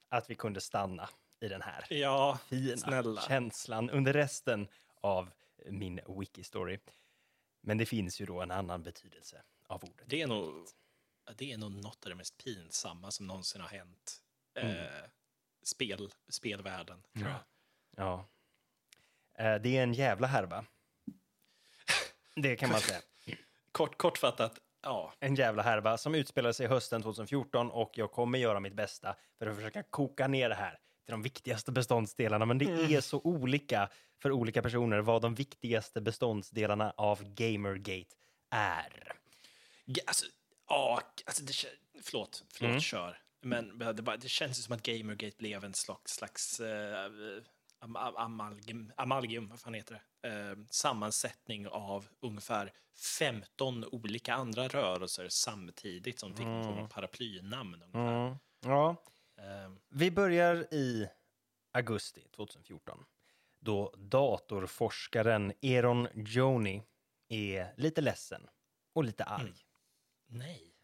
att 0.08 0.30
vi 0.30 0.34
kunde 0.34 0.60
stanna 0.60 1.08
i 1.40 1.48
den 1.48 1.62
här 1.62 1.86
ja, 1.90 2.38
fina 2.48 2.76
snälla. 2.76 3.20
känslan 3.22 3.90
under 3.90 4.12
resten 4.12 4.68
av 5.00 5.30
min 5.66 6.00
wiki-story. 6.00 6.78
Men 7.60 7.78
det 7.78 7.86
finns 7.86 8.20
ju 8.20 8.26
då 8.26 8.40
en 8.40 8.50
annan 8.50 8.82
betydelse 8.82 9.42
av 9.66 9.84
ordet. 9.84 10.06
Det 10.08 10.22
är 10.22 10.26
nog, 10.26 10.66
det 11.36 11.52
är 11.52 11.58
nog 11.58 11.72
något 11.72 12.04
av 12.04 12.10
det 12.10 12.14
mest 12.16 12.44
pinsamma 12.44 13.10
som 13.10 13.26
någonsin 13.26 13.60
har 13.60 13.68
hänt. 13.68 14.22
Mm. 14.54 14.76
Eh, 14.76 14.86
spel, 15.62 16.10
spelvärlden, 16.28 17.02
jag. 17.12 17.34
Ja. 17.96 18.28
Eh, 19.38 19.54
Det 19.54 19.76
är 19.78 19.82
en 19.82 19.92
jävla 19.94 20.26
härva. 20.26 20.64
Det 22.36 22.56
kan 22.56 22.70
man 22.70 22.80
säga. 22.80 23.00
Kort, 23.72 23.98
kortfattat, 23.98 24.58
ja. 24.82 25.12
En 25.20 25.34
jävla 25.34 25.62
härva 25.62 25.98
som 25.98 26.14
utspelar 26.14 26.52
sig 26.52 26.66
hösten 26.66 27.02
2014 27.02 27.70
och 27.70 27.90
jag 27.94 28.12
kommer 28.12 28.38
göra 28.38 28.60
mitt 28.60 28.74
bästa 28.74 29.16
för 29.38 29.46
att 29.46 29.56
försöka 29.56 29.82
koka 29.82 30.26
ner 30.28 30.48
det 30.48 30.54
här 30.54 30.78
till 31.04 31.10
de 31.12 31.22
viktigaste 31.22 31.72
beståndsdelarna. 31.72 32.44
Men 32.46 32.58
det 32.58 32.64
är 32.94 33.00
så 33.00 33.20
olika 33.24 33.88
för 34.22 34.32
olika 34.32 34.62
personer 34.62 35.00
vad 35.00 35.22
de 35.22 35.34
viktigaste 35.34 36.00
beståndsdelarna 36.00 36.94
av 36.96 37.22
Gamergate 37.34 38.14
är. 38.50 39.12
Alltså, 40.06 40.26
ja, 40.68 41.00
alltså 41.26 41.44
det, 41.44 41.52
förlåt, 42.02 42.44
förlåt, 42.52 42.70
Mm. 42.70 42.80
kör. 42.80 43.18
Men 43.40 43.78
det, 43.78 44.02
bara, 44.02 44.16
det 44.16 44.28
känns 44.28 44.64
som 44.64 44.74
att 44.74 44.82
Gamergate 44.82 45.36
blev 45.38 45.64
en 45.64 45.74
slags, 45.74 46.12
slags 46.12 46.60
eh, 46.60 47.10
am, 47.82 47.96
am- 47.96 48.16
amalgam, 48.16 48.92
amalgam, 48.96 49.48
vad 49.48 49.60
fan 49.60 49.74
heter 49.74 49.94
det? 50.20 50.28
Eh, 50.28 50.56
sammansättning 50.70 51.68
av 51.68 52.08
ungefär 52.20 52.72
15 53.18 53.84
olika 53.84 54.34
andra 54.34 54.68
rörelser 54.68 55.28
samtidigt 55.28 56.18
som 56.18 56.34
fick 56.34 56.46
någon 56.46 56.78
av 56.78 56.88
paraplynamn. 56.88 57.74
Ungefär. 57.82 58.26
Mm. 58.26 58.36
Ja, 58.60 58.96
Eh, 59.36 59.72
vi 59.88 60.10
börjar 60.10 60.74
i 60.74 61.08
augusti 61.72 62.26
2014 62.36 63.04
då 63.60 63.94
datorforskaren 63.96 65.52
Eron 65.60 66.08
Joni 66.14 66.82
är 67.28 67.74
lite 67.76 68.00
ledsen 68.00 68.48
och 68.94 69.04
lite 69.04 69.24
arg. 69.24 69.52
nej. 70.26 70.74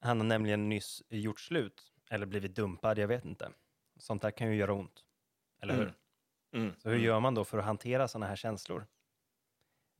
Han 0.00 0.20
har 0.20 0.26
nämligen 0.26 0.68
nyss 0.68 1.02
gjort 1.08 1.40
slut, 1.40 1.92
eller 2.10 2.26
blivit 2.26 2.54
dumpad, 2.56 2.98
jag 2.98 3.08
vet 3.08 3.24
inte. 3.24 3.52
Sånt 3.98 4.22
där 4.22 4.30
kan 4.30 4.48
ju 4.50 4.56
göra 4.56 4.72
ont. 4.72 5.04
Eller 5.62 5.74
hur? 5.74 5.94
Mm. 6.52 6.64
Mm. 6.64 6.76
Så 6.78 6.88
hur 6.88 6.98
gör 6.98 7.20
man 7.20 7.34
då 7.34 7.44
för 7.44 7.58
att 7.58 7.64
hantera 7.64 8.08
sådana 8.08 8.26
här 8.26 8.36
känslor? 8.36 8.86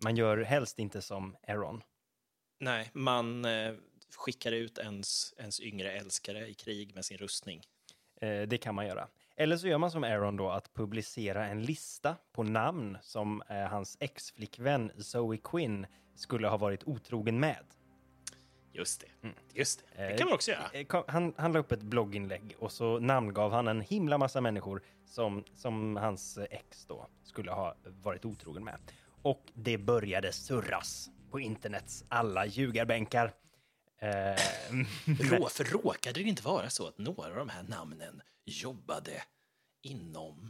Man 0.05 0.17
gör 0.17 0.39
helst 0.39 0.79
inte 0.79 1.03
som 1.03 1.37
Aaron. 1.49 1.83
Nej, 2.61 2.91
man 2.93 3.45
eh, 3.45 3.75
skickar 4.17 4.53
ut 4.53 4.79
ens, 4.79 5.35
ens 5.39 5.61
yngre 5.61 5.93
älskare 5.93 6.49
i 6.49 6.55
krig 6.55 6.95
med 6.95 7.05
sin 7.05 7.19
rustning. 7.19 7.63
Eh, 8.21 8.43
det 8.43 8.59
kan 8.59 8.75
man 8.75 8.87
göra. 8.87 9.09
Eller 9.37 9.57
så 9.57 9.69
gör 9.69 9.79
man 9.79 9.91
som 9.91 10.05
Aaron 10.05 10.37
då, 10.37 10.51
att 10.51 10.75
publicera 10.75 11.47
en 11.47 11.63
lista 11.63 12.17
på 12.33 12.43
namn 12.43 12.99
som 13.03 13.43
eh, 13.49 13.57
hans 13.57 13.97
ex-flickvän 14.01 14.93
Zoe 14.99 15.37
Quinn 15.37 15.87
skulle 16.15 16.49
ha 16.49 16.57
varit 16.57 16.85
otrogen 16.85 17.41
med. 17.41 17.65
Just 18.73 19.01
det. 19.01 19.29
Just 19.55 19.79
det. 19.97 20.03
Det 20.03 20.11
Eh, 20.13 20.17
kan 20.19 20.27
man 20.27 20.35
också 20.35 20.51
göra. 20.51 20.71
Eh, 20.73 21.05
Han, 21.09 21.35
han 21.37 21.53
la 21.53 21.59
upp 21.59 21.73
ett 21.73 21.83
blogginlägg 21.83 22.55
och 22.59 22.73
så 22.73 22.99
namngav 22.99 23.53
han 23.53 23.69
en 23.69 23.81
himla 23.81 24.19
massa 24.19 24.41
människor 24.41 24.83
som, 25.07 25.45
som 25.55 25.97
hans 25.97 26.39
ex 26.51 26.87
då 26.87 27.07
skulle 27.25 27.51
ha 27.51 27.75
varit 27.85 28.25
otrogen 28.25 28.65
med. 28.65 28.79
Och 29.23 29.43
det 29.55 29.79
började 29.79 30.33
surras 30.33 31.11
på 31.31 31.41
internets 31.41 32.05
alla 32.09 32.47
ljugarbänkar. 32.47 33.33
Eh, 33.99 34.09
Rå, 35.31 35.49
för 35.49 35.65
råkade 35.65 36.23
det 36.23 36.29
inte 36.29 36.43
vara 36.43 36.71
så 36.71 36.87
att 36.89 36.99
några 36.99 37.31
av 37.31 37.37
de 37.37 37.49
här 37.49 37.63
namnen 37.63 38.23
jobbade 38.45 39.23
inom 39.83 40.49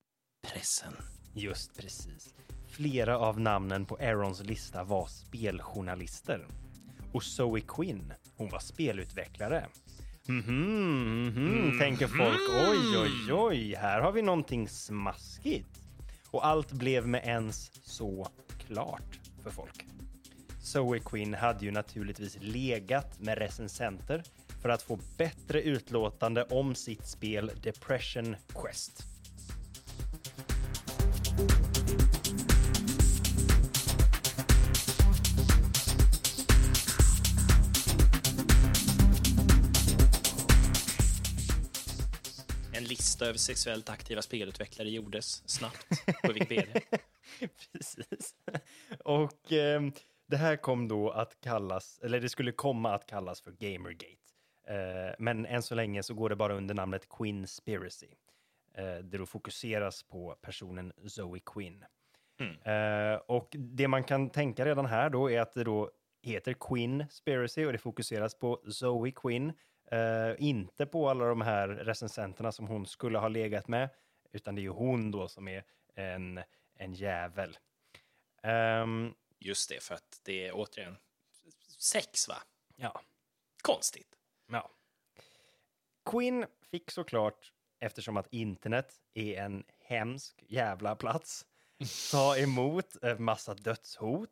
pressen? 0.52 0.92
Just 1.34 1.76
precis. 1.76 2.34
Flera 2.68 3.18
av 3.18 3.40
namnen 3.40 3.86
på 3.86 3.96
Aarons 3.96 4.42
lista 4.42 4.84
var 4.84 5.06
speljournalister. 5.06 6.46
Och 7.12 7.22
Zoe 7.22 7.60
Quinn, 7.60 8.12
hon 8.36 8.50
var 8.50 8.58
spelutvecklare. 8.58 9.66
Mhm, 10.26 11.26
mhm, 11.26 11.78
tänker 11.78 12.06
folk. 12.06 12.40
Oj, 12.70 12.98
oj, 12.98 13.32
oj, 13.32 13.74
här 13.74 14.00
har 14.00 14.12
vi 14.12 14.22
någonting 14.22 14.68
smaskigt. 14.68 15.80
Och 16.30 16.46
allt 16.46 16.72
blev 16.72 17.08
med 17.08 17.24
ens 17.24 17.70
så 17.84 18.28
klart 18.66 19.20
för 19.42 19.50
folk. 19.50 19.86
Zoe 20.62 20.98
Quinn 20.98 21.34
hade 21.34 21.64
ju 21.64 21.70
naturligtvis 21.70 22.38
legat 22.40 23.20
med 23.20 23.38
recensenter 23.38 24.22
för 24.62 24.68
att 24.68 24.82
få 24.82 24.98
bättre 25.18 25.62
utlåtande 25.62 26.44
om 26.44 26.74
sitt 26.74 27.06
spel 27.06 27.50
Depression 27.62 28.36
Quest. 28.54 29.11
Lista 43.22 43.28
över 43.28 43.38
sexuellt 43.38 43.88
aktiva 43.88 44.22
spelutvecklare 44.22 44.90
gjordes 44.90 45.48
snabbt 45.48 45.86
på 46.22 46.32
Wikipedia. 46.32 46.80
Precis. 47.72 48.34
Och 49.04 49.52
ehm, 49.52 49.92
det 50.28 50.36
här 50.36 50.56
kom 50.56 50.88
då 50.88 51.10
att 51.10 51.40
kallas, 51.40 52.00
eller 52.02 52.20
det 52.20 52.28
skulle 52.28 52.52
komma 52.52 52.94
att 52.94 53.06
kallas 53.06 53.40
för 53.40 53.52
Gamergate. 53.52 54.16
Eh, 54.68 55.14
men 55.18 55.46
än 55.46 55.62
så 55.62 55.74
länge 55.74 56.02
så 56.02 56.14
går 56.14 56.30
det 56.30 56.36
bara 56.36 56.54
under 56.54 56.74
namnet 56.74 57.08
Quinspiracy. 57.08 58.08
Eh, 58.74 58.96
det 59.04 59.18
då 59.18 59.26
fokuseras 59.26 60.02
på 60.02 60.36
personen 60.42 60.92
Zoe 61.06 61.40
Quinn. 61.40 61.84
Eh, 62.64 63.14
och 63.26 63.48
det 63.52 63.88
man 63.88 64.04
kan 64.04 64.30
tänka 64.30 64.64
redan 64.64 64.86
här 64.86 65.10
då 65.10 65.30
är 65.30 65.40
att 65.40 65.52
det 65.52 65.64
då 65.64 65.90
heter 66.22 66.54
Quinspiracy 66.54 67.66
och 67.66 67.72
det 67.72 67.78
fokuseras 67.78 68.34
på 68.34 68.60
Zoe 68.68 69.10
Quinn. 69.10 69.52
Eh, 69.92 70.34
inte 70.38 70.86
på 70.86 71.10
alla 71.10 71.24
de 71.24 71.40
här 71.40 71.68
recensenterna 71.68 72.52
som 72.52 72.66
hon 72.66 72.86
skulle 72.86 73.18
ha 73.18 73.28
legat 73.28 73.68
med, 73.68 73.88
utan 74.32 74.54
det 74.54 74.60
är 74.60 74.62
ju 74.62 74.68
hon 74.68 75.10
då 75.10 75.28
som 75.28 75.48
är 75.48 75.64
en, 75.94 76.40
en 76.74 76.92
jävel. 76.92 77.58
Ehm, 78.42 79.14
Just 79.38 79.68
det, 79.68 79.82
för 79.82 79.94
att 79.94 80.20
det 80.22 80.46
är 80.46 80.52
återigen 80.54 80.96
sex, 81.78 82.28
va? 82.28 82.36
ja, 82.76 83.00
Konstigt. 83.62 84.18
ja. 84.46 84.70
Quinn 86.04 86.46
fick 86.70 86.90
såklart, 86.90 87.52
eftersom 87.78 88.16
att 88.16 88.32
internet 88.32 89.00
är 89.14 89.42
en 89.42 89.64
hemsk 89.78 90.44
jävla 90.48 90.96
plats, 90.96 91.46
ta 92.10 92.36
emot 92.36 92.96
en 93.02 93.22
massa 93.22 93.54
dödshot, 93.54 94.30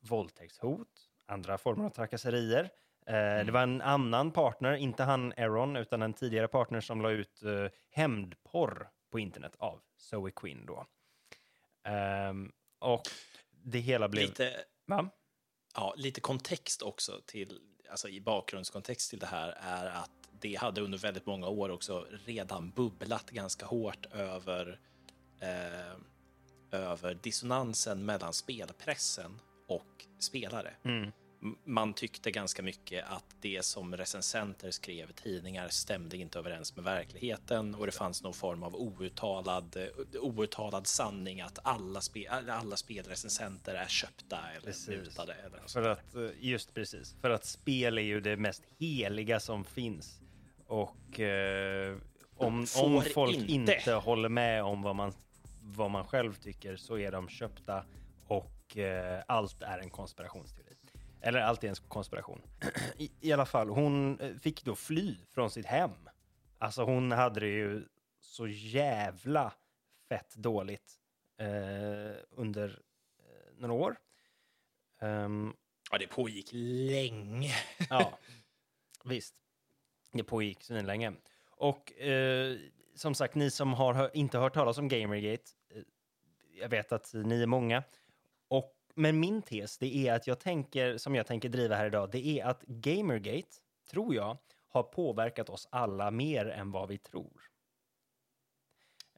våldtäktshot, 0.00 1.10
andra 1.26 1.58
former 1.58 1.84
av 1.84 1.90
trakasserier. 1.90 2.70
Eh, 3.08 3.46
Det 3.46 3.52
var 3.52 3.62
en 3.62 3.82
annan 3.82 4.30
partner, 4.30 4.74
inte 4.74 5.02
han 5.02 5.32
Aaron, 5.36 5.76
utan 5.76 6.02
en 6.02 6.14
tidigare 6.14 6.48
partner 6.48 6.80
som 6.80 7.02
la 7.02 7.10
ut 7.10 7.42
eh, 7.42 7.66
hämndporr 7.90 8.88
på 9.10 9.18
internet 9.18 9.56
av 9.58 9.80
Zoe 9.96 10.30
Quinn 10.30 10.66
då. 10.66 10.86
Ehm, 11.84 12.52
och 12.78 13.02
det 13.50 13.78
hela 13.78 14.08
blev... 14.08 14.24
Lite, 14.24 14.64
Va? 14.86 15.10
ja, 15.74 15.94
lite 15.96 16.20
kontext 16.20 16.82
också 16.82 17.20
till, 17.26 17.60
alltså 17.90 18.08
i 18.08 18.20
bakgrundskontext 18.20 19.10
till 19.10 19.18
det 19.18 19.26
här 19.26 19.58
är 19.60 19.86
att 19.86 20.10
det 20.40 20.54
hade 20.54 20.80
under 20.80 20.98
väldigt 20.98 21.26
många 21.26 21.48
år 21.48 21.68
också 21.70 22.06
redan 22.24 22.70
bubblat 22.70 23.30
ganska 23.30 23.66
hårt 23.66 24.06
över, 24.12 24.80
eh, 25.40 25.96
över 26.80 27.14
dissonansen 27.14 28.04
mellan 28.04 28.32
spelpressen 28.32 29.40
och 29.68 30.06
spelare. 30.18 30.74
Mm. 30.82 31.12
Man 31.64 31.94
tyckte 31.94 32.30
ganska 32.30 32.62
mycket 32.62 33.04
att 33.08 33.24
det 33.40 33.64
som 33.64 33.96
recensenter 33.96 34.70
skrev 34.70 35.10
i 35.10 35.12
tidningar 35.12 35.68
stämde 35.68 36.16
inte 36.16 36.38
överens 36.38 36.76
med 36.76 36.84
verkligheten 36.84 37.74
och 37.74 37.86
det 37.86 37.92
fanns 37.92 38.22
någon 38.22 38.34
form 38.34 38.62
av 38.62 38.74
outtalad, 38.76 39.76
outtalad 40.20 40.86
sanning 40.86 41.40
att 41.40 41.58
alla, 41.62 42.00
spe, 42.00 42.28
alla 42.48 42.76
spelrecensenter 42.76 43.74
är 43.74 43.88
köpta 43.88 44.38
eller 44.50 44.66
Precis. 44.66 44.88
mutade. 44.88 45.32
Eller 45.32 45.60
något 45.60 45.72
För 45.72 45.82
att, 45.82 46.14
eh, 46.14 46.28
just 46.40 46.74
precis, 46.74 47.16
för 47.20 47.30
att 47.30 47.44
spel 47.44 47.98
är 47.98 48.02
ju 48.02 48.20
det 48.20 48.36
mest 48.36 48.62
heliga 48.78 49.40
som 49.40 49.64
finns. 49.64 50.20
Och 50.66 51.20
eh, 51.20 51.96
om, 52.36 52.66
om 52.82 53.02
folk 53.14 53.36
inte. 53.36 53.52
inte. 53.52 53.92
håller 53.92 54.28
med 54.28 54.64
om 54.64 54.82
vad 54.82 54.96
man, 54.96 55.12
vad 55.62 55.90
man 55.90 56.04
själv 56.04 56.34
tycker 56.34 56.76
så 56.76 56.98
är 56.98 57.12
de 57.12 57.28
köpta 57.28 57.84
och 58.26 58.76
eh, 58.76 59.22
allt 59.26 59.62
är 59.62 59.78
en 59.78 59.90
konspirationsteori. 59.90 60.67
Eller 61.20 61.40
allt 61.40 61.64
är 61.64 61.68
en 61.68 61.74
konspiration. 61.74 62.42
I, 62.96 63.10
I 63.20 63.32
alla 63.32 63.46
fall, 63.46 63.68
hon 63.68 64.20
eh, 64.20 64.34
fick 64.34 64.64
då 64.64 64.74
fly 64.74 65.16
från 65.30 65.50
sitt 65.50 65.66
hem. 65.66 65.90
Alltså 66.58 66.82
hon 66.82 67.12
hade 67.12 67.40
det 67.40 67.48
ju 67.48 67.84
så 68.20 68.46
jävla 68.48 69.52
fett 70.08 70.34
dåligt 70.34 71.00
eh, 71.38 72.16
under 72.30 72.82
eh, 73.18 73.54
några 73.58 73.74
år. 73.74 73.96
Um, 75.00 75.56
ja, 75.90 75.98
det 75.98 76.06
pågick 76.06 76.48
länge. 76.52 77.54
ja, 77.90 78.18
visst. 79.04 79.34
Det 80.12 80.24
pågick 80.24 80.68
länge. 80.68 81.12
Och 81.50 81.92
eh, 81.92 82.56
som 82.94 83.14
sagt, 83.14 83.34
ni 83.34 83.50
som 83.50 83.74
har 83.74 83.94
hör, 83.94 84.16
inte 84.16 84.38
hört 84.38 84.54
talas 84.54 84.78
om 84.78 84.88
Gamergate, 84.88 85.50
eh, 85.74 85.82
jag 86.60 86.68
vet 86.68 86.92
att 86.92 87.14
ni 87.14 87.42
är 87.42 87.46
många. 87.46 87.82
Men 88.98 89.20
min 89.20 89.42
tes, 89.42 89.78
det 89.78 89.96
är 89.96 90.14
att 90.14 90.26
jag 90.26 90.40
tänker, 90.40 90.98
som 90.98 91.14
jag 91.14 91.26
tänker 91.26 91.48
driva 91.48 91.76
här 91.76 91.86
idag, 91.86 92.10
det 92.10 92.26
är 92.26 92.44
att 92.44 92.62
Gamergate, 92.62 93.56
tror 93.90 94.14
jag, 94.14 94.38
har 94.68 94.82
påverkat 94.82 95.48
oss 95.50 95.68
alla 95.70 96.10
mer 96.10 96.46
än 96.46 96.70
vad 96.70 96.88
vi 96.88 96.98
tror. 96.98 97.42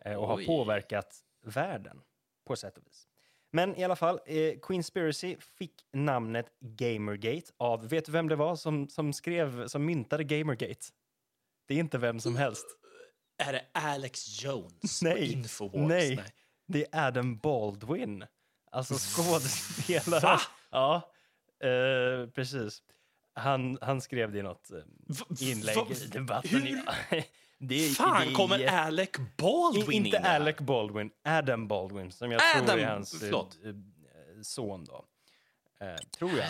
Eh, 0.05 0.15
och 0.15 0.35
Oj. 0.35 0.47
har 0.47 0.57
påverkat 0.57 1.25
världen 1.43 2.03
på 2.47 2.57
sätt 2.57 2.79
och 2.79 2.87
vis. 2.87 3.09
Men 3.51 3.77
i 3.77 3.85
alla 3.85 3.97
fall, 3.97 4.21
eh, 4.27 4.59
Queenspiracy 4.63 5.37
fick 5.41 5.87
namnet 5.93 6.47
Gamergate 6.61 7.53
av, 7.57 7.89
vet 7.89 8.05
du 8.05 8.13
vem 8.13 8.29
det 8.29 8.37
var 8.37 8.57
som, 8.57 8.89
som 8.89 9.13
skrev, 9.13 9.69
som 9.69 9.85
myntade 9.85 10.25
Gamergate? 10.25 10.87
Det 11.67 11.75
är 11.75 11.79
inte 11.79 11.99
vem 11.99 12.21
som 12.21 12.37
helst. 12.37 12.67
Är 13.39 13.53
det 13.53 13.67
Alex 13.73 14.43
Jones 14.43 15.03
nej, 15.03 15.15
på 15.15 15.19
Infowars? 15.19 15.89
Nej, 15.89 16.17
nej, 16.17 16.33
det 16.67 16.87
är 16.93 17.07
Adam 17.07 17.39
Baldwin. 17.39 18.25
Alltså 18.71 18.95
skådespelare. 18.95 20.21
Va? 20.21 20.41
Ja, 20.71 21.11
eh, 21.69 22.31
precis. 22.31 22.83
Han, 23.35 23.79
han 23.81 24.01
skrev 24.01 24.33
det 24.33 24.39
i 24.39 24.43
något 24.43 24.71
eh, 24.71 25.51
inlägg 25.51 25.91
i 25.91 26.07
debatten. 26.07 26.83
Det, 27.63 27.89
Fan, 27.89 28.27
det, 28.29 28.35
kommer 28.35 28.67
Alec 28.67 29.11
Baldwin 29.37 29.93
in 29.93 30.07
Inte 30.07 30.19
Alec 30.19 30.57
Baldwin, 30.59 31.11
Adam 31.25 31.69
Baldwin, 31.69 32.13
som 32.13 32.33
jag 32.33 32.41
Adam, 32.57 32.67
tror 32.67 32.79
är 32.79 32.87
hans 32.87 33.23
eh, 33.23 33.29
eh, 33.29 33.75
son 34.43 34.85
då. 34.85 35.05
Eh, 35.81 35.95
tror 35.97 36.31
jag. 36.31 36.49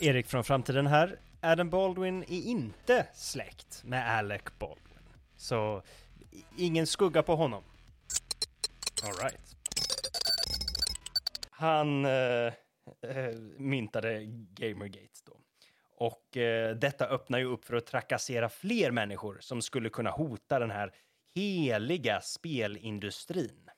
Erik 0.00 0.26
från 0.26 0.44
framtiden 0.44 0.86
här. 0.86 1.18
Adam 1.40 1.70
Baldwin 1.70 2.22
är 2.22 2.40
inte 2.40 3.06
släkt 3.14 3.82
med 3.84 4.18
Alec 4.18 4.42
Baldwin. 4.58 4.98
Så 5.36 5.82
ingen 6.56 6.86
skugga 6.86 7.22
på 7.22 7.36
honom. 7.36 7.62
All 9.02 9.12
right. 9.12 9.56
Han 11.56 12.04
eh, 12.04 12.52
eh, 13.02 13.34
myntade 13.58 14.24
Gamergate 14.26 15.20
då. 15.24 15.40
Och 15.96 16.36
eh, 16.36 16.76
detta 16.76 17.06
öppnar 17.06 17.38
ju 17.38 17.44
upp 17.44 17.64
för 17.64 17.74
att 17.76 17.86
trakassera 17.86 18.48
fler 18.48 18.90
människor 18.90 19.38
som 19.40 19.62
skulle 19.62 19.90
kunna 19.90 20.10
hota 20.10 20.58
den 20.58 20.70
här 20.70 20.94
heliga 21.34 22.20
spelindustrin. 22.20 23.70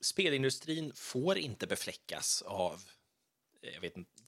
Spelindustrin 0.00 0.92
får 0.94 1.38
inte 1.38 1.66
befläckas 1.66 2.42
av, 2.42 2.80
eh, 3.62 3.74
jag 3.74 3.80
vet 3.80 3.96
inte, 3.96 4.22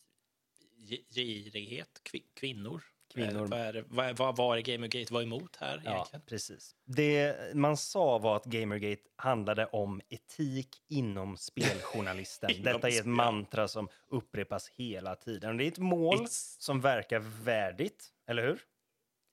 girighet, 1.11 2.03
kvinnor, 2.35 2.83
kvinnor. 3.13 3.47
Vad, 3.47 3.61
är, 3.61 3.85
vad, 3.89 4.17
vad 4.17 4.37
var 4.37 4.57
det 4.57 4.63
Gamergate 4.63 5.15
var 5.15 5.23
emot 5.23 5.57
här 5.57 5.83
ja, 5.85 6.07
Precis. 6.27 6.75
Det 6.85 7.37
man 7.55 7.77
sa 7.77 8.19
var 8.19 8.37
att 8.37 8.45
Gamergate 8.45 9.03
handlade 9.17 9.67
om 9.67 10.01
etik 10.09 10.69
inom 10.89 11.37
speljournalisten. 11.37 12.51
inom 12.55 12.65
Detta 12.65 12.89
är 12.89 13.01
ett 13.01 13.07
mantra 13.07 13.69
som 13.69 13.89
upprepas 14.11 14.69
hela 14.69 15.15
tiden. 15.15 15.57
Det 15.57 15.65
är 15.65 15.69
ett 15.69 15.79
mål 15.79 16.17
It's... 16.17 16.57
som 16.59 16.81
verkar 16.81 17.19
värdigt, 17.45 18.09
eller 18.27 18.43
hur? 18.43 18.61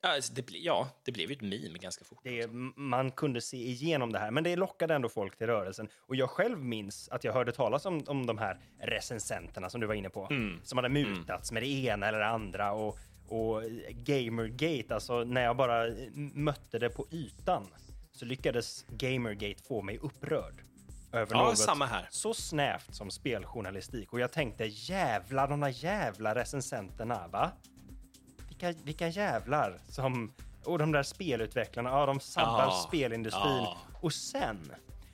Ja, 0.01 0.15
alltså, 0.15 0.34
det, 0.34 0.45
ble, 0.45 0.57
ja, 0.57 0.89
det 1.03 1.11
blev 1.11 1.30
ju 1.30 1.36
ett 1.36 1.41
meme 1.41 1.80
ganska 1.80 2.05
fort. 2.05 2.19
Det, 2.23 2.47
man 2.75 3.11
kunde 3.11 3.41
se 3.41 3.57
igenom 3.57 4.11
det 4.11 4.19
här, 4.19 4.32
men 4.32 4.43
det 4.43 4.55
lockade 4.55 4.95
ändå 4.95 5.09
folk 5.09 5.38
till 5.38 5.47
rörelsen. 5.47 5.89
Och 5.97 6.15
jag 6.15 6.30
själv 6.30 6.59
minns 6.59 7.09
att 7.09 7.23
jag 7.23 7.34
hörde 7.34 7.51
talas 7.51 7.86
om, 7.86 8.03
om 8.07 8.25
de 8.25 8.38
här 8.38 8.59
recensenterna 8.80 9.69
som 9.69 9.82
du 9.82 9.88
var 9.88 9.93
inne 9.93 10.09
på, 10.09 10.28
mm. 10.32 10.59
som 10.63 10.78
hade 10.78 10.89
mutats 10.89 11.51
mm. 11.51 11.61
med 11.61 11.69
det 11.69 11.86
ena 11.86 12.07
eller 12.07 12.19
det 12.19 12.28
andra. 12.28 12.71
Och 12.71 12.97
och 13.28 13.61
Gamergate, 13.89 14.95
alltså 14.95 15.23
när 15.23 15.41
jag 15.41 15.57
bara 15.57 15.86
mötte 16.34 16.80
det 16.80 16.89
på 16.89 17.05
ytan 17.11 17.67
så 18.11 18.25
lyckades 18.25 18.86
Gamergate 18.89 19.63
få 19.67 19.82
mig 19.82 19.97
upprörd. 19.97 20.63
Över 21.11 21.36
ja, 21.36 21.43
något 21.43 21.57
samma 21.57 21.86
här. 21.86 22.07
så 22.11 22.34
snävt 22.34 22.95
som 22.95 23.11
speljournalistik. 23.11 24.13
Och 24.13 24.19
jag 24.19 24.32
tänkte 24.32 24.65
jävlar, 24.65 25.47
de 25.47 25.59
där 25.59 25.84
jävla 25.84 26.36
recensenterna, 26.36 27.28
va? 27.28 27.51
Vilka, 28.47 28.73
vilka 28.84 29.07
jävlar 29.07 29.80
som... 29.89 30.34
Och 30.63 30.80
de 30.80 30.91
där 30.91 31.03
spelutvecklarna, 31.03 31.89
ja, 31.89 32.05
de 32.05 32.19
sabbar 32.19 32.63
ja, 32.63 32.86
spelindustrin. 32.88 33.43
Ja. 33.45 33.78
Och 34.01 34.13
sen, 34.13 34.71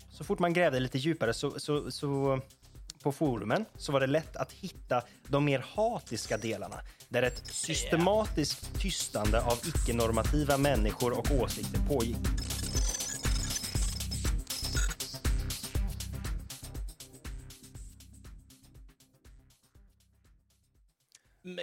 så 0.09 0.23
fort 0.23 0.39
man 0.39 0.53
grävde 0.53 0.79
lite 0.79 0.97
djupare 0.97 1.33
så, 1.33 1.59
så, 1.59 1.91
så 1.91 2.39
på 3.03 3.11
forumen 3.11 3.65
så 3.75 3.91
var 3.91 3.99
det 3.99 4.07
lätt 4.07 4.35
att 4.35 4.51
hitta 4.51 5.03
de 5.27 5.45
mer 5.45 5.59
hatiska 5.59 6.37
delarna 6.37 6.81
där 7.09 7.23
ett 7.23 7.47
systematiskt 7.47 8.81
tystande 8.81 9.41
av 9.41 9.59
icke-normativa 9.67 10.57
människor 10.57 11.17
och 11.17 11.31
åsikter 11.31 11.79
pågick. 11.87 12.17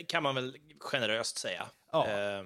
Kan 0.09 0.23
man 0.23 0.35
väl 0.35 0.57
generöst 0.79 1.39
säga. 1.39 1.67
Ja. 1.93 2.07
Eh, 2.07 2.45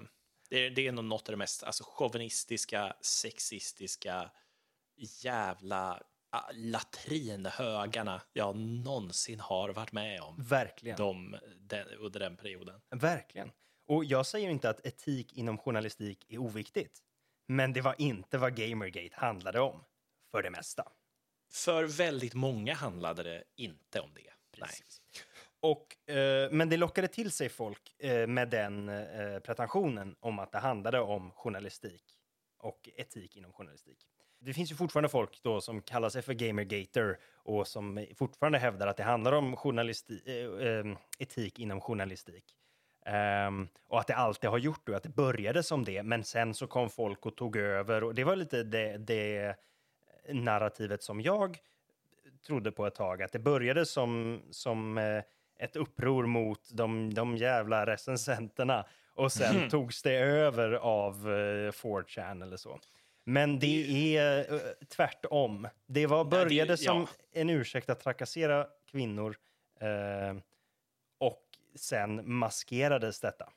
det, 0.51 0.67
är, 0.67 0.71
det 0.71 0.87
är 0.87 0.93
nog 0.93 1.05
något 1.05 1.29
av 1.29 1.33
det 1.33 1.37
mest 1.37 1.63
alltså, 1.63 1.85
chauvinistiska, 1.85 2.97
sexistiska, 3.01 4.31
jävla 4.97 6.03
latrinhögarna 6.53 8.23
jag 8.33 8.57
någonsin 8.57 9.41
har 9.41 9.69
varit 9.69 9.93
med 9.93 10.21
om. 10.21 10.37
Verkligen. 10.39 10.97
De, 10.97 11.37
den, 11.57 11.89
under 11.89 12.21
den 12.21 12.37
perioden. 12.37 12.81
Verkligen. 12.91 13.53
Och 13.87 14.05
jag 14.05 14.27
säger 14.27 14.51
inte 14.51 14.71
att 14.71 14.87
etik 14.87 15.33
inom 15.33 15.59
journalistik 15.59 16.27
är 16.29 16.39
oviktigt. 16.39 17.01
Men 17.47 17.73
det 17.73 17.81
var 17.81 17.95
inte 17.99 18.39
vad 18.39 18.57
Gamergate 18.57 19.17
handlade 19.17 19.61
om, 19.61 19.85
för 20.31 20.43
det 20.43 20.51
mesta. 20.51 20.93
För 21.53 21.85
väldigt 21.85 22.35
många 22.35 22.75
handlade 22.75 23.23
det 23.23 23.45
inte 23.57 24.01
om 24.01 24.15
det. 24.15 24.31
Precis. 24.61 25.03
Nej. 25.15 25.23
Och, 25.61 26.11
eh, 26.15 26.51
men 26.51 26.69
det 26.69 26.77
lockade 26.77 27.09
till 27.09 27.31
sig 27.31 27.49
folk 27.49 28.01
eh, 28.01 28.27
med 28.27 28.51
den 28.51 28.89
eh, 28.89 29.39
pretensionen 29.39 30.17
om 30.21 30.39
att 30.39 30.53
det 30.53 30.59
handlade 30.59 31.01
om 31.01 31.31
journalistik 31.31 32.05
och 32.59 32.89
etik 32.97 33.37
inom 33.37 33.53
journalistik 33.53 33.99
det 34.45 34.55
finns 34.55 34.73
ju 34.73 34.77
fortfarande 34.77 35.09
folk 35.09 35.43
då 35.43 35.61
som 35.61 35.83
kallar 35.83 36.09
sig 36.09 36.23
för 36.23 36.33
gamergater 36.33 37.19
och 37.35 37.67
som 37.67 38.07
fortfarande 38.17 38.59
hävdar 38.59 38.87
att 38.87 38.97
det 38.97 39.03
handlar 39.03 39.33
om 39.33 39.57
journalisti- 39.57 40.89
äh, 40.89 40.97
etik 41.19 41.59
inom 41.59 41.81
journalistik. 41.81 42.45
Um, 43.49 43.69
och 43.89 44.01
att 44.01 44.07
det 44.07 44.15
alltid 44.15 44.51
har 44.51 44.59
gjort 44.59 44.87
det, 44.87 44.97
att 44.97 45.03
det 45.03 45.09
började 45.09 45.63
som 45.63 45.85
det, 45.85 46.03
men 46.03 46.25
sen 46.25 46.55
så 46.55 46.67
kom 46.67 46.91
folk 46.91 47.27
och 47.27 47.37
tog 47.37 47.57
över 47.57 48.05
och 48.05 48.15
det 48.15 48.25
var 48.25 48.37
lite 48.37 48.63
det, 48.63 48.99
det 48.99 49.57
narrativet 50.29 51.03
som 51.03 51.21
jag 51.21 51.59
trodde 52.47 52.73
på 52.73 52.87
ett 52.87 52.95
tag, 52.95 53.23
att 53.23 53.33
det 53.33 53.39
började 53.39 53.87
som, 53.87 54.41
som 54.51 54.99
uh, 54.99 55.23
ett 55.59 55.77
uppror 55.77 56.27
mot 56.27 56.71
de, 56.73 57.15
de 57.15 57.37
jävla 57.37 57.87
recensenterna 57.87 58.85
och 59.15 59.33
sen 59.33 59.57
mm. 59.57 59.69
togs 59.69 60.03
det 60.03 60.17
över 60.17 60.73
av 60.73 61.29
uh, 61.29 61.71
4chan 61.71 62.43
eller 62.43 62.57
så. 62.57 62.79
Men 63.25 63.59
det 63.59 64.17
är 64.17 64.53
uh, 64.53 64.61
tvärtom. 64.89 65.69
Det 65.87 66.07
var, 66.07 66.25
började 66.25 66.73
det, 66.73 66.77
som 66.77 67.07
en 67.33 67.51
ursäkt 67.51 67.91
att 67.91 68.01
trakassera 68.01 68.67
kvinnor 68.91 69.37
uh, 69.83 70.41
och 71.19 71.43
sen 71.75 72.33
maskerades 72.33 73.21
detta. 73.21 73.53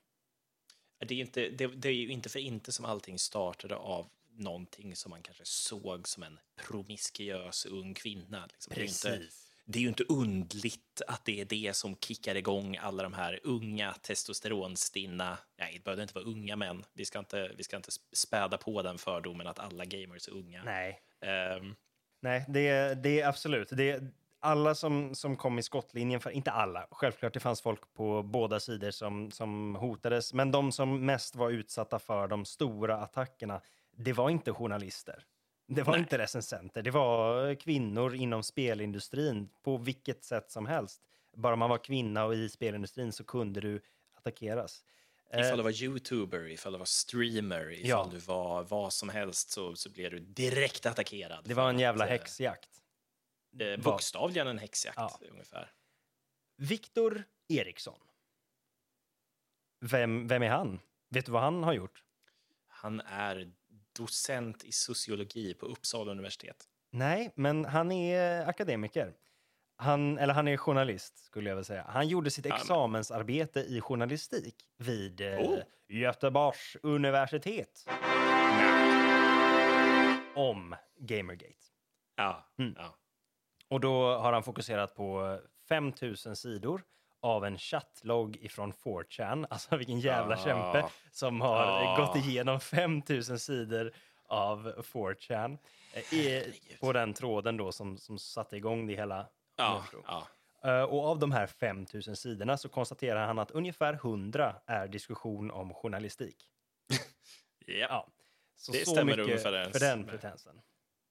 Det 1.00 1.16
är, 1.16 1.20
inte, 1.20 1.50
det, 1.50 1.68
det 1.68 1.90
är 1.90 1.94
ju 1.94 2.10
inte 2.10 2.30
för 2.30 2.40
inte 2.40 2.72
som 2.72 2.86
allting 2.86 3.20
startade 3.20 3.76
av 3.76 4.10
någonting 4.38 4.96
som 4.96 5.10
man 5.10 5.22
kanske 5.22 5.46
såg 5.46 6.08
som 6.08 6.24
en 6.24 6.40
promiskuös 6.56 7.66
ung 7.66 7.94
kvinna. 7.94 8.46
Liksom. 8.52 8.74
Precis. 8.74 9.47
Det 9.70 9.80
är 9.80 9.84
ju 9.84 9.88
inte 9.88 10.04
undligt 10.04 11.02
att 11.08 11.26
det 11.26 11.42
är 11.42 11.46
det 11.46 11.76
som 11.76 11.96
kickar 11.96 12.36
igång 12.36 12.78
alla 12.78 13.04
de 13.04 13.14
här 13.14 13.40
unga 13.44 13.94
testosteronstinna, 13.94 15.38
nej, 15.60 15.74
det 15.74 15.84
behöver 15.84 16.02
inte 16.02 16.14
vara 16.14 16.26
unga 16.26 16.56
män, 16.56 16.84
vi 16.94 17.06
ska 17.06 17.20
inte, 17.20 17.52
vi 17.58 17.64
ska 17.64 17.78
inte 17.78 17.92
späda 18.14 18.58
på 18.58 18.82
den 18.82 18.98
fördomen 18.98 19.48
att 19.48 19.60
alla 19.60 19.86
gamers 19.86 20.28
är 20.28 20.32
unga. 20.32 20.64
Nej, 20.64 21.00
um, 21.60 21.76
nej 22.22 22.46
det, 22.48 22.94
det 23.04 23.22
är 23.22 23.28
absolut, 23.28 23.70
det 23.72 24.02
alla 24.40 24.76
som, 24.76 25.16
som 25.16 25.36
kom 25.36 25.60
i 25.60 25.64
skottlinjen, 25.64 26.20
för, 26.20 26.30
inte 26.30 26.52
alla, 26.52 26.88
självklart 26.92 27.34
det 27.34 27.40
fanns 27.40 27.62
folk 27.62 27.94
på 27.94 28.24
båda 28.24 28.60
sidor 28.60 28.92
som, 28.92 29.32
som 29.32 29.76
hotades, 29.76 30.34
men 30.34 30.52
de 30.52 30.72
som 30.72 31.06
mest 31.06 31.36
var 31.36 31.50
utsatta 31.50 32.00
för 32.00 32.28
de 32.28 32.46
stora 32.46 32.98
attackerna, 32.98 33.62
det 33.98 34.14
var 34.14 34.30
inte 34.30 34.54
journalister. 34.54 35.26
Det 35.68 35.84
var 35.84 35.94
Nej. 35.94 36.00
inte 36.02 36.18
recensenter, 36.18 36.82
det 36.82 36.92
var 36.92 37.56
kvinnor 37.56 38.16
inom 38.16 38.44
spelindustrin 38.44 39.50
på 39.64 39.78
vilket 39.78 40.24
sätt 40.24 40.52
som 40.52 40.66
helst. 40.66 41.02
Bara 41.34 41.56
man 41.56 41.70
var 41.70 41.78
kvinna 41.78 42.26
och 42.26 42.36
i 42.36 42.50
spelindustrin 42.50 43.12
så 43.12 43.24
kunde 43.24 43.62
du 43.62 43.82
attackeras. 44.14 44.84
Eh, 45.30 45.40
Ifall 45.42 45.58
du 45.58 45.64
var 45.64 45.84
youtuber, 45.84 46.48
ifall 46.48 46.72
du 46.72 46.78
var 46.78 46.86
streamer, 46.86 47.72
ifall 47.72 47.90
Ja. 47.90 48.08
du 48.12 48.18
var 48.18 48.64
vad 48.64 48.94
som 48.94 49.10
helst 49.10 49.50
så, 49.50 49.76
så 49.76 49.90
blev 49.90 50.12
du 50.12 50.20
direkt 50.20 50.86
attackerad. 50.86 51.46
det 51.48 51.54
var 51.54 51.70
en 51.70 51.80
jävla 51.80 52.04
att, 52.04 52.10
eh, 52.10 52.18
häxjakt. 52.18 52.70
Eh, 53.60 53.78
bokstavligen 53.84 54.48
en 54.48 54.58
häxjakt 54.60 54.98
Ja. 54.98 55.20
ungefär. 55.32 55.72
Viktor 56.58 57.24
Eriksson. 57.48 58.00
Vem, 59.80 60.28
vem 60.28 60.44
är 60.44 60.50
han? 60.50 60.80
Vet 61.10 61.26
du 61.26 61.32
vad 61.32 61.42
han 61.42 61.64
har 61.64 61.74
gjort? 61.74 62.04
Han 62.68 63.02
är 63.02 63.52
docent 63.98 64.64
i 64.64 64.72
sociologi 64.72 65.54
på 65.54 65.66
Uppsala 65.66 66.12
universitet. 66.12 66.66
Nej, 66.92 67.32
men 67.36 67.66
han 67.66 67.92
är 67.92 68.46
akademiker. 68.50 69.14
Han, 69.80 70.18
eller 70.18 70.34
han 70.34 70.48
är 70.48 70.58
journalist, 70.58 71.18
skulle 71.26 71.50
jag 71.50 71.56
vilja 71.56 71.64
säga. 71.66 71.86
Han 71.90 72.08
gjorde 72.08 72.32
sitt 72.32 72.46
examensarbete 72.46 73.60
i 73.60 73.82
journalistik 73.82 74.56
vid 74.78 75.22
eh, 75.22 75.40
Oh. 75.40 75.60
Göteborgs 75.90 76.78
universitet. 76.84 77.86
Om 80.36 80.76
Gamergate. 81.00 81.54
Ja, 82.16 82.48
Mm. 82.60 82.74
ja. 82.78 82.96
Och 83.70 83.80
då 83.80 84.18
har 84.18 84.34
han 84.34 84.44
fokuserat 84.44 84.96
på 84.96 85.40
5000 85.70 86.36
sidor 86.36 86.84
av 87.22 87.46
en 87.46 87.58
chattlogg 87.58 88.36
ifrån 88.42 88.74
4chan. 88.74 89.48
Alltså 89.50 89.78
vilken 89.78 90.00
jävla 90.00 90.36
Ah. 90.36 90.44
kämpe 90.44 90.90
som 91.12 91.42
har 91.42 91.56
Ah. 91.66 91.98
gått 91.98 92.16
igenom 92.26 92.60
5000 92.60 93.40
sidor 93.40 93.92
av 94.28 94.84
4chan. 94.84 95.58
eh, 95.94 96.44
på 96.80 96.94
den 96.94 97.14
tråden 97.14 97.58
då 97.58 97.72
som, 97.72 97.98
som 97.98 98.20
satte 98.20 98.58
igång 98.58 98.88
det 98.88 98.96
hela. 98.96 99.28
ja. 99.56 99.84
Eh, 100.64 100.82
Och 100.82 101.06
av 101.06 101.20
de 101.20 101.32
här 101.32 101.48
5000 101.48 102.16
sidorna 102.16 102.58
så 102.58 102.70
konstaterar 102.70 103.28
han 103.28 103.40
att 103.40 103.52
ungefär 103.52 103.94
100 103.94 104.56
är 104.66 104.88
diskussion 104.88 105.52
om 105.52 105.74
journalistik. 105.74 106.46
ja. 107.66 107.74
Ja. 107.90 108.08
Så, 108.56 108.72
Det 108.72 108.86
så 108.86 108.92
stämmer 108.92 109.18
mycket 109.18 109.44
för 109.44 109.80
den 109.80 110.06
pretensen. 110.06 110.62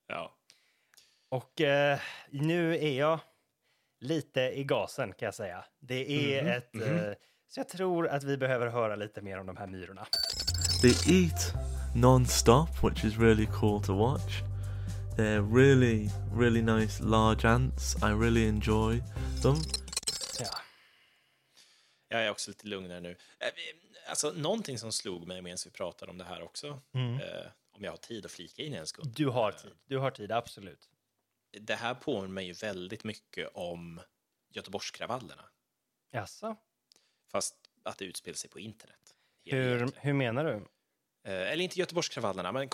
ja. 0.06 0.32
Och 1.28 1.60
eh, 1.60 1.98
nu 2.30 2.74
är 2.76 2.92
jag 2.98 3.20
lite 4.00 4.40
i 4.40 4.64
gasen 4.64 5.12
kan 5.12 5.26
jag 5.26 5.34
säga. 5.34 5.64
Det 5.80 6.10
är 6.36 6.42
Mhm, 6.42 6.52
ett... 6.52 6.74
Eh, 6.74 7.12
så 7.48 7.60
jag 7.60 7.68
tror 7.68 8.08
att 8.08 8.24
vi 8.24 8.36
behöver 8.36 8.66
höra 8.66 8.96
lite 8.96 9.22
mer 9.22 9.38
om 9.38 9.46
de 9.46 9.56
här 9.56 9.66
myrorna. 9.66 10.06
They 10.82 11.24
eat 11.24 11.52
non-stop, 11.96 12.68
which 12.82 13.04
is 13.04 13.18
really 13.18 13.46
cool 13.60 13.82
to 13.84 13.94
watch. 13.98 14.40
They're 15.16 15.54
really, 15.56 16.08
really 16.38 16.62
nice 16.62 17.02
large 17.02 17.48
ants. 17.48 17.96
I 17.96 18.06
really 18.06 18.48
enjoy 18.48 18.98
them. 19.42 19.56
Ja. 20.40 20.46
Jag 22.08 22.24
är 22.26 22.30
också 22.30 22.50
lite 22.50 22.66
lugnare 22.66 23.00
nu. 23.00 23.10
Eh, 23.10 23.16
Alltså, 24.08 24.32
någonting 24.36 24.78
som 24.78 24.92
slog 24.92 25.26
mig 25.26 25.42
medan 25.42 25.58
vi 25.64 25.70
pratade 25.70 26.10
om 26.10 26.18
det 26.18 26.24
här 26.24 26.42
också, 26.42 26.80
Mm. 26.94 27.14
eh, 27.14 27.46
om 27.72 27.84
jag 27.84 27.92
har 27.92 27.96
tid 27.96 28.24
att 28.26 28.32
flika 28.32 28.62
in 28.62 28.74
en 28.74 28.86
sekund. 28.86 29.14
Du 29.16 29.26
har 29.26 29.52
tid. 29.52 29.70
Du 29.86 29.98
har 29.98 30.10
tid, 30.10 30.32
absolut. 30.32 30.88
Det 31.60 31.74
här 31.74 31.94
påminner 31.94 32.28
mig 32.34 32.46
ju 32.46 32.52
väldigt 32.52 33.04
mycket 33.04 33.50
om 33.54 34.00
Göteborgskravallerna, 34.50 35.44
Jaså? 36.10 36.56
fast 37.32 37.56
att 37.82 37.98
det 37.98 38.04
utspelar 38.04 38.34
sig 38.36 38.50
på 38.50 38.60
internet. 38.60 39.14
Hur, 39.44 39.90
hur 39.96 40.12
menar 40.12 40.44
du? 40.44 40.54
Eh, 41.30 41.52
Eller 41.52 41.64
inte 41.64 41.78
Göteborgskravallerna, 41.78 42.52
men 42.52 42.68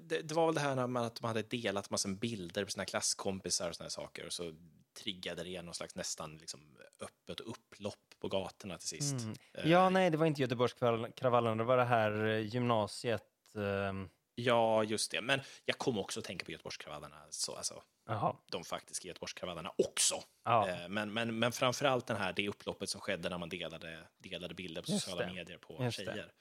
det, 0.00 0.32
var 0.32 0.46
väl 0.46 0.54
det 0.54 0.60
här 0.60 0.74
när 0.74 0.86
man, 0.86 1.04
att 1.04 1.14
de 1.14 1.26
hade 1.26 1.42
delat 1.42 1.90
massor 1.90 2.08
med 2.08 2.18
bilder 2.18 2.64
på 2.64 2.70
sina 2.70 2.84
klasskompisar 2.84 3.68
och 3.68 3.76
såna 3.76 3.90
saker 3.90 4.26
och 4.26 4.32
så 4.32 4.54
triggade 5.02 5.44
det 5.44 5.62
någon 5.62 5.74
slags 5.74 5.94
nästan 5.94 6.38
liksom 6.38 6.78
öppet 7.00 7.40
upplopp 7.40 8.14
på 8.18 8.28
gatorna 8.28 8.78
till 8.78 8.88
sist. 8.88 9.20
Mm. 9.20 9.34
Eh, 9.54 9.70
Ja, 9.70 9.90
nej, 9.90 10.10
det 10.10 10.16
var 10.16 10.26
inte 10.26 10.42
Göteborgskravallerna. 10.42 11.54
Det 11.54 11.64
var 11.64 11.76
det 11.76 11.84
här 11.84 12.24
eh, 12.26 12.38
gymnasiet. 12.46 13.54
ehm, 13.56 14.08
Ja, 14.34 14.84
just 14.84 15.10
det. 15.10 15.20
Men 15.20 15.40
jag 15.64 15.78
kom 15.78 15.98
också 15.98 16.20
att 16.20 16.26
tänka 16.26 16.44
på 16.44 16.52
Göteborgskravallerna, 16.52 17.26
så, 17.30 17.54
alltså, 17.54 17.82
Jaha. 18.06 18.36
de 18.50 18.64
faktiska 18.64 19.08
Göteborgskravallerna 19.08 19.72
också. 19.78 20.14
Ja. 20.44 20.68
Eh, 20.68 20.88
Men, 20.88 21.12
men, 21.12 21.38
men 21.38 21.52
framför 21.52 21.84
allt 21.86 22.06
den 22.06 22.16
här, 22.16 22.32
det 22.32 22.48
upploppet 22.48 22.88
som 22.88 23.00
skedde 23.00 23.28
när 23.28 23.38
man 23.38 23.48
delade, 23.48 24.08
delade 24.18 24.54
bilder 24.54 24.82
på 24.82 24.92
Just 24.92 25.04
sociala 25.04 25.26
det. 25.26 25.32
medier 25.34 25.58
på 25.58 25.84
Just 25.84 25.96
tjejer. 25.96 26.32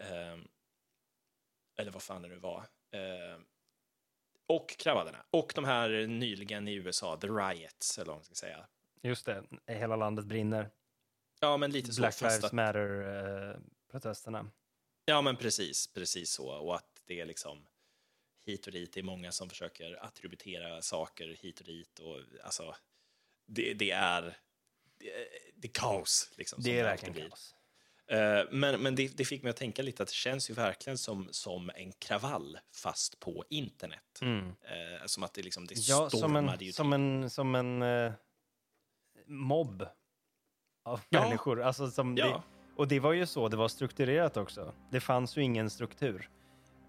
Ehm, 0.00 0.48
eller 1.78 1.90
vad 1.90 2.02
fan 2.02 2.22
det 2.22 2.28
nu 2.28 2.36
var. 2.36 2.66
Ehm, 2.92 3.44
och 4.46 4.68
kravallerna. 4.78 5.24
Och 5.30 5.52
de 5.54 5.64
här 5.64 6.06
nyligen 6.06 6.68
i 6.68 6.74
USA, 6.74 7.16
the 7.16 7.26
riots, 7.26 7.98
eller 7.98 8.06
vad 8.06 8.16
man 8.16 8.24
ska 8.24 8.34
säga. 8.34 8.66
Just 9.02 9.26
det. 9.26 9.44
Hela 9.66 9.96
landet 9.96 10.24
brinner. 10.26 10.70
Ja, 11.40 11.56
men 11.56 11.70
lite 11.70 11.92
så. 11.92 12.00
Black 12.00 12.20
Lives 12.20 12.44
att, 12.44 12.52
Matter-protesterna. 12.52 14.50
ja, 15.04 15.22
men 15.22 15.36
precis, 15.36 15.92
precis 15.92 16.32
så. 16.32 16.48
Och 16.50 16.74
att 16.74 17.02
det 17.06 17.20
är 17.20 17.26
liksom 17.26 17.66
hit 18.50 18.66
och 18.66 18.72
dit. 18.72 18.92
Det 18.92 19.00
är 19.00 19.04
många 19.04 19.32
som 19.32 19.48
försöker 19.48 20.04
attributera 20.04 20.82
saker 20.82 21.36
hit 21.40 21.60
och 21.60 21.66
dit. 21.66 21.98
Och 21.98 22.16
alltså, 22.44 22.74
det, 23.46 23.74
det 23.74 23.90
är 23.90 24.22
det, 24.98 25.12
det 25.56 25.68
är 25.68 25.72
kaos. 25.72 26.30
Liksom, 26.36 26.62
som 26.62 26.72
det 26.72 26.78
är 26.78 26.84
verkligen 26.84 27.12
blir. 27.14 27.28
kaos. 27.28 27.54
Eh, 28.06 28.44
Men, 28.50 28.82
men 28.82 28.94
det, 28.94 29.16
det 29.16 29.24
fick 29.24 29.42
mig 29.42 29.50
att 29.50 29.56
tänka 29.56 29.82
lite 29.82 30.02
att 30.02 30.08
det 30.08 30.14
känns 30.14 30.50
ju 30.50 30.54
verkligen 30.54 30.98
som, 30.98 31.28
som 31.30 31.70
en 31.74 31.92
kravall 31.92 32.58
fast 32.82 33.20
på 33.20 33.44
internet. 33.50 34.18
Mm. 34.22 34.46
Eh, 34.48 35.06
som 35.06 35.22
att 35.22 35.34
det 35.34 35.42
liksom 35.42 35.66
det 35.66 35.74
Ja, 35.78 36.10
som 36.10 36.36
en, 36.36 36.72
som 36.72 36.92
en, 36.92 37.30
som 37.30 37.54
en 37.54 37.82
eh, 37.82 38.12
mobb 39.26 39.86
av 40.84 41.00
Ja. 41.08 41.20
människor. 41.24 41.62
Alltså, 41.62 41.90
som 41.90 42.16
Ja. 42.16 42.26
det, 42.26 42.42
och 42.76 42.88
det 42.88 43.00
var 43.00 43.12
ju 43.12 43.26
så 43.26 43.48
det 43.48 43.56
var 43.56 43.68
strukturerat 43.68 44.36
också. 44.36 44.74
Det 44.90 45.00
fanns 45.00 45.36
ju 45.36 45.42
ingen 45.42 45.70
struktur. 45.70 46.30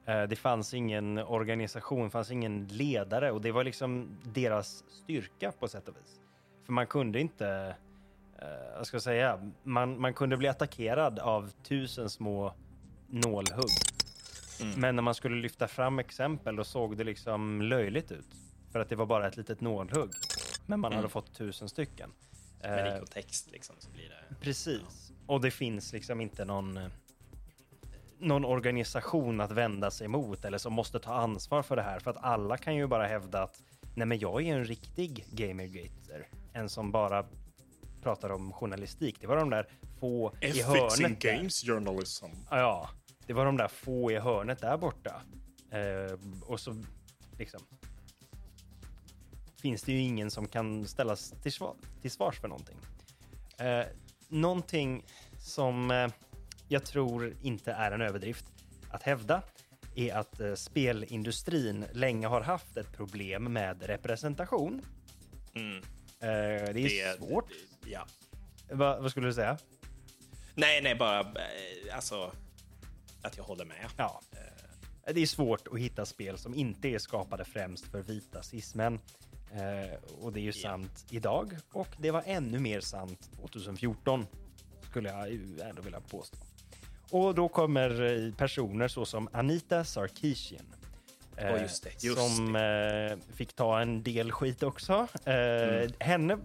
Eh, 0.06 0.24
det 0.24 0.36
fanns 0.36 0.74
ingen 0.74 1.18
organisation, 1.18 2.04
det 2.04 2.10
fanns 2.10 2.32
ingen 2.32 2.68
ledare 2.68 3.32
och 3.32 3.42
det 3.42 3.52
var 3.52 3.64
liksom 3.64 4.18
deras 4.24 4.84
styrka 5.04 5.52
på 5.52 5.68
sätt 5.68 5.88
och 5.88 5.96
vis. 5.98 6.20
För 6.66 6.74
man 6.74 6.88
kunde 6.88 7.20
inte, 7.20 7.76
eh, 8.40 8.48
vad 8.78 8.88
ska 8.88 8.96
jag 8.96 9.02
säga, 9.02 9.52
man, 9.64 10.00
man 10.02 10.14
kunde 10.14 10.38
bli 10.38 10.48
attackerad 10.48 11.20
av 11.20 11.52
tusen 11.64 12.10
små 12.10 12.54
nålhugg. 13.08 13.70
Mm. 14.62 14.80
Men 14.80 14.96
när 14.96 15.04
man 15.04 15.16
skulle 15.16 15.36
lyfta 15.36 15.68
fram 15.68 16.00
exempel 16.00 16.56
då 16.56 16.64
såg 16.64 16.98
det 16.98 17.04
liksom 17.04 17.62
löjligt 17.62 18.12
ut. 18.12 18.28
För 18.72 18.80
att 18.80 18.90
det 18.90 18.96
var 18.96 19.06
bara 19.06 19.28
ett 19.28 19.38
litet 19.38 19.62
nålhugg. 19.62 20.12
Men 20.66 20.80
man 20.80 20.92
Mm. 20.92 20.98
hade 20.98 21.10
fått 21.10 21.34
tusen 21.34 21.70
stycken. 21.70 22.12
Men 22.62 22.86
i 22.88 22.90
Eh, 22.90 22.98
kontext 22.98 23.52
liksom 23.52 23.76
så 23.80 23.90
blir 23.92 24.10
det... 24.10 24.36
precis. 24.42 25.12
Och 25.28 25.42
det 25.42 25.52
finns 25.52 25.94
liksom 25.94 26.22
inte 26.22 26.46
någon, 26.46 26.80
någon 28.22 28.46
organisation 28.46 29.42
att 29.42 29.52
vända 29.52 29.92
sig 29.92 30.08
mot 30.08 30.46
eller 30.46 30.58
som 30.58 30.74
måste 30.74 31.00
ta 31.00 31.14
ansvar 31.14 31.62
för 31.62 31.76
det 31.76 31.82
här. 31.82 32.00
För 32.00 32.12
att 32.12 32.18
alla 32.24 32.58
kan 32.58 32.76
ju 32.76 32.88
bara 32.88 33.08
hävda 33.08 33.44
att 33.44 33.62
nej 33.96 34.08
men 34.08 34.20
jag 34.20 34.44
är 34.44 34.56
en 34.56 34.66
riktig 34.66 35.26
gamergater. 35.32 36.28
En 36.54 36.70
som 36.70 36.92
bara 36.92 37.26
pratar 38.04 38.30
om 38.30 38.54
journalistik. 38.54 39.18
Det 39.22 39.28
var 39.28 39.38
de 39.38 39.50
där 39.50 39.68
få 40.00 40.34
i 40.42 40.62
hörnet 40.62 41.22
där. 41.22 41.50
journalism. 41.66 42.26
Ja, 42.50 42.58
Ja, 42.58 42.90
det 43.26 43.34
var 43.34 43.46
de 43.46 43.58
där 43.58 43.68
få 43.68 44.12
i 44.12 44.20
hörnet 44.20 44.60
där 44.60 44.78
borta. 44.78 45.22
Eh, 45.72 46.18
och 46.42 46.60
så 46.60 46.84
liksom 47.38 47.62
finns 49.62 49.84
det 49.84 49.92
ju 49.92 50.00
ingen 50.00 50.32
som 50.32 50.48
kan 50.48 50.88
ställas 50.88 51.34
till, 51.44 51.52
svar, 51.52 51.76
till 52.02 52.12
svars 52.12 52.40
för 52.40 52.48
någonting. 52.48 52.78
Eh, 53.58 53.86
någonting 54.28 55.06
som 55.40 55.92
eh, 55.92 56.12
jag 56.72 56.86
tror 56.86 57.36
inte 57.42 57.72
är 57.72 57.92
en 57.92 58.02
överdrift 58.02 58.46
att 58.90 59.04
hävda 59.04 59.42
är 59.96 60.14
att 60.14 60.40
eh, 60.40 60.54
spelindustrin 60.54 61.86
länge 61.94 62.28
har 62.28 62.42
haft 62.42 62.78
ett 62.78 62.92
problem 62.94 63.54
med 63.54 63.84
representation. 63.84 64.82
Mm. 65.54 65.78
Eh, 65.78 66.74
det 66.74 67.02
är 67.02 67.18
svårt. 67.18 67.52
Ja. 67.86 68.08
Va, 68.70 69.00
vad 69.00 69.12
skulle 69.12 69.28
du 69.28 69.34
säga? 69.34 69.58
Nej, 70.56 70.82
nej, 70.82 70.96
bara 70.96 71.20
eh, 71.20 71.96
alltså 71.96 72.32
att 73.22 73.38
jag 73.38 73.44
håller 73.44 73.66
med. 73.66 73.86
Ja. 73.98 74.22
Det 75.06 75.22
är 75.22 75.26
svårt 75.26 75.68
att 75.68 75.80
hitta 75.80 76.06
spel 76.06 76.38
som 76.38 76.54
inte 76.54 76.88
är 76.88 77.00
skapade 77.00 77.46
främst 77.46 77.86
för 77.86 78.02
vita 78.02 78.44
cismän. 78.44 79.00
Och 80.22 80.34
det 80.34 80.40
är 80.40 80.44
ju 80.44 80.54
sant 80.54 81.06
idag 81.10 81.58
och 81.72 81.88
det 81.98 82.12
var 82.12 82.24
ännu 82.26 82.60
mer 82.60 82.82
sant 82.82 83.30
2014 83.36 84.26
skulle 84.90 85.10
jag 85.10 85.32
ändå 85.70 85.82
vilja 85.82 86.02
påstå. 86.02 86.38
Och 87.12 87.36
då 87.36 87.48
kommer 87.48 88.02
eh, 88.28 88.34
personer 88.34 88.88
så 88.88 89.06
som 89.06 89.30
Anita 89.34 89.84
Sarkeesian. 89.84 90.66
eh, 91.38 91.48
Ja, 91.48 91.58
just 91.62 91.84
det, 91.84 92.04
just 92.04 92.18
som 92.36 92.56
eh, 92.56 93.36
fick 93.36 93.54
ta 93.54 93.80
en 93.82 94.04
del 94.04 94.32
skit 94.32 94.64
också. 94.64 95.08
Eh, 95.26 95.34
Mm. 95.34 95.92
Henne, 96.00 96.38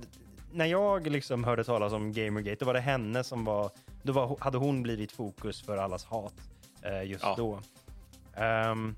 när 0.52 0.66
jag 0.66 1.06
liksom 1.06 1.44
hörde 1.44 1.64
talas 1.64 1.92
om 1.92 2.12
Gamergate, 2.12 2.56
då 2.60 2.66
var 2.66 2.74
det 2.74 2.80
henne 2.80 3.24
som 3.24 3.44
var, 3.44 3.70
då 4.02 4.12
var, 4.12 4.36
hade 4.40 4.58
hon 4.58 4.82
blivit 4.82 5.12
fokus 5.12 5.62
för 5.62 5.76
allas 5.76 6.04
hat 6.04 6.34
just 7.04 7.22
Ja. 7.24 7.34
då. 7.38 7.60
Ehm, 8.42 8.96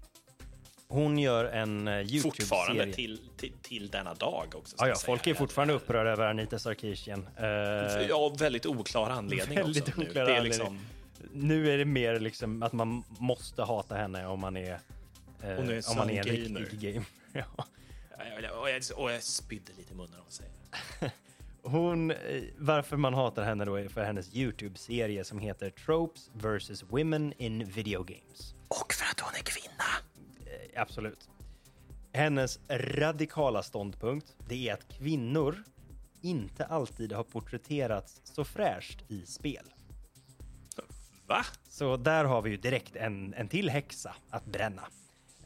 Hon 0.91 1.19
gör 1.19 1.45
en 1.45 1.89
uh, 1.89 2.07
Fortfarande 2.23 2.75
YouTube-serie. 2.83 2.93
till, 2.95 3.21
till, 3.37 3.53
till 3.63 3.89
denna 3.89 4.15
dag 4.15 4.47
också. 4.55 4.77
Ja, 4.79 4.89
ja, 4.89 4.95
folk 5.07 5.27
är 5.27 5.35
fortfarande 5.35 5.75
upprörda 5.75 6.11
över 6.11 6.27
Anita 6.27 6.59
Sarkeesian. 6.59 7.29
Eh, 7.37 7.45
Ja, 8.09 8.33
väldigt 8.39 8.67
oklar 8.67 9.11
anledning 9.11 9.59
Väldigt 9.59 9.89
också. 9.89 10.01
Oklar 10.01 10.15
det 10.15 10.21
är 10.21 10.25
anledning. 10.37 10.45
liksom, 10.45 10.79
nu 11.33 11.71
är 11.71 11.79
det 11.79 11.85
mer 11.85 12.21
liksom 12.21 12.63
att 12.63 12.73
man 12.73 13.03
måste 13.09 13.63
hata 13.63 13.95
henne 13.95 14.27
om 14.27 14.41
man 14.41 14.57
är, 14.57 14.73
eh, 14.73 14.79
Hon 15.57 15.69
är 15.69 15.91
om 15.91 15.97
man 15.97 16.11
är 16.11 16.29
en 16.29 16.45
gamer. 16.45 16.61
riktig 16.61 16.95
game. 16.95 17.07
ja. 17.33 17.65
och, 18.61 18.71
jag, 18.71 18.83
och 18.97 19.13
jag 19.13 19.23
spydde 19.23 19.73
lite 19.77 19.93
i 19.93 19.97
munnen 19.97 20.15
av 20.21 20.27
att 20.27 20.33
säga 20.33 20.49
det. 21.01 21.13
Hon, 21.63 22.11
eh, 22.11 22.17
varför 22.59 22.97
man 22.97 23.15
hatar 23.15 23.43
henne 23.45 23.65
då 23.65 23.75
är 23.75 23.89
för 23.89 24.05
hennes 24.05 24.35
YouTube-serie 24.35 25.25
som 25.25 25.39
heter 25.39 25.71
Tropes 25.71 26.31
vs. 26.33 26.83
Women 26.83 27.33
in 27.39 27.65
Video 27.65 28.03
Games. 28.03 28.55
Och 28.69 28.93
för 28.93 29.05
att 29.05 29.21
hon 29.21 29.35
är 29.35 29.43
kvinna. 29.45 29.85
Eh, 30.47 30.83
absolut. 30.83 31.29
Hennes 32.13 32.59
radikala 32.69 33.63
ståndpunkt, 33.63 34.37
det 34.49 34.69
är 34.69 34.75
att 34.75 34.89
kvinnor 34.89 35.65
inte 36.23 36.65
alltid 36.65 37.13
har 37.13 37.25
porträtterats 37.25 38.21
så 38.25 38.45
fräscht 38.45 39.05
i 39.09 39.27
spel. 39.27 39.65
Va? 41.29 41.45
Så 41.69 41.97
där 41.97 42.25
har 42.25 42.43
vi 42.43 42.51
ju 42.51 42.57
direkt 42.57 42.97
en, 42.97 43.35
en 43.35 43.49
till 43.49 43.71
häxa 43.71 44.15
att 44.31 44.45
bränna. 44.45 44.83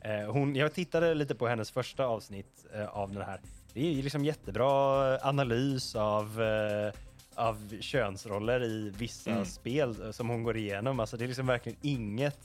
Eh, 0.00 0.32
hon, 0.32 0.56
jag 0.56 0.74
tittade 0.74 1.14
lite 1.14 1.34
på 1.34 1.48
hennes 1.48 1.70
första 1.70 2.04
avsnitt 2.04 2.66
eh, 2.74 2.86
av 2.86 3.12
den 3.12 3.22
här. 3.22 3.40
Det 3.74 3.98
är 3.98 4.02
liksom 4.02 4.24
jättebra 4.24 5.18
analys 5.28 5.94
av, 5.96 6.42
eh, 6.42 6.92
av 7.34 7.80
könsroller 7.80 8.64
i 8.64 8.92
vissa 8.98 9.30
Mm. 9.30 9.44
spel 9.44 10.02
eh, 10.02 10.10
som 10.10 10.28
hon 10.28 10.42
går 10.42 10.56
igenom. 10.56 11.00
Alltså 11.00 11.16
det 11.16 11.24
är 11.24 11.28
liksom 11.28 11.46
verkligen 11.46 11.78
inget 11.82 12.38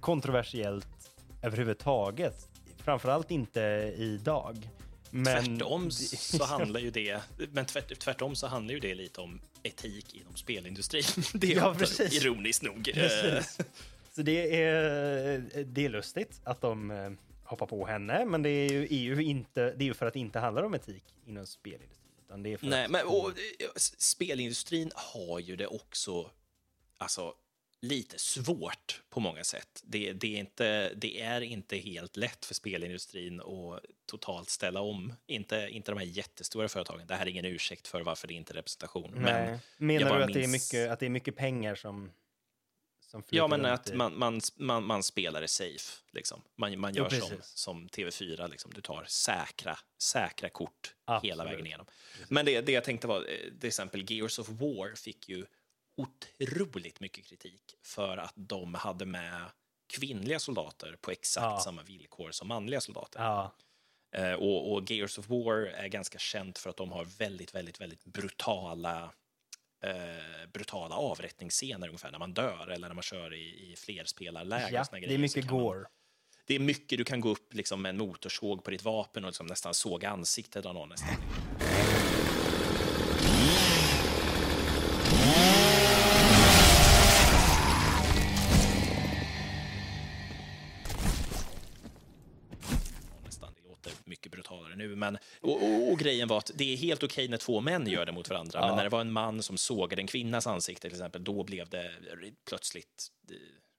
kontroversiellt 0.00 1.10
överhuvudtaget. 1.42 2.48
Framförallt 2.76 3.30
inte 3.30 3.60
idag. 3.96 4.68
Men 5.10 5.58
tvärtom 5.58 5.90
så 5.90 6.44
handlar 6.44 6.80
ju 6.88 6.90
det, 6.90 7.20
men 7.52 7.64
tvärt, 7.66 7.98
tvärtom 7.98 8.36
så 8.36 8.46
handlar 8.46 8.74
ju 8.74 8.80
det 8.80 8.94
lite 8.94 9.20
om 9.20 9.40
etik 9.62 10.14
inom 10.14 10.36
spelindustrin. 10.36 11.04
Det 11.34 11.52
är 11.52 11.56
Ja, 11.56 11.74
precis. 11.78 12.24
ironiskt 12.24 12.62
nog. 12.62 12.90
Precis. 12.94 13.58
Så 14.14 14.22
det 14.22 14.62
är, 14.62 15.38
det 15.64 15.84
är 15.84 15.88
lustigt 15.88 16.40
att 16.44 16.60
de 16.60 16.90
eh, 16.90 17.10
hoppar 17.44 17.66
på 17.66 17.86
henne, 17.86 18.24
men 18.24 18.42
det 18.42 18.50
är 18.50 18.70
ju, 18.70 18.86
ju 18.86 19.22
inte, 19.22 19.62
det 19.76 19.84
är 19.84 19.86
ju 19.86 19.94
för 19.94 20.06
att 20.06 20.12
det 20.12 20.20
inte 20.20 20.38
handlar 20.38 20.62
om 20.62 20.74
etik 20.74 21.04
inom 21.26 21.46
spelindustrin. 21.46 21.98
Utan 22.26 22.42
det 22.42 22.52
är 22.52 22.56
för 22.56 22.66
Nej, 22.66 22.84
att 22.84 22.90
men 22.90 23.06
och, 23.06 23.28
eh, 23.28 23.68
spelindustrin 23.76 24.90
har 24.94 25.38
ju 25.40 25.56
det 25.56 25.66
också, 25.66 26.30
alltså 26.98 27.34
lite 27.80 28.18
svårt 28.18 29.02
på 29.08 29.20
många 29.20 29.44
sätt. 29.44 29.82
Det, 29.84 30.12
det, 30.12 30.34
är 30.36 30.38
inte, 30.40 30.94
det 30.94 31.20
är 31.20 31.40
inte 31.40 31.76
helt 31.76 32.16
lätt 32.16 32.44
för 32.44 32.54
spelindustrin 32.54 33.40
att 33.40 33.80
totalt 34.06 34.50
ställa 34.50 34.80
om. 34.80 35.14
Inte, 35.26 35.68
inte 35.70 35.92
de 35.92 35.98
här 35.98 36.06
jättestora 36.06 36.68
företagen. 36.68 37.06
Det 37.06 37.14
här 37.14 37.26
är 37.26 37.30
ingen 37.30 37.44
ursäkt 37.44 37.88
för 37.88 38.00
varför 38.00 38.28
det 38.28 38.34
inte 38.34 38.52
är 38.52 38.54
representation. 38.54 39.10
Nej. 39.16 39.58
Men 39.76 39.86
Menar 39.86 40.18
du 40.18 40.24
att 40.24 40.32
det, 40.32 40.38
är 40.44 40.48
minns- 40.48 40.72
mycket, 40.72 40.90
att 40.90 41.00
det 41.00 41.06
är 41.06 41.10
mycket 41.10 41.36
pengar 41.36 41.74
som, 41.74 42.10
som 43.06 43.22
Ja, 43.30 43.48
men 43.48 43.64
att 43.64 43.94
man, 43.94 44.18
man, 44.18 44.40
man, 44.56 44.84
man 44.84 45.02
spelar 45.02 45.40
det 45.40 45.48
safe. 45.48 46.02
Liksom. 46.12 46.42
Man, 46.56 46.78
man 46.80 46.94
Jo, 46.94 47.02
gör 47.02 47.10
som, 47.20 47.28
precis. 47.30 47.52
som 47.56 47.88
TV4, 47.88 48.50
liksom. 48.50 48.70
du 48.74 48.80
tar 48.80 49.04
säkra, 49.08 49.78
säkra 50.02 50.48
kort 50.48 50.94
hela 51.06 51.16
Absolut. 51.16 51.52
vägen 51.52 51.66
igenom. 51.66 51.86
Men 52.28 52.46
det, 52.46 52.60
det 52.60 52.72
jag 52.72 52.84
tänkte 52.84 53.06
var, 53.06 53.18
eh, 53.20 53.58
till 53.60 53.68
exempel 53.68 54.10
Gears 54.12 54.38
of 54.38 54.48
War 54.48 54.94
fick 54.96 55.28
ju 55.28 55.46
otroligt 55.98 57.00
mycket 57.00 57.24
kritik 57.26 57.74
för 57.82 58.16
att 58.16 58.32
de 58.36 58.74
hade 58.74 59.06
med 59.06 59.42
kvinnliga 59.92 60.38
soldater 60.38 60.96
på 61.00 61.10
exakt 61.10 61.44
Ja. 61.44 61.60
samma 61.60 61.82
villkor 61.82 62.30
som 62.30 62.48
manliga 62.48 62.80
soldater. 62.80 63.20
Ja, 63.22 63.54
Eh, 64.16 64.32
och, 64.32 64.72
och 64.72 64.90
Gears 64.90 65.18
of 65.18 65.28
War 65.28 65.56
är 65.66 65.88
ganska 65.88 66.18
känt 66.18 66.58
för 66.58 66.70
att 66.70 66.76
de 66.76 66.92
har 66.92 67.04
väldigt, 67.04 67.54
väldigt, 67.54 67.80
väldigt 67.80 68.04
brutala 68.04 69.12
eh, 69.84 70.48
brutala 70.52 70.94
avrättningsscener 70.94 71.86
ungefär 71.88 72.10
när 72.10 72.18
man 72.18 72.34
dör 72.34 72.68
eller 72.68 72.88
när 72.88 72.94
man 72.94 73.02
kör 73.02 73.34
i, 73.34 73.72
i 73.72 73.76
flerspelarläge. 73.76 74.68
ja 74.72 74.84
det 74.90 75.14
är 75.14 75.18
mycket 75.18 75.44
man- 75.50 75.58
gore. 75.60 75.84
Det 76.46 76.54
är 76.54 76.58
mycket, 76.58 76.98
du 76.98 77.04
kan 77.04 77.20
gå 77.20 77.28
upp 77.28 77.54
liksom 77.54 77.82
med 77.82 77.90
en 77.90 77.98
motorsåg 77.98 78.64
på 78.64 78.70
ditt 78.70 78.82
vapen 78.82 79.24
och 79.24 79.28
liksom 79.28 79.46
nästan 79.46 79.74
såga 79.74 80.10
ansiktet 80.10 80.66
av 80.66 80.74
någon. 80.74 80.88
Nästan, 80.88 81.08
nu. 94.78 94.96
Men, 94.96 95.18
och, 95.40 95.62
och, 95.62 95.92
och 95.92 95.98
grejen 95.98 96.28
var 96.28 96.38
att 96.38 96.50
det 96.54 96.72
är 96.72 96.76
helt 96.76 97.02
okej 97.02 97.28
när 97.28 97.36
två 97.36 97.60
män 97.60 97.86
gör 97.86 98.06
det 98.06 98.12
mot 98.12 98.28
varandra, 98.30 98.60
men 98.60 98.68
Ja. 98.68 98.76
när 98.76 98.84
det 98.84 98.90
var 98.90 99.00
en 99.00 99.12
man 99.12 99.42
som 99.42 99.58
sågade 99.58 100.02
en 100.02 100.06
kvinnas 100.06 100.46
ansikte 100.46 100.88
till 100.88 100.96
exempel, 100.96 101.24
då 101.24 101.44
blev 101.44 101.68
det 101.68 101.92
plötsligt, 102.48 103.08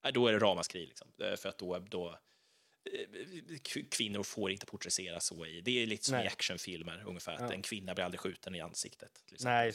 eh, 0.05 0.11
då 0.11 0.27
är 0.27 0.33
det 0.33 0.39
ramaskri 0.39 0.85
liksom. 0.85 1.07
Eh, 1.23 1.35
För 1.35 1.49
att 1.49 1.57
då, 1.57 1.79
då 1.79 2.09
eh, 2.09 3.57
kvinnor 3.91 4.23
får 4.23 4.51
inte 4.51 4.65
porträtteras 4.65 5.25
så 5.25 5.45
i, 5.45 5.61
det 5.61 5.83
är 5.83 5.87
lite 5.87 6.05
som 6.05 6.15
i 6.15 6.17
Nej. 6.17 6.27
actionfilmer 6.27 7.03
ungefär, 7.07 7.33
att 7.33 7.39
Ja. 7.41 7.53
en 7.53 7.61
kvinna 7.61 7.93
blir 7.95 8.05
aldrig 8.05 8.19
skjuten 8.19 8.55
i 8.55 8.61
ansiktet. 8.61 9.11
Exempel, 9.31 9.45
Nej, 9.53 9.71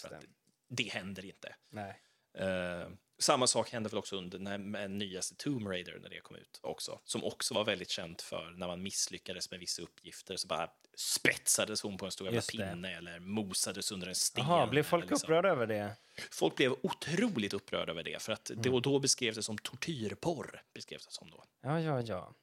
det. 0.69 0.83
det 0.85 0.91
händer 0.93 1.25
inte. 1.25 1.55
Nej. 1.71 2.01
Eh, 2.39 2.89
samma 3.19 3.47
sak 3.47 3.71
hände 3.71 3.89
väl 3.89 3.99
också 3.99 4.17
under 4.17 4.39
när, 4.39 4.59
med 4.59 4.91
nyaste 4.91 5.35
Tomb 5.35 5.67
Raider 5.67 5.99
när 6.03 6.09
det 6.09 6.21
kom 6.21 6.37
ut 6.37 6.61
också, 6.63 7.01
som 7.05 7.25
också 7.25 7.55
var 7.55 7.65
väldigt 7.65 7.91
känt 7.91 8.23
för 8.23 8.51
när 8.51 8.67
man 8.67 8.83
misslyckades 8.83 9.51
med 9.51 9.61
vissa 9.61 9.83
uppgifter 9.83 10.37
så 10.37 10.49
bara 10.49 10.71
spetsades 10.97 11.83
hon 11.83 11.97
på 11.97 12.05
en 12.05 12.11
stor 12.11 12.27
jävla 12.27 12.43
pinne 12.43 12.97
eller 12.97 13.19
mosades 13.19 13.93
under 13.93 14.07
en 14.07 14.15
sten. 14.15 14.45
Jaha, 14.45 14.67
blev 14.67 14.83
folk 14.83 15.11
liksom. 15.11 15.27
upprörda 15.27 15.49
över 15.49 15.67
det? 15.67 15.97
Folk 16.31 16.57
blev 16.57 16.73
otroligt 16.83 17.55
upprörda 17.55 17.93
över 17.93 18.03
det, 18.03 18.23
för 18.23 18.33
att 18.33 18.51
det, 18.57 18.71
och 18.71 18.83
då 18.83 18.99
beskrevs 18.99 19.37
det 19.37 19.43
som 19.43 19.59
tortyrporr. 19.59 20.63
Beskrevs 20.75 21.07
det 21.07 21.13
som 21.13 21.31
då. 21.31 21.45
Ja, 21.63 21.81
ja, 21.81 22.01
ja. 22.01 22.35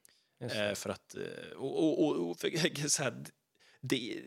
Eh, 0.41 0.74
för 0.74 0.89
att, 0.89 1.15
eh, 1.15 1.57
och, 1.57 2.03
och, 2.03 2.30
och 2.30 2.39
för, 2.39 2.88
så 2.89 3.03
här, 3.03 3.24
det, 3.82 4.22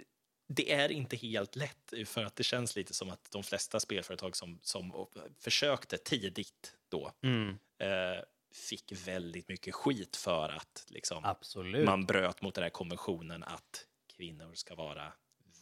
det 0.47 0.73
är 0.73 0.93
inte 0.93 1.17
helt 1.17 1.57
lätt, 1.57 1.93
för 2.07 2.25
att 2.25 2.37
det 2.37 2.45
känns 2.45 2.77
lite 2.77 2.95
som 2.95 3.11
att 3.11 3.31
de 3.31 3.43
flesta 3.43 3.81
spelföretag 3.81 4.37
som, 4.37 4.59
som 4.63 5.07
försökte 5.39 5.99
tidigt 5.99 6.77
då 6.89 7.13
Mm, 7.23 7.59
eh, 7.79 8.23
fick 8.53 8.93
väldigt 9.07 9.49
mycket 9.49 9.75
skit 9.75 10.17
för 10.17 10.49
att 10.49 10.87
liksom, 10.89 11.35
man 11.85 12.07
bröt 12.07 12.43
mot 12.43 12.55
den 12.55 12.63
här 12.63 12.71
konventionen 12.71 13.43
att 13.43 13.87
kvinnor 14.17 14.55
ska 14.55 14.75
vara 14.75 15.13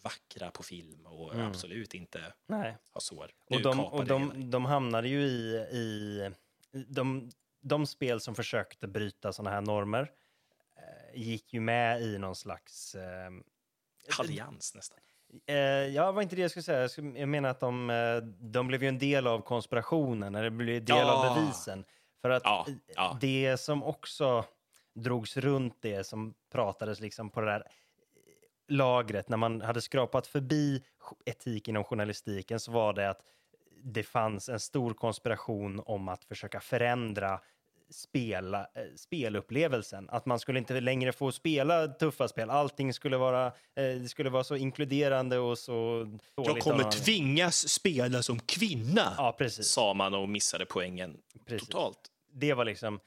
vackra 0.02 0.50
på 0.50 0.62
film 0.62 1.06
och 1.06 1.34
Mm. 1.34 1.46
absolut 1.46 1.94
inte 1.94 2.32
Nej. 2.46 2.76
ha 2.92 3.00
sår. 3.00 3.30
Och, 3.44 3.50
Nu 3.56 3.58
de, 3.62 3.80
och 3.80 4.04
det 4.04 4.14
hela. 4.18 4.32
de, 4.34 4.50
de 4.50 4.64
hamnade 4.64 5.08
ju 5.08 5.22
i, 5.22 5.56
i 5.72 6.30
de, 6.88 7.30
de 7.60 7.86
spel 7.86 8.20
som 8.20 8.34
försökte 8.34 8.86
bryta 8.88 9.32
sådana 9.32 9.50
här 9.50 9.60
normer 9.60 10.10
eh, 10.76 11.20
gick 11.20 11.52
ju 11.54 11.60
med 11.60 12.02
i 12.02 12.18
någon 12.18 12.36
slags... 12.36 12.94
Eh, 12.94 13.30
Allians 14.18 14.74
nästan. 14.74 14.98
eh, 15.46 15.57
ja, 15.57 16.12
var 16.12 16.22
inte 16.22 16.36
det 16.36 16.42
jag 16.42 16.50
skulle 16.50 16.62
säga. 16.62 16.88
Jag, 16.96 17.16
jag 17.18 17.28
menar 17.28 17.48
att 17.48 17.61
de, 17.61 17.90
eh, 17.90 18.16
de 18.50 18.66
blev 18.66 18.82
ju 18.82 18.88
en 18.88 18.98
del 18.98 19.26
av 19.26 19.40
konspirationen, 19.40 20.34
eller 20.34 20.50
blev 20.50 20.76
en 20.76 20.84
del 20.84 20.96
Ja. 20.96 21.28
av 21.28 21.34
bevisen. 21.34 21.84
För 22.22 22.30
att 22.30 22.42
Ja, 22.44 22.64
eh, 22.68 22.74
ja. 22.94 23.18
det 23.20 23.57
som 23.61 23.82
också 23.82 24.44
drogs 24.94 25.36
runt 25.36 25.76
det 25.82 26.05
som 26.07 26.34
pratades 26.53 27.00
liksom 27.00 27.30
på 27.30 27.40
det 27.40 27.46
där 27.46 27.62
lagret, 28.68 29.28
när 29.28 29.36
man 29.36 29.61
hade 29.61 29.80
skrapat 29.80 30.26
förbi 30.26 30.84
etik 31.24 31.68
inom 31.68 31.84
journalistiken 31.84 32.61
så 32.61 32.72
var 32.72 32.92
det 32.92 33.11
att 33.11 33.20
det 33.84 34.03
fanns 34.03 34.48
en 34.48 34.61
stor 34.61 34.94
konspiration 34.94 35.82
om 35.86 36.09
att 36.09 36.24
försöka 36.24 36.61
förändra 36.61 37.40
spela, 37.93 38.61
eh, 38.61 38.82
spelupplevelsen. 38.97 40.09
Att 40.11 40.26
man 40.26 40.38
skulle 40.38 40.59
inte 40.59 40.80
längre 40.80 41.12
få 41.12 41.32
spela 41.32 41.88
tuffa 41.88 42.28
spel. 42.28 42.51
Allting 42.51 42.95
skulle 42.95 43.16
vara, 43.16 43.47
eh, 43.47 43.53
det 43.74 44.09
skulle 44.09 44.30
vara 44.30 44.45
så 44.45 44.57
inkluderande 44.57 45.38
och 45.38 45.59
så 45.59 46.05
dåligt. 46.36 46.66
av 46.66 46.76
någon- 46.78 46.90
tvingas 46.90 47.68
spela 47.68 48.22
som 48.22 48.38
kvinna, 48.40 49.14
Ja, 49.16 49.34
precis. 49.38 49.66
sa 49.68 49.95
man 49.95 50.14
och 50.14 50.28
missade 50.28 50.66
poängen 50.66 51.16
precis. 51.47 51.68
totalt. 51.68 51.99
Det 52.32 52.55
var 52.55 52.64
liksom 52.64 53.01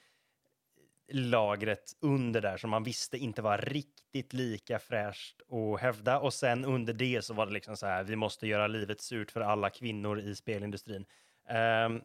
lagret 1.12 1.94
under 2.02 2.42
där 2.42 2.58
som 2.58 2.70
man 2.70 2.84
visste 2.84 3.18
inte 3.18 3.42
var 3.42 3.58
riktigt 3.58 4.34
lika 4.34 4.80
fräscht 4.80 5.36
att 5.52 5.82
hävda. 5.82 6.20
Och 6.20 6.34
sen 6.34 6.66
under 6.66 6.94
det 6.94 7.26
så 7.26 7.34
var 7.34 7.46
det 7.46 7.52
liksom 7.54 7.78
så 7.78 7.86
här, 7.86 8.04
vi 8.04 8.16
måste 8.16 8.48
göra 8.48 8.68
livet 8.68 9.02
surt 9.02 9.32
för 9.32 9.42
alla 9.42 9.70
kvinnor 9.70 10.20
i 10.20 10.36
spelindustrin. 10.36 11.06
Ehm, 11.50 12.02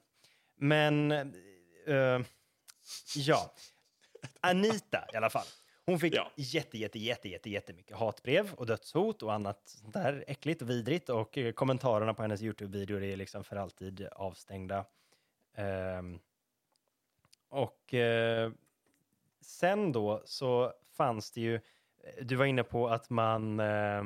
men, 0.57 1.11
eh, 1.12 2.20
ja. 3.16 3.55
Anita 4.41 5.05
i 5.12 5.16
alla 5.16 5.30
fall. 5.30 5.47
Hon 5.86 6.01
fick 6.01 6.14
Ja. 6.14 6.30
jätte, 6.36 6.78
jätte, 6.78 6.99
jätte, 6.99 7.28
jätte, 7.28 7.51
jättemycket 7.51 7.97
hatbrev 7.97 8.55
och 8.55 8.66
dödshot 8.66 9.22
och 9.22 9.32
annat 9.32 9.82
där 9.93 10.24
äckligt 10.26 10.62
och 10.62 10.70
vidrigt. 10.70 11.09
Och 11.09 11.38
eh, 11.38 11.53
kommentarerna 11.53 12.14
på 12.14 12.22
hennes 12.22 12.43
YouTube-videor 12.43 13.03
är 13.03 13.16
liksom 13.16 13.45
för 13.45 13.57
alltid 13.57 14.07
avstängda. 14.12 14.84
Ehm, 15.55 16.18
och 17.49 17.95
eh, 17.95 18.53
sen 19.41 19.93
då 19.93 20.22
så 20.24 20.72
fanns 20.97 21.30
det 21.30 21.41
ju, 21.41 21.61
du 22.22 22.36
var 22.36 22.45
inne 22.45 22.62
på 22.62 22.88
att 22.88 23.11
man, 23.11 23.61
eh, 23.61 24.05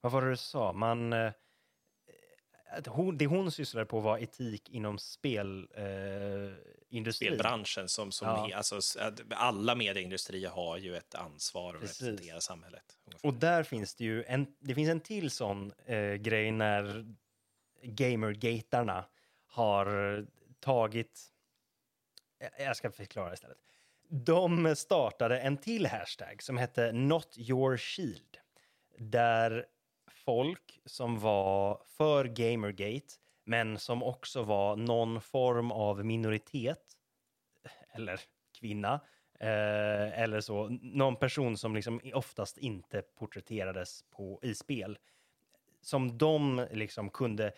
vad 0.00 0.12
var 0.12 0.22
det 0.22 0.30
du 0.30 0.36
sa, 0.36 0.72
man, 0.72 1.12
eh, 1.12 1.32
att 2.70 2.86
hon, 2.86 3.18
det 3.18 3.26
hon 3.26 3.50
sysslade 3.50 3.86
på 3.86 4.00
var 4.00 4.18
etik 4.18 4.70
inom. 4.70 4.98
Eh, 5.22 6.52
Spelbranschen, 7.12 7.88
som, 7.88 8.12
som 8.12 8.28
Ja. 8.28 8.56
alltså, 8.56 8.80
alla 9.30 9.74
medieindustrier 9.74 10.50
har 10.50 10.76
ju 10.76 10.96
ett 10.96 11.14
ansvar 11.14 11.74
att 11.74 11.80
Precis. 11.80 12.02
representera 12.02 12.40
samhället. 12.40 12.98
ungefär. 13.06 13.28
Och 13.28 13.34
där 13.34 13.62
finns 13.62 13.94
det 13.94 14.04
ju 14.04 14.24
en, 14.24 14.46
det 14.60 14.74
finns 14.74 14.88
en 14.90 15.00
till 15.00 15.30
sån 15.30 15.72
eh, 15.86 16.14
grej 16.14 16.50
när 16.50 17.06
gamergatarna 17.82 19.04
har 19.46 20.26
tagit, 20.60 21.20
jag- 22.38 22.66
jag 22.66 22.76
ska 22.76 22.90
förklara 22.90 23.32
istället. 23.34 23.58
De 24.10 24.76
startade 24.76 25.40
en 25.40 25.56
till 25.56 25.86
hashtag 25.86 26.42
som 26.42 26.56
hette 26.56 26.92
Not 26.92 27.38
Your 27.38 27.76
Shield. 27.76 28.38
Där 28.98 29.66
folk 30.10 30.80
som 30.84 31.18
var 31.18 31.82
för 31.84 32.24
Gamergate, 32.24 33.14
men 33.48 33.78
som 33.78 34.02
också 34.02 34.42
var 34.42 34.76
någon 34.76 35.20
form 35.20 35.72
av 35.72 36.04
minoritet, 36.04 36.82
eller 37.92 38.20
kvinna, 38.60 39.00
eh, 39.40 40.20
eller 40.20 40.40
så, 40.40 40.68
någon 40.82 41.16
person 41.16 41.56
som 41.56 41.74
liksom 41.74 42.00
oftast 42.14 42.58
inte 42.58 43.02
porträtterades 43.02 44.04
på, 44.10 44.38
i 44.42 44.54
spel, 44.54 44.98
som 45.80 46.18
de 46.18 46.66
liksom 46.72 47.10
kunde 47.10 47.52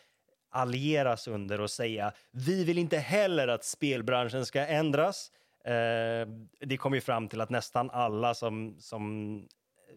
allieras 0.51 1.29
under 1.29 1.61
och 1.61 1.71
säga 1.71 2.13
vi 2.31 2.65
vill 2.65 2.79
inte 2.79 2.99
heller 2.99 3.49
att 3.49 3.65
spelbranschen 3.65 4.47
ska 4.47 4.67
ändras. 4.67 5.33
Eh, 5.65 6.29
det 6.59 6.77
kom 6.79 6.95
ju 6.95 7.01
fram 7.01 7.29
till 7.29 7.41
att 7.41 7.51
nästan 7.51 7.91
alla 7.91 8.35
som, 8.35 8.77
som 8.79 9.37
eh, 9.37 9.95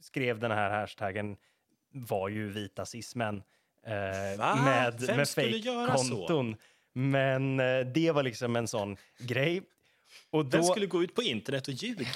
skrev 0.00 0.38
den 0.38 0.50
här 0.50 0.70
hashtaggen 0.70 1.36
var 1.90 2.28
ju 2.28 2.48
vita 2.48 2.86
cismän 2.86 3.36
eh, 3.36 3.42
Va? 4.38 4.54
med, 4.64 5.00
Vem 5.00 5.16
med 5.16 5.28
skulle 5.28 5.56
göra 5.56 5.96
så? 5.98 6.04
fake-konton. 6.04 6.56
Men 6.92 7.60
eh, 7.60 7.80
det 7.80 8.10
var 8.10 8.22
liksom 8.22 8.56
en 8.56 8.68
sån 8.68 8.96
grej. 9.18 9.62
Och 10.30 10.44
då, 10.44 10.50
Vem 10.56 10.62
skulle 10.64 10.86
gå 10.86 11.02
ut 11.02 11.14
på 11.14 11.22
internet 11.22 11.68
och 11.68 11.74
ljuga? 11.74 12.06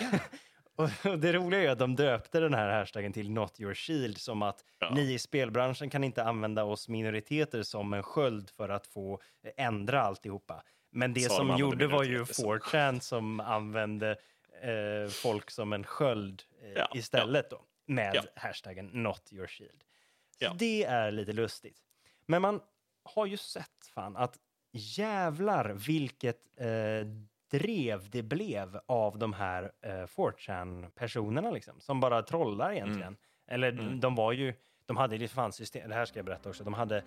och 1.05 1.19
det 1.19 1.33
roliga 1.33 1.61
är 1.63 1.69
att 1.69 1.79
de 1.79 1.97
döpte 1.97 2.41
den 2.41 2.55
här 2.55 2.69
hashtaggen 2.79 3.13
till 3.13 3.31
Not 3.31 3.61
Your 3.61 3.75
Shield 3.75 4.19
som 4.19 4.43
att 4.43 4.65
Ja. 4.79 4.91
ni 4.95 5.13
i 5.13 5.19
spelbranschen 5.19 5.91
kan 5.91 6.05
inte 6.05 6.25
använda 6.25 6.65
oss 6.65 6.89
minoriteter 6.89 7.63
som 7.63 7.93
en 7.93 8.03
sköld 8.03 8.51
för 8.51 8.69
att 8.69 8.87
få 8.87 9.21
ändra 9.57 10.03
alltihopa. 10.03 10.63
Men 10.93 11.15
det 11.15 11.21
Så 11.21 11.29
de 11.29 11.35
som 11.37 11.51
använder 11.51 11.61
gjorde 11.61 11.87
var 11.87 12.03
ju 12.05 12.11
minoriteter 12.11 12.35
som 12.43 12.53
4chan 12.59 13.01
som 13.01 13.41
använde 13.41 14.11
eh, 14.63 15.11
folk 15.11 15.51
som 15.51 15.73
en 15.73 15.85
sköld 15.85 16.43
eh, 16.63 16.73
Ja, 16.73 16.91
istället 16.95 17.51
då 17.51 17.61
med 17.87 18.15
Ja. 18.15 18.23
hashtaggen 18.37 18.87
Not 18.87 19.29
Your 19.33 19.47
Shield. 19.47 19.85
Ja. 20.43 20.53
det 20.59 20.85
är 20.85 21.11
lite 21.11 21.33
lustigt. 21.33 21.77
Men 22.27 22.43
man 22.43 22.61
har 23.03 23.27
ju 23.27 23.37
sett 23.37 23.87
fan 23.95 24.17
att 24.17 24.39
jävlar 24.73 25.69
vilket 25.87 26.37
eh, 26.61 27.07
drev 27.51 28.11
det 28.11 28.23
blev 28.23 28.81
av 28.87 29.19
de 29.19 29.33
här 29.33 29.73
eh, 29.83 29.91
4chan-personerna 30.07 31.51
liksom, 31.51 31.81
som 31.81 32.01
bara 32.01 32.23
trollar 32.23 32.73
egentligen. 32.73 33.17
Eller 33.47 33.73
Mm. 33.73 34.01
de 34.01 34.15
var 34.15 34.33
ju, 34.33 34.55
de 34.87 34.97
hade 34.97 35.17
ju 35.17 35.29
fan 35.29 35.53
system, 35.53 35.89
det 35.89 35.95
här 35.95 36.05
ska 36.05 36.19
jag 36.19 36.27
berätta 36.27 36.49
också, 36.49 36.65
de 36.65 36.75
hade 36.75 37.05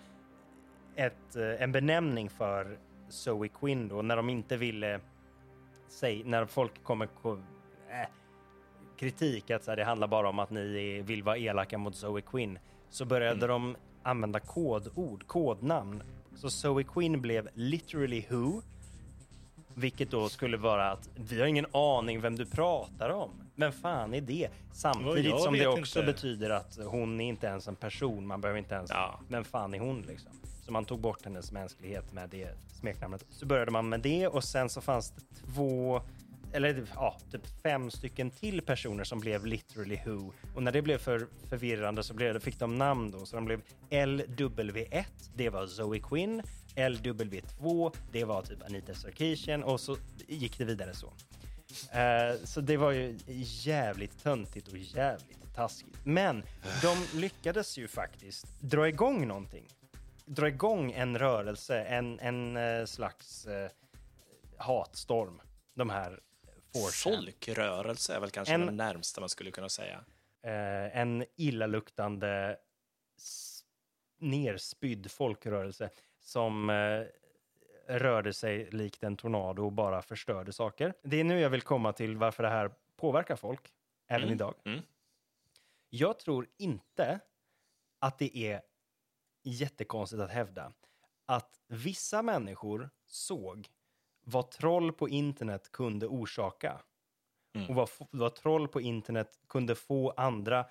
ett, 0.94 1.36
eh, 1.36 1.62
en 1.62 1.72
benämning 1.72 2.30
för 2.30 2.78
Zoe 3.08 3.48
Quinn 3.48 3.88
då, 3.88 4.02
när 4.02 4.16
de 4.16 4.30
inte 4.30 4.56
ville 4.56 5.00
säga, 5.88 6.22
när 6.26 6.46
folk 6.46 6.82
kommer 6.84 7.06
ko, 7.06 7.32
äh, 7.90 8.08
kritik 8.96 9.50
att 9.50 9.64
så 9.64 9.70
här, 9.70 9.76
det 9.76 9.84
handlar 9.84 10.08
bara 10.08 10.28
om 10.28 10.38
att 10.38 10.50
ni 10.50 11.02
vill 11.02 11.22
vara 11.22 11.38
elaka 11.38 11.78
mot 11.78 11.96
Zoe 11.96 12.20
Quinn, 12.20 12.58
så 12.90 13.04
började 13.04 13.46
de 13.46 13.76
använda 14.02 14.40
kodord, 14.40 15.26
kodnamn. 15.26 16.02
Så 16.36 16.50
Zoe 16.50 16.84
Quinn 16.84 17.20
blev 17.20 17.48
literally 17.54 18.24
who, 18.28 18.62
vilket 19.74 20.10
då 20.10 20.28
skulle 20.28 20.56
vara 20.56 20.90
att 20.90 21.08
vi 21.14 21.40
har 21.40 21.46
ingen 21.46 21.66
aning 21.72 22.20
vem 22.20 22.36
du 22.36 22.46
pratar 22.46 23.10
om. 23.10 23.30
Vem 23.56 23.72
fan 23.72 24.14
är 24.14 24.20
det? 24.20 24.48
Samtidigt 24.72 25.40
som 25.40 25.54
det 25.54 25.66
också 25.66 26.00
inte. 26.00 26.12
betyder 26.12 26.50
att 26.50 26.78
hon 26.86 27.20
är 27.20 27.28
inte 27.28 27.46
ens 27.46 27.68
en 27.68 27.76
person. 27.76 28.26
Man 28.26 28.40
behöver 28.40 28.58
inte 28.58 28.74
ens... 28.74 28.90
Ja. 28.90 29.20
Vem 29.28 29.44
fan 29.44 29.74
är 29.74 29.78
hon 29.78 30.02
liksom? 30.02 30.32
Så 30.62 30.72
man 30.72 30.84
tog 30.84 31.00
bort 31.00 31.24
hennes 31.24 31.52
mänsklighet 31.52 32.12
med 32.12 32.30
det 32.30 32.48
smeknamnet. 32.80 33.26
Så 33.30 33.46
började 33.46 33.70
man 33.70 33.88
med 33.88 34.00
det 34.00 34.28
och 34.28 34.44
sen 34.44 34.68
så 34.68 34.80
fanns 34.80 35.10
det 35.10 35.22
två 35.54 36.02
eller 36.54 36.86
ja, 36.94 37.18
typ 37.30 37.46
fem 37.62 37.90
stycken 37.90 38.30
till 38.30 38.62
personer 38.62 39.04
som 39.04 39.20
blev 39.20 39.46
literally 39.46 40.00
who. 40.04 40.32
Och 40.54 40.62
när 40.62 40.72
det 40.72 40.82
blev 40.82 40.98
för 40.98 41.26
förvirrande 41.48 42.02
så 42.02 42.14
blev 42.14 42.40
fick 42.40 42.58
de 42.58 42.78
namn 42.78 43.10
då. 43.10 43.26
Så 43.26 43.36
de 43.36 43.44
blev 43.44 43.60
LW1, 43.90 45.04
det 45.34 45.50
var 45.50 45.66
Zoe 45.66 46.00
Quinn. 46.00 46.42
LW2, 46.76 47.96
det 48.12 48.24
var 48.24 48.42
typ 48.42 48.62
Anita 48.62 48.94
Sarkeesian 48.94 49.64
och 49.64 49.80
så 49.80 49.96
gick 50.28 50.58
det 50.58 50.64
vidare 50.64 50.94
så. 50.94 51.06
Uh, 51.06 52.44
så 52.44 52.60
det 52.60 52.76
var 52.76 52.90
ju 52.90 53.18
jävligt 53.64 54.22
töntigt 54.22 54.68
och 54.68 54.78
jävligt 54.78 55.54
taskigt. 55.54 55.98
Men 56.04 56.42
de 56.82 57.18
lyckades 57.18 57.78
ju 57.78 57.88
faktiskt 57.88 58.60
dra 58.60 58.88
igång 58.88 59.28
någonting. 59.28 59.68
Dra 60.26 60.48
igång 60.48 60.92
en 60.92 61.18
rörelse, 61.18 61.84
en, 61.84 62.18
en 62.20 62.56
eh, 62.56 62.84
slags 62.84 63.46
uh, 63.46 63.68
hatstorm. 64.56 65.40
De 65.74 65.90
här 65.90 66.20
4chan. 66.74 66.90
Folkrörelse 66.92 68.14
är 68.14 68.20
väl 68.20 68.30
kanske 68.30 68.54
En- 68.54 68.66
det 68.66 68.72
närmsta 68.72 69.20
man 69.20 69.28
skulle 69.28 69.50
kunna 69.50 69.68
säga. 69.68 70.04
eh, 70.42 70.98
en 70.98 71.24
illaluktande 71.36 72.58
nerspydd 74.18 75.10
folkrörelse 75.10 75.90
som 76.20 76.70
eh, 76.70 77.02
rörde 77.98 78.32
sig 78.32 78.70
likt 78.70 79.02
en 79.04 79.16
tornado 79.16 79.64
och 79.64 79.72
bara 79.72 80.02
förstörde 80.02 80.52
saker. 80.52 80.94
Det 81.02 81.20
är 81.20 81.24
nu 81.24 81.40
jag 81.40 81.50
vill 81.50 81.62
komma 81.62 81.92
till 81.92 82.16
varför 82.16 82.42
det 82.42 82.48
här 82.48 82.70
påverkar 82.96 83.36
folk, 83.36 83.74
även 84.06 84.22
Mm, 84.22 84.34
idag. 84.34 84.54
mm. 84.64 84.80
Jag 85.90 86.18
tror 86.18 86.46
inte 86.58 87.20
att 87.98 88.18
det 88.18 88.36
är 88.38 88.62
jättekonstigt 89.42 90.22
att 90.22 90.30
hävda 90.30 90.72
att 91.26 91.60
vissa 91.66 92.22
människor 92.22 92.90
såg 93.06 93.68
vad 94.24 94.50
troll 94.50 94.92
på 94.92 95.08
internet 95.08 95.72
kunde 95.72 96.06
orsaka. 96.06 96.80
Mm. 97.54 97.68
Och 97.68 97.74
vad, 97.74 97.88
vad 98.10 98.34
troll 98.34 98.68
på 98.68 98.80
internet 98.80 99.28
kunde 99.48 99.74
få 99.74 100.10
andra 100.16 100.60
eh, 100.60 100.66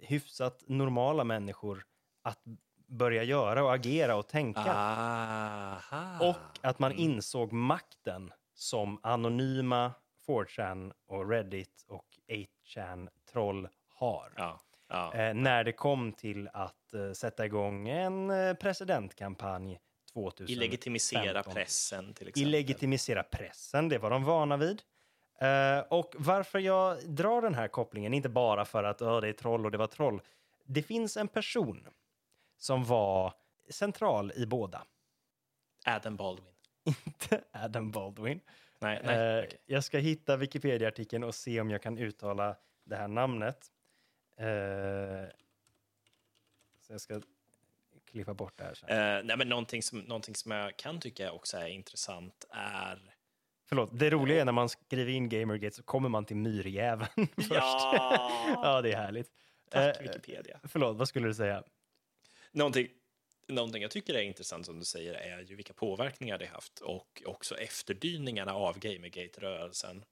hyfsat 0.00 0.62
normala 0.66 1.24
människor 1.24 1.84
att 2.22 2.42
börja 2.86 3.22
göra 3.22 3.64
och 3.64 3.74
agera 3.74 4.16
och 4.16 4.28
tänka. 4.28 4.72
Aha. 4.74 6.30
Och 6.30 6.58
att 6.68 6.78
man 6.78 6.92
insåg 6.92 7.52
makten 7.52 8.32
som 8.54 9.00
anonyma 9.02 9.92
4chan 10.26 10.92
och 11.06 11.30
Reddit 11.30 11.84
och 11.88 12.06
8chan 12.28 13.08
troll 13.32 13.68
har. 13.88 14.32
Ja, 14.36 14.60
ja. 14.88 15.14
Eh, 15.14 15.34
när 15.34 15.64
det 15.64 15.72
kom 15.72 16.12
till 16.12 16.48
att 16.52 16.94
eh, 16.94 17.12
sätta 17.12 17.46
igång 17.46 17.88
en 17.88 18.30
eh, 18.30 18.54
presidentkampanj 18.54 19.78
2015. 20.14 20.48
Illegitimisera 20.48 21.42
pressen 21.42 22.14
till 22.14 22.28
exempel. 22.28 22.42
Illegitimisera 22.48 23.22
pressen, 23.22 23.88
det 23.88 23.98
var 23.98 24.10
de 24.10 24.24
vana 24.24 24.56
vid. 24.56 24.82
Eh, 25.40 25.78
och 25.78 26.14
varför 26.18 26.58
jag 26.58 27.08
drar 27.08 27.42
den 27.42 27.54
här 27.54 27.68
kopplingen, 27.68 28.14
inte 28.14 28.28
bara 28.28 28.64
för 28.64 28.84
att 28.84 29.02
"Åh, 29.02 29.20
det 29.20 29.28
är 29.28 29.32
troll 29.32 29.64
och 29.64 29.70
det 29.70 29.78
var 29.78 29.86
troll. 29.86 30.20
Det 30.64 30.82
finns 30.82 31.16
en 31.16 31.28
person 31.28 31.88
som 32.58 32.84
var 32.84 33.34
central 33.70 34.32
i 34.36 34.46
båda. 34.46 34.84
Adam 35.86 36.16
Baldwin. 36.16 36.54
Inte 37.04 37.44
Adam 37.52 37.90
Baldwin. 37.90 38.40
Nej, 38.78 39.00
nej. 39.04 39.38
Eh, 39.38 39.44
okej. 39.44 39.58
Jag 39.66 39.84
ska 39.84 39.98
hitta 39.98 40.36
Wikipedia-artikeln 40.36 41.24
och 41.24 41.34
se 41.34 41.60
om 41.60 41.70
jag 41.70 41.82
kan 41.82 41.98
uttala 41.98 42.56
det 42.84 42.96
här 42.96 43.08
namnet. 43.08 43.66
Eh, 44.36 45.30
så 46.80 46.92
jag 46.92 47.00
ska 47.00 47.20
klippa 48.14 48.34
bort 48.34 48.58
det 48.58 48.64
här 48.64 48.74
sen. 48.74 48.88
Eh, 48.88 49.24
nej, 49.24 49.36
men 49.36 49.48
någonting 49.48 49.82
som, 49.82 49.98
någonting 49.98 50.34
som 50.34 50.50
jag 50.50 50.76
kan 50.76 51.00
tycka 51.00 51.32
också 51.32 51.56
är 51.56 51.66
intressant 51.66 52.44
är... 52.50 53.14
Förlåt, 53.68 53.90
det 53.92 54.10
roliga 54.10 54.40
är 54.40 54.44
när 54.44 54.52
man 54.52 54.68
skriver 54.68 55.12
in 55.12 55.28
Gamergate 55.28 55.76
så 55.76 55.82
kommer 55.82 56.08
man 56.08 56.24
till 56.24 56.36
myrjäveln 56.36 57.08
först. 57.36 57.50
Ja! 57.50 58.30
ja, 58.62 58.82
det 58.82 58.92
är 58.92 58.96
härligt. 58.96 59.30
Tack, 59.70 59.96
Eh, 59.96 60.02
Wikipedia. 60.02 60.60
Förlåt, 60.64 60.96
vad 60.96 61.08
skulle 61.08 61.28
du 61.28 61.34
säga? 61.34 61.64
Någonting, 62.52 62.88
någonting 63.48 63.82
jag 63.82 63.90
tycker 63.90 64.14
är 64.14 64.22
intressant 64.22 64.66
som 64.66 64.78
du 64.78 64.84
säger 64.84 65.14
är 65.14 65.40
ju 65.40 65.56
vilka 65.56 65.72
påverkningar 65.72 66.38
det 66.38 66.46
haft 66.46 66.78
och 66.80 67.22
också 67.26 67.56
efterdyningarna 67.56 68.54
av 68.54 68.78
Gamergate-rörelsen. 68.78 70.04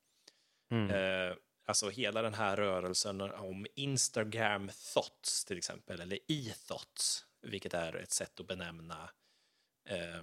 Mm. 0.70 0.90
Eh, 0.90 1.36
alltså 1.66 1.88
hela 1.88 2.22
den 2.22 2.34
här 2.34 2.56
rörelsen 2.56 3.20
om 3.20 3.66
Instagram 3.74 4.70
thoughts 4.94 5.44
till 5.44 5.58
exempel, 5.58 6.00
eller 6.00 6.18
e-thoughts, 6.28 7.24
vilket 7.42 7.74
är 7.74 7.96
ett 7.96 8.12
sätt 8.12 8.40
att 8.40 8.46
benämna, 8.46 9.10
eh, 9.88 10.22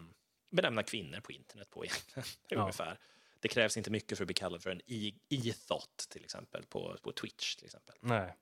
benämna 0.52 0.84
kvinnor 0.84 1.20
på 1.20 1.32
internet 1.32 1.70
på 1.70 1.86
egentligen, 1.86 2.28
Ja. 2.50 2.62
ungefär. 2.62 3.00
Det 3.40 3.48
krävs 3.48 3.78
inte 3.78 3.92
mycket 3.92 4.18
för 4.18 4.24
att 4.24 4.28
bli 4.28 4.34
kallad 4.34 4.64
för 4.64 4.70
en 4.70 4.82
e-thought 5.30 6.10
till 6.10 6.24
exempel 6.24 6.66
på, 6.66 6.98
på 7.04 7.12
Twitch 7.12 7.56
till 7.56 7.66
exempel. 7.66 7.96
Nej. 8.02 8.36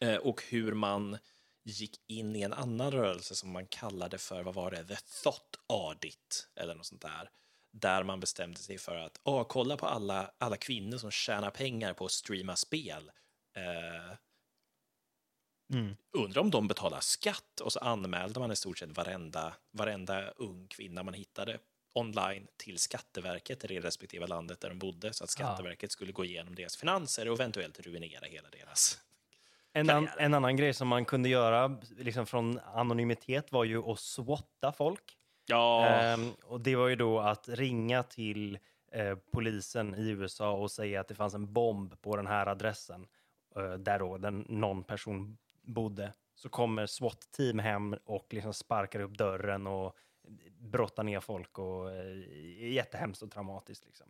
Eh, 0.00 0.16
och 0.16 0.42
hur 0.42 0.74
man 0.74 1.18
gick 1.64 2.00
in 2.06 2.36
i 2.36 2.42
en 2.42 2.52
annan 2.52 2.90
rörelse 2.90 3.34
som 3.34 3.52
man 3.52 3.66
kallade 3.66 4.18
för, 4.18 4.42
vad 4.42 4.54
var 4.54 4.70
det, 4.70 4.84
The 4.84 4.96
Thought 5.22 5.56
Audit 5.66 6.48
eller 6.54 6.74
något 6.74 6.86
sånt 6.86 7.02
där. 7.02 7.30
Där 7.70 8.02
man 8.02 8.20
bestämde 8.20 8.58
sig 8.58 8.78
för 8.78 8.96
att 8.96 9.20
oh, 9.24 9.44
kolla 9.44 9.76
på 9.76 9.86
alla, 9.86 10.30
alla 10.38 10.56
kvinnor 10.56 10.98
som 10.98 11.10
tjänar 11.10 11.50
pengar 11.50 11.94
på 11.94 12.04
att 12.04 12.12
streama 12.12 12.56
spel. 12.56 13.10
Eh, 13.56 14.16
Mm. 15.72 15.96
Undrar 16.12 16.42
om 16.42 16.50
de 16.50 16.68
betalar 16.68 17.00
skatt 17.00 17.60
och 17.60 17.72
så 17.72 17.78
anmälde 17.78 18.40
man 18.40 18.52
i 18.52 18.56
stort 18.56 18.78
sett 18.78 18.96
varenda, 18.96 19.54
varenda 19.72 20.30
ung 20.30 20.66
kvinna 20.68 21.02
man 21.02 21.14
hittade 21.14 21.58
online 21.94 22.46
till 22.56 22.78
Skatteverket 22.78 23.64
i 23.64 23.66
det 23.66 23.80
respektive 23.80 24.26
landet 24.26 24.60
där 24.60 24.68
de 24.68 24.78
bodde 24.78 25.12
så 25.12 25.24
att 25.24 25.30
Skatteverket 25.30 25.92
skulle 25.92 26.12
gå 26.12 26.24
igenom 26.24 26.54
deras 26.54 26.76
finanser 26.76 27.28
och 27.28 27.34
eventuellt 27.34 27.80
ruinera 27.80 28.26
hela 28.26 28.48
deras 28.50 29.00
En, 29.72 29.90
an, 29.90 30.08
en 30.18 30.34
annan 30.34 30.56
grej 30.56 30.74
som 30.74 30.88
man 30.88 31.04
kunde 31.04 31.28
göra 31.28 31.78
liksom 31.96 32.26
från 32.26 32.60
anonymitet 32.74 33.52
var 33.52 33.64
ju 33.64 33.90
att 33.90 33.98
swatta 33.98 34.72
folk. 34.72 35.16
Ja, 35.46 35.86
Ehm, 35.86 36.32
och 36.44 36.60
det 36.60 36.76
var 36.76 36.88
ju 36.88 36.96
då 36.96 37.20
att 37.20 37.48
ringa 37.48 38.02
till 38.02 38.58
eh, 38.92 39.18
polisen 39.32 39.94
i 39.94 40.08
USA 40.08 40.52
och 40.52 40.70
säga 40.70 41.00
att 41.00 41.08
det 41.08 41.14
fanns 41.14 41.34
en 41.34 41.52
bomb 41.52 42.00
på 42.00 42.16
den 42.16 42.26
här 42.26 42.46
adressen 42.46 43.06
eh, 43.56 43.72
där 43.72 43.98
då 43.98 44.18
den, 44.18 44.46
någon 44.48 44.84
person 44.84 45.38
bodde. 45.66 46.12
Så 46.34 46.48
kommer 46.48 46.86
SWAT-team 46.86 47.58
hem 47.58 47.96
och 48.04 48.34
liksom 48.34 48.54
sparkar 48.54 49.00
upp 49.00 49.18
dörren 49.18 49.66
och 49.66 49.96
brottar 50.58 51.02
ner 51.02 51.20
folk 51.20 51.58
och 51.58 51.90
eh, 51.90 52.72
jättehemskt 52.72 53.22
och 53.22 53.30
traumatiskt. 53.30 53.86
Liksom. 53.86 54.06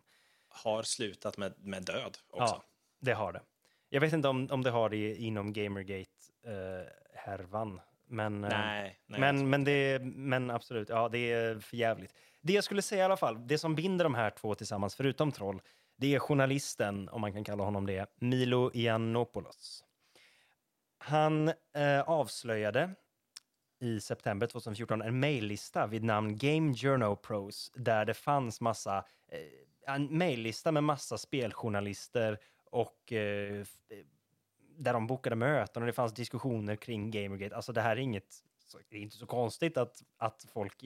har 0.48 0.82
slutat 0.82 1.38
med, 1.38 1.54
med 1.58 1.84
död 1.84 2.18
också. 2.30 2.54
Ja, 2.54 2.62
det 2.98 3.12
har 3.12 3.32
det. 3.32 3.42
Jag 3.88 4.00
vet 4.00 4.12
inte 4.12 4.28
om, 4.28 4.48
om 4.50 4.62
det 4.62 4.70
har 4.70 4.90
det 4.90 5.16
inom 5.16 5.52
Gamergate-härvan. 5.52 7.80
men, 8.06 8.44
eh, 8.44 8.50
Nej, 8.50 9.00
nej 9.06 9.20
men, 9.20 9.50
men, 9.50 9.64
det, 9.64 10.02
men 10.02 10.50
absolut, 10.50 10.88
ja, 10.88 11.08
det 11.08 11.32
är 11.32 11.58
för 11.58 11.76
jävligt. 11.76 12.14
Det 12.40 12.52
jag 12.52 12.64
skulle 12.64 12.82
säga 12.82 13.02
i 13.02 13.04
alla 13.04 13.16
fall, 13.16 13.48
det 13.48 13.58
som 13.58 13.74
binder 13.74 14.04
de 14.04 14.14
här 14.14 14.30
två 14.30 14.54
tillsammans, 14.54 14.94
förutom 14.94 15.32
Troll, 15.32 15.62
det 15.96 16.14
är 16.14 16.18
journalisten, 16.18 17.08
om 17.08 17.20
man 17.20 17.32
kan 17.32 17.44
kalla 17.44 17.64
honom 17.64 17.86
det, 17.86 18.06
Milo 18.20 18.70
Yiannopoulos. 18.74 19.84
Han 21.06 21.48
eh, 21.48 22.00
avslöjade 22.06 22.90
i 23.80 24.00
september 24.00 24.46
2014 24.46 25.02
en 25.02 25.20
mejllista 25.20 25.86
vid 25.86 26.04
namn 26.04 26.36
Game 26.38 26.74
Journal 26.74 27.16
Pros 27.16 27.72
där 27.74 28.04
det 28.04 28.14
fanns 28.14 28.60
massa, 28.60 29.04
eh, 29.28 29.94
en 29.94 30.06
mejllista 30.18 30.72
med 30.72 30.84
massa 30.84 31.18
speljournalister 31.18 32.38
och 32.70 33.12
eh, 33.12 33.58
eh, 33.60 33.64
där 34.78 34.92
de 34.92 35.06
bokade 35.06 35.36
möten 35.36 35.82
och 35.82 35.86
det 35.86 35.92
fanns 35.92 36.14
diskussioner 36.14 36.76
kring 36.76 37.10
Gamergate. 37.10 37.56
Alltså 37.56 37.72
det 37.72 37.80
här 37.80 37.96
är 37.96 38.00
inget, 38.00 38.36
det 38.90 38.96
är 38.96 39.00
inte 39.00 39.16
så 39.16 39.26
konstigt 39.26 39.76
att, 39.76 40.02
att 40.16 40.46
folk, 40.52 40.84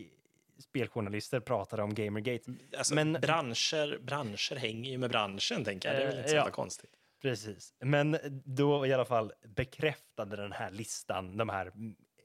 speljournalister 0.59 1.41
pratade 1.41 1.83
om 1.83 1.95
Gamergate. 1.95 2.53
Alltså, 2.79 2.95
men- 2.95 3.13
branscher, 3.13 3.99
branscher 3.99 4.57
hänger 4.57 4.91
ju 4.91 4.99
med 4.99 5.11
branschen, 5.11 5.65
tänker 5.65 5.89
jag. 5.89 5.99
Det 5.99 6.03
är 6.03 6.07
väl 6.07 6.15
Eh, 6.15 6.19
inte 6.19 6.29
så 6.31 6.35
ja. 6.35 6.39
jävla 6.39 6.53
konstigt. 6.53 6.97
Precis, 7.23 7.75
men 7.81 8.17
då 8.45 8.87
i 8.87 8.93
alla 8.93 9.05
fall 9.05 9.33
bekräftade 9.43 10.37
den 10.37 10.53
här 10.53 10.71
listan 10.71 11.37
de 11.37 11.49
här 11.49 11.73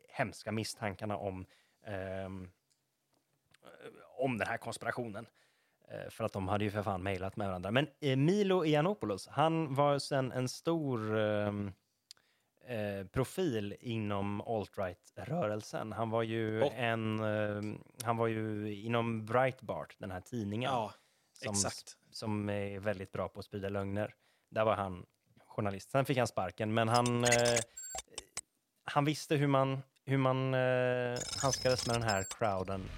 hemska 0.10 0.52
misstankarna 0.52 1.18
om, 1.18 1.46
ehm, 1.86 2.50
om 4.18 4.38
den 4.38 4.48
här 4.48 4.58
konspirationen. 4.58 5.28
Eh, 5.92 6.10
För 6.10 6.24
att 6.24 6.34
de 6.34 6.48
hade 6.48 6.64
ju 6.64 6.72
för 6.72 6.84
fan 6.84 7.04
mejlat 7.04 7.36
med 7.36 7.48
varandra. 7.48 7.72
Men 7.72 7.88
eh, 8.00 8.16
Milo 8.18 8.66
Yiannopoulos, 8.66 9.28
han 9.28 9.76
var 9.76 10.00
sen 10.00 10.32
en 10.32 10.50
stor 10.50 11.18
ehm, 11.20 11.72
eh, 12.66 13.08
profil 13.08 13.76
inom 13.80 14.42
alt-right-rörelsen. 14.42 15.92
Han 15.92 16.10
var 16.10 16.24
ju 16.24 16.62
Och- 16.64 16.74
en, 16.76 17.20
ehm, 17.20 17.84
han 18.04 18.18
var 18.18 18.28
ju 18.28 18.74
inom 18.76 19.26
Breitbart, 19.26 19.96
den 20.00 20.12
här 20.12 20.22
tidningen 20.22 20.72
Ja, 20.72 20.94
som, 21.34 21.52
exakt. 21.54 21.98
som 22.12 22.50
är 22.50 22.80
väldigt 22.80 23.12
bra 23.12 23.28
på 23.30 23.40
att 23.40 23.46
sprida 23.46 23.70
lögner. 23.70 24.16
Där 24.50 24.66
var 24.66 24.76
han 24.76 25.06
journalist. 25.48 25.92
Sen 25.92 26.06
fick 26.06 26.18
han 26.18 26.28
sparken, 26.28 26.74
men 26.74 26.88
han, 26.88 27.24
eh, 27.24 27.60
han 28.86 29.06
visste 29.06 29.36
hur 29.36 29.48
man, 29.48 29.82
hur 30.06 30.18
man 30.18 30.54
eh, 30.54 31.20
handskades 31.42 31.88
med 31.88 31.96
den 31.96 32.04
här 32.04 32.26
crowden. 32.30 32.90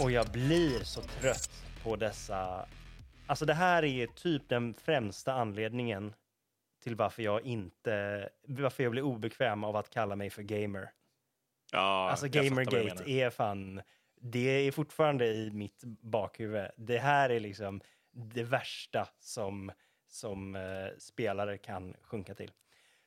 Och 0.00 0.10
jag 0.10 0.26
blir 0.26 0.84
så 0.84 1.00
trött 1.00 1.50
på 1.82 1.96
dessa... 1.96 2.66
Alltså 3.26 3.44
det 3.44 3.54
här 3.54 3.84
är 3.84 4.06
typ 4.06 4.48
den 4.48 4.74
främsta 4.74 5.32
anledningen 5.32 6.14
till 6.82 6.96
varför 6.96 7.22
jag 7.22 7.42
inte... 7.42 8.28
Varför 8.42 8.82
jag 8.82 8.92
blir 8.92 9.02
obekväm 9.02 9.64
av 9.64 9.76
att 9.76 9.90
kalla 9.90 10.16
mig 10.16 10.30
för 10.30 10.42
gamer. 10.42 10.90
Ja, 11.72 12.10
alltså 12.10 12.28
Gamergate 12.28 13.10
är 13.10 13.30
fan... 13.30 13.82
Det 14.24 14.66
är 14.66 14.72
fortfarande 14.72 15.26
i 15.26 15.50
mitt 15.50 15.82
bakhuvud. 15.84 16.70
Det 16.76 16.98
här 16.98 17.30
är 17.30 17.40
liksom 17.40 17.80
det 18.10 18.42
värsta 18.42 19.08
som, 19.20 19.72
som 20.08 20.56
eh, 20.56 20.62
spelare 20.98 21.58
kan 21.58 21.94
sjunka 22.02 22.34
till. 22.34 22.50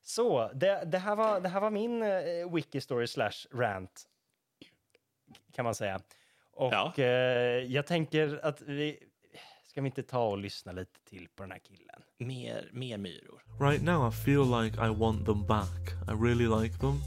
Så, 0.02 0.52
det, 0.54 0.84
det, 0.86 0.98
här, 0.98 1.16
var, 1.16 1.40
det 1.40 1.50
här 1.50 1.60
var 1.60 1.70
min 1.70 2.02
eh, 2.04 2.08
wiki-story 2.50 3.06
slash 3.06 3.60
rant, 3.60 4.04
kan 5.54 5.66
man 5.66 5.76
säga. 5.76 6.00
Och 6.52 6.74
Ja. 6.74 6.94
eh, 6.98 7.04
jag 7.74 7.86
tänker 7.88 8.40
att 8.44 8.62
vi... 8.62 9.04
Ska 9.76 9.82
vi 9.82 9.88
inte 9.88 10.04
ta 10.04 10.28
och 10.28 10.38
lyssna 10.38 10.72
lite 10.72 11.00
till 11.04 11.28
på 11.36 11.44
den 11.44 11.52
här 11.52 11.60
killen? 11.60 12.02
Mer, 12.18 12.70
mer 12.74 12.98
myror. 12.98 13.44
Right 13.60 13.84
now, 13.84 14.10
I 14.10 14.12
feel 14.12 14.62
like 14.62 14.78
I 14.78 14.90
want 14.90 15.26
them 15.26 15.46
back. 15.48 15.92
I 16.08 16.12
really 16.12 16.48
like 16.62 16.80
them. 16.80 17.02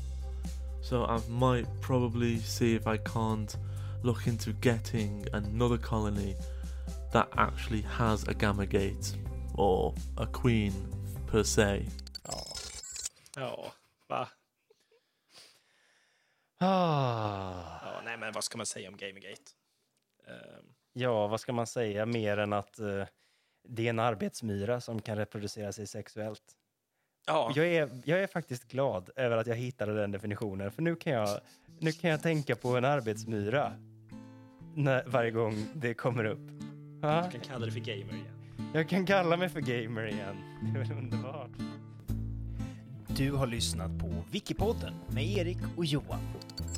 So 0.83 1.05
I 1.05 1.31
might 1.31 1.67
probably 1.83 2.39
see 2.39 2.75
if 2.75 2.87
I 2.87 2.99
can't 2.99 3.57
look 4.05 4.27
into 4.27 4.51
getting 4.63 5.27
another 5.33 5.79
colony 5.79 6.37
that 7.13 7.29
actually 7.37 7.83
has 7.83 8.29
a 8.29 8.35
Gamma 8.35 8.67
Gate 8.67 9.17
or 9.55 9.95
a 10.19 10.27
queen 10.27 10.73
per 11.31 11.43
se. 11.43 11.87
Ja. 12.25 12.45
Ja, 13.37 13.73
va? 14.09 14.29
Ah. 16.59 17.81
Ja, 17.83 18.01
nej, 18.05 18.19
men 18.19 18.33
vad 18.33 18.45
ska 18.45 18.57
man 18.57 18.67
säga 18.67 18.89
om 18.89 18.97
Gamergate? 18.97 19.53
Ehm, 20.27 20.75
Ja, 20.99 21.27
vad 21.27 21.41
ska 21.41 21.53
man 21.53 21.67
säga 21.67 22.07
mer 22.07 22.37
än 22.37 22.53
att 22.53 22.79
eh, 22.79 23.05
det 23.69 23.87
är 23.87 23.91
en 23.91 23.99
arbetsmyra 23.99 24.81
som 24.81 25.03
kan 25.03 25.17
reproducera 25.17 25.73
sig 25.73 25.87
sexuellt. 25.87 26.43
ja, 27.27 27.53
Jag, 27.55 27.67
är, 27.67 27.91
jag 28.05 28.23
är 28.23 28.27
faktiskt 28.27 28.65
glad 28.65 29.11
över 29.17 29.37
att 29.37 29.47
jag 29.47 29.57
hittade 29.57 29.95
den 30.01 30.13
definitionen, 30.13 30.71
för 30.73 30.83
nu 30.83 30.97
kan 30.97 31.13
jag, 31.13 31.41
nu 31.79 31.93
kan 31.93 32.11
jag 32.11 32.23
tänka 32.23 32.57
på 32.57 32.77
en 32.77 32.85
arbetsmyra 32.85 33.73
när, 34.75 35.05
varje 35.07 35.31
gång 35.31 35.67
det 35.75 35.95
kommer 35.95 36.25
upp. 36.25 36.51
Ja, 37.03 37.23
jag 37.23 37.33
kan 37.33 37.41
kalla 37.41 37.67
det 37.67 37.73
för 37.73 37.81
gamer 37.81 38.13
igen. 38.15 38.71
jag 38.75 38.89
kan 38.89 39.07
kalla 39.07 39.37
mig 39.37 39.49
för 39.49 39.61
gamer 39.61 40.07
igen. 40.07 40.37
Det 40.63 40.81
är 40.81 40.85
väl 40.85 40.99
underbart. 40.99 41.51
Du 43.17 43.33
har 43.33 43.47
lyssnat 43.47 43.99
på 43.99 44.25
Wikipodden 44.31 44.95
med 45.09 45.25
Erik 45.25 45.59
och 45.77 45.85
Johan. 45.85 46.21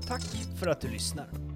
Tack 0.08 0.22
för 0.58 0.66
att 0.66 0.80
du 0.80 0.88
lyssnar. 0.88 1.49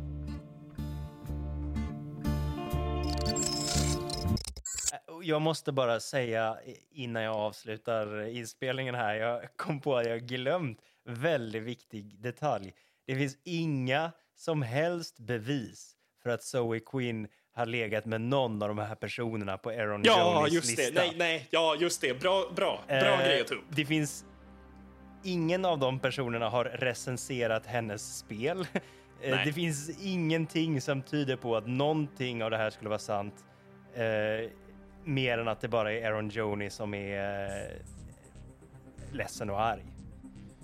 Jag 5.25 5.43
måste 5.43 5.72
bara 5.72 6.01
säga 6.01 6.59
innan 6.91 7.22
jag 7.22 7.37
avslutar 7.37 8.27
inspelningen 8.29 8.95
här, 8.95 9.14
jag 9.14 9.57
kom 9.57 9.81
på 9.81 9.97
att 9.97 10.07
jag 10.09 10.20
glömt 10.22 10.79
väldigt 11.07 11.62
viktig 11.62 12.20
detalj. 12.20 12.72
Det 13.07 13.14
finns 13.16 13.39
inga 13.45 14.12
som 14.37 14.62
helst 14.62 15.18
bevis 15.18 15.97
för 16.22 16.31
att 16.31 16.43
Zoe 16.43 16.81
Quinn 16.81 17.29
har 17.55 17.66
legat 17.66 18.05
med 18.05 18.20
någon 18.20 18.62
av 18.62 18.68
de 18.68 18.79
här 18.79 18.95
personerna 18.95 19.59
på 19.59 19.70
Aaron 19.70 20.03
Ja, 20.05 20.39
Jonis 20.41 20.55
just 20.55 20.79
lista. 20.79 20.83
det. 20.95 21.01
Nej, 21.01 21.14
nej, 21.18 21.49
ja, 21.51 21.77
just 21.81 22.01
det. 22.01 22.20
Bra, 22.20 22.53
bra, 22.57 22.81
bra 22.89 22.97
Eh, 22.97 23.27
grej 23.27 23.41
att 23.41 23.47
ta 23.47 23.55
upp. 23.55 23.64
Det 23.68 23.85
finns... 23.87 24.25
Ingen 25.27 25.64
av 25.64 25.79
de 25.79 25.99
personerna 25.99 26.49
har 26.49 26.64
recenserat 26.64 27.66
hennes 27.66 28.18
spel. 28.18 28.66
Eh, 29.22 29.31
Nej. 29.37 29.47
Det 29.47 29.53
finns 29.53 30.03
ingenting 30.03 30.81
som 30.81 31.03
tyder 31.03 31.37
på 31.37 31.57
att 31.57 31.66
någonting 31.66 32.45
av 32.45 32.51
det 32.51 32.57
här 32.57 32.70
skulle 32.70 32.89
vara 32.89 32.99
sant. 32.99 33.35
Eh, 33.95 34.51
mer 35.05 35.39
än 35.39 35.49
att 35.49 35.61
det 35.61 35.69
bara 35.69 35.93
är 35.93 36.07
Aaron 36.07 36.29
Joni 36.29 36.71
som 36.71 36.95
är 36.95 37.47
eh, 37.47 37.77
ledsen 39.13 39.51
och 39.51 39.61
arg. 39.61 39.83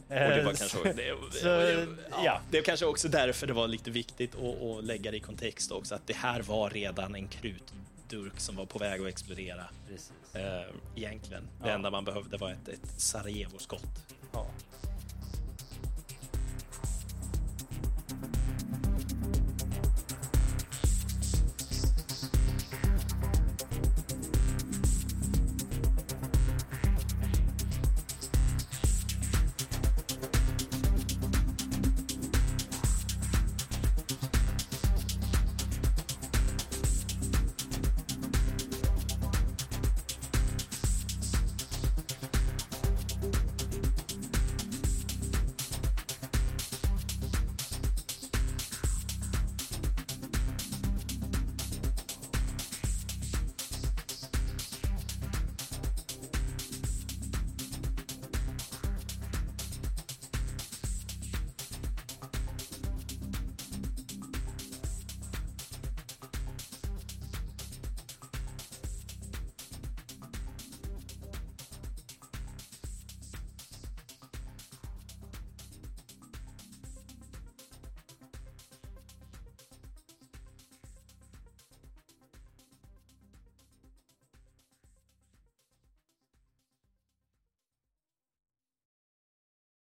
Och 0.08 0.14
det 0.16 0.42
var 0.42 0.50
Eh, 0.52 0.56
kanske, 0.56 0.92
det, 0.92 1.14
så, 1.32 1.46
ja, 1.48 1.86
ja. 2.24 2.40
det 2.50 2.58
är 2.58 2.62
kanske 2.62 2.86
också 2.86 3.08
därför 3.08 3.46
det 3.46 3.52
var 3.52 3.68
lite 3.68 3.90
viktigt 3.90 4.34
att, 4.34 4.62
att 4.62 4.84
lägga 4.84 5.10
det 5.10 5.16
i 5.16 5.20
kontext 5.20 5.72
också, 5.72 5.94
att 5.94 6.06
det 6.06 6.16
här 6.16 6.42
var 6.42 6.70
redan 6.70 7.14
en 7.14 7.28
krut, 7.28 7.72
durk 8.08 8.40
som 8.40 8.56
var 8.56 8.66
på 8.66 8.78
väg 8.78 9.00
att 9.00 9.06
explodera. 9.06 9.64
Precis. 9.88 10.12
Eh, 10.34 10.62
egentligen. 10.96 11.42
Det 11.62 11.68
Ja. 11.68 11.74
enda 11.74 11.90
man 11.90 12.04
behövde 12.04 12.36
var 12.36 12.50
ett, 12.50 12.68
ett 12.68 12.86
Sarajevo-skott. 13.00 14.14
Ja. 14.32 14.46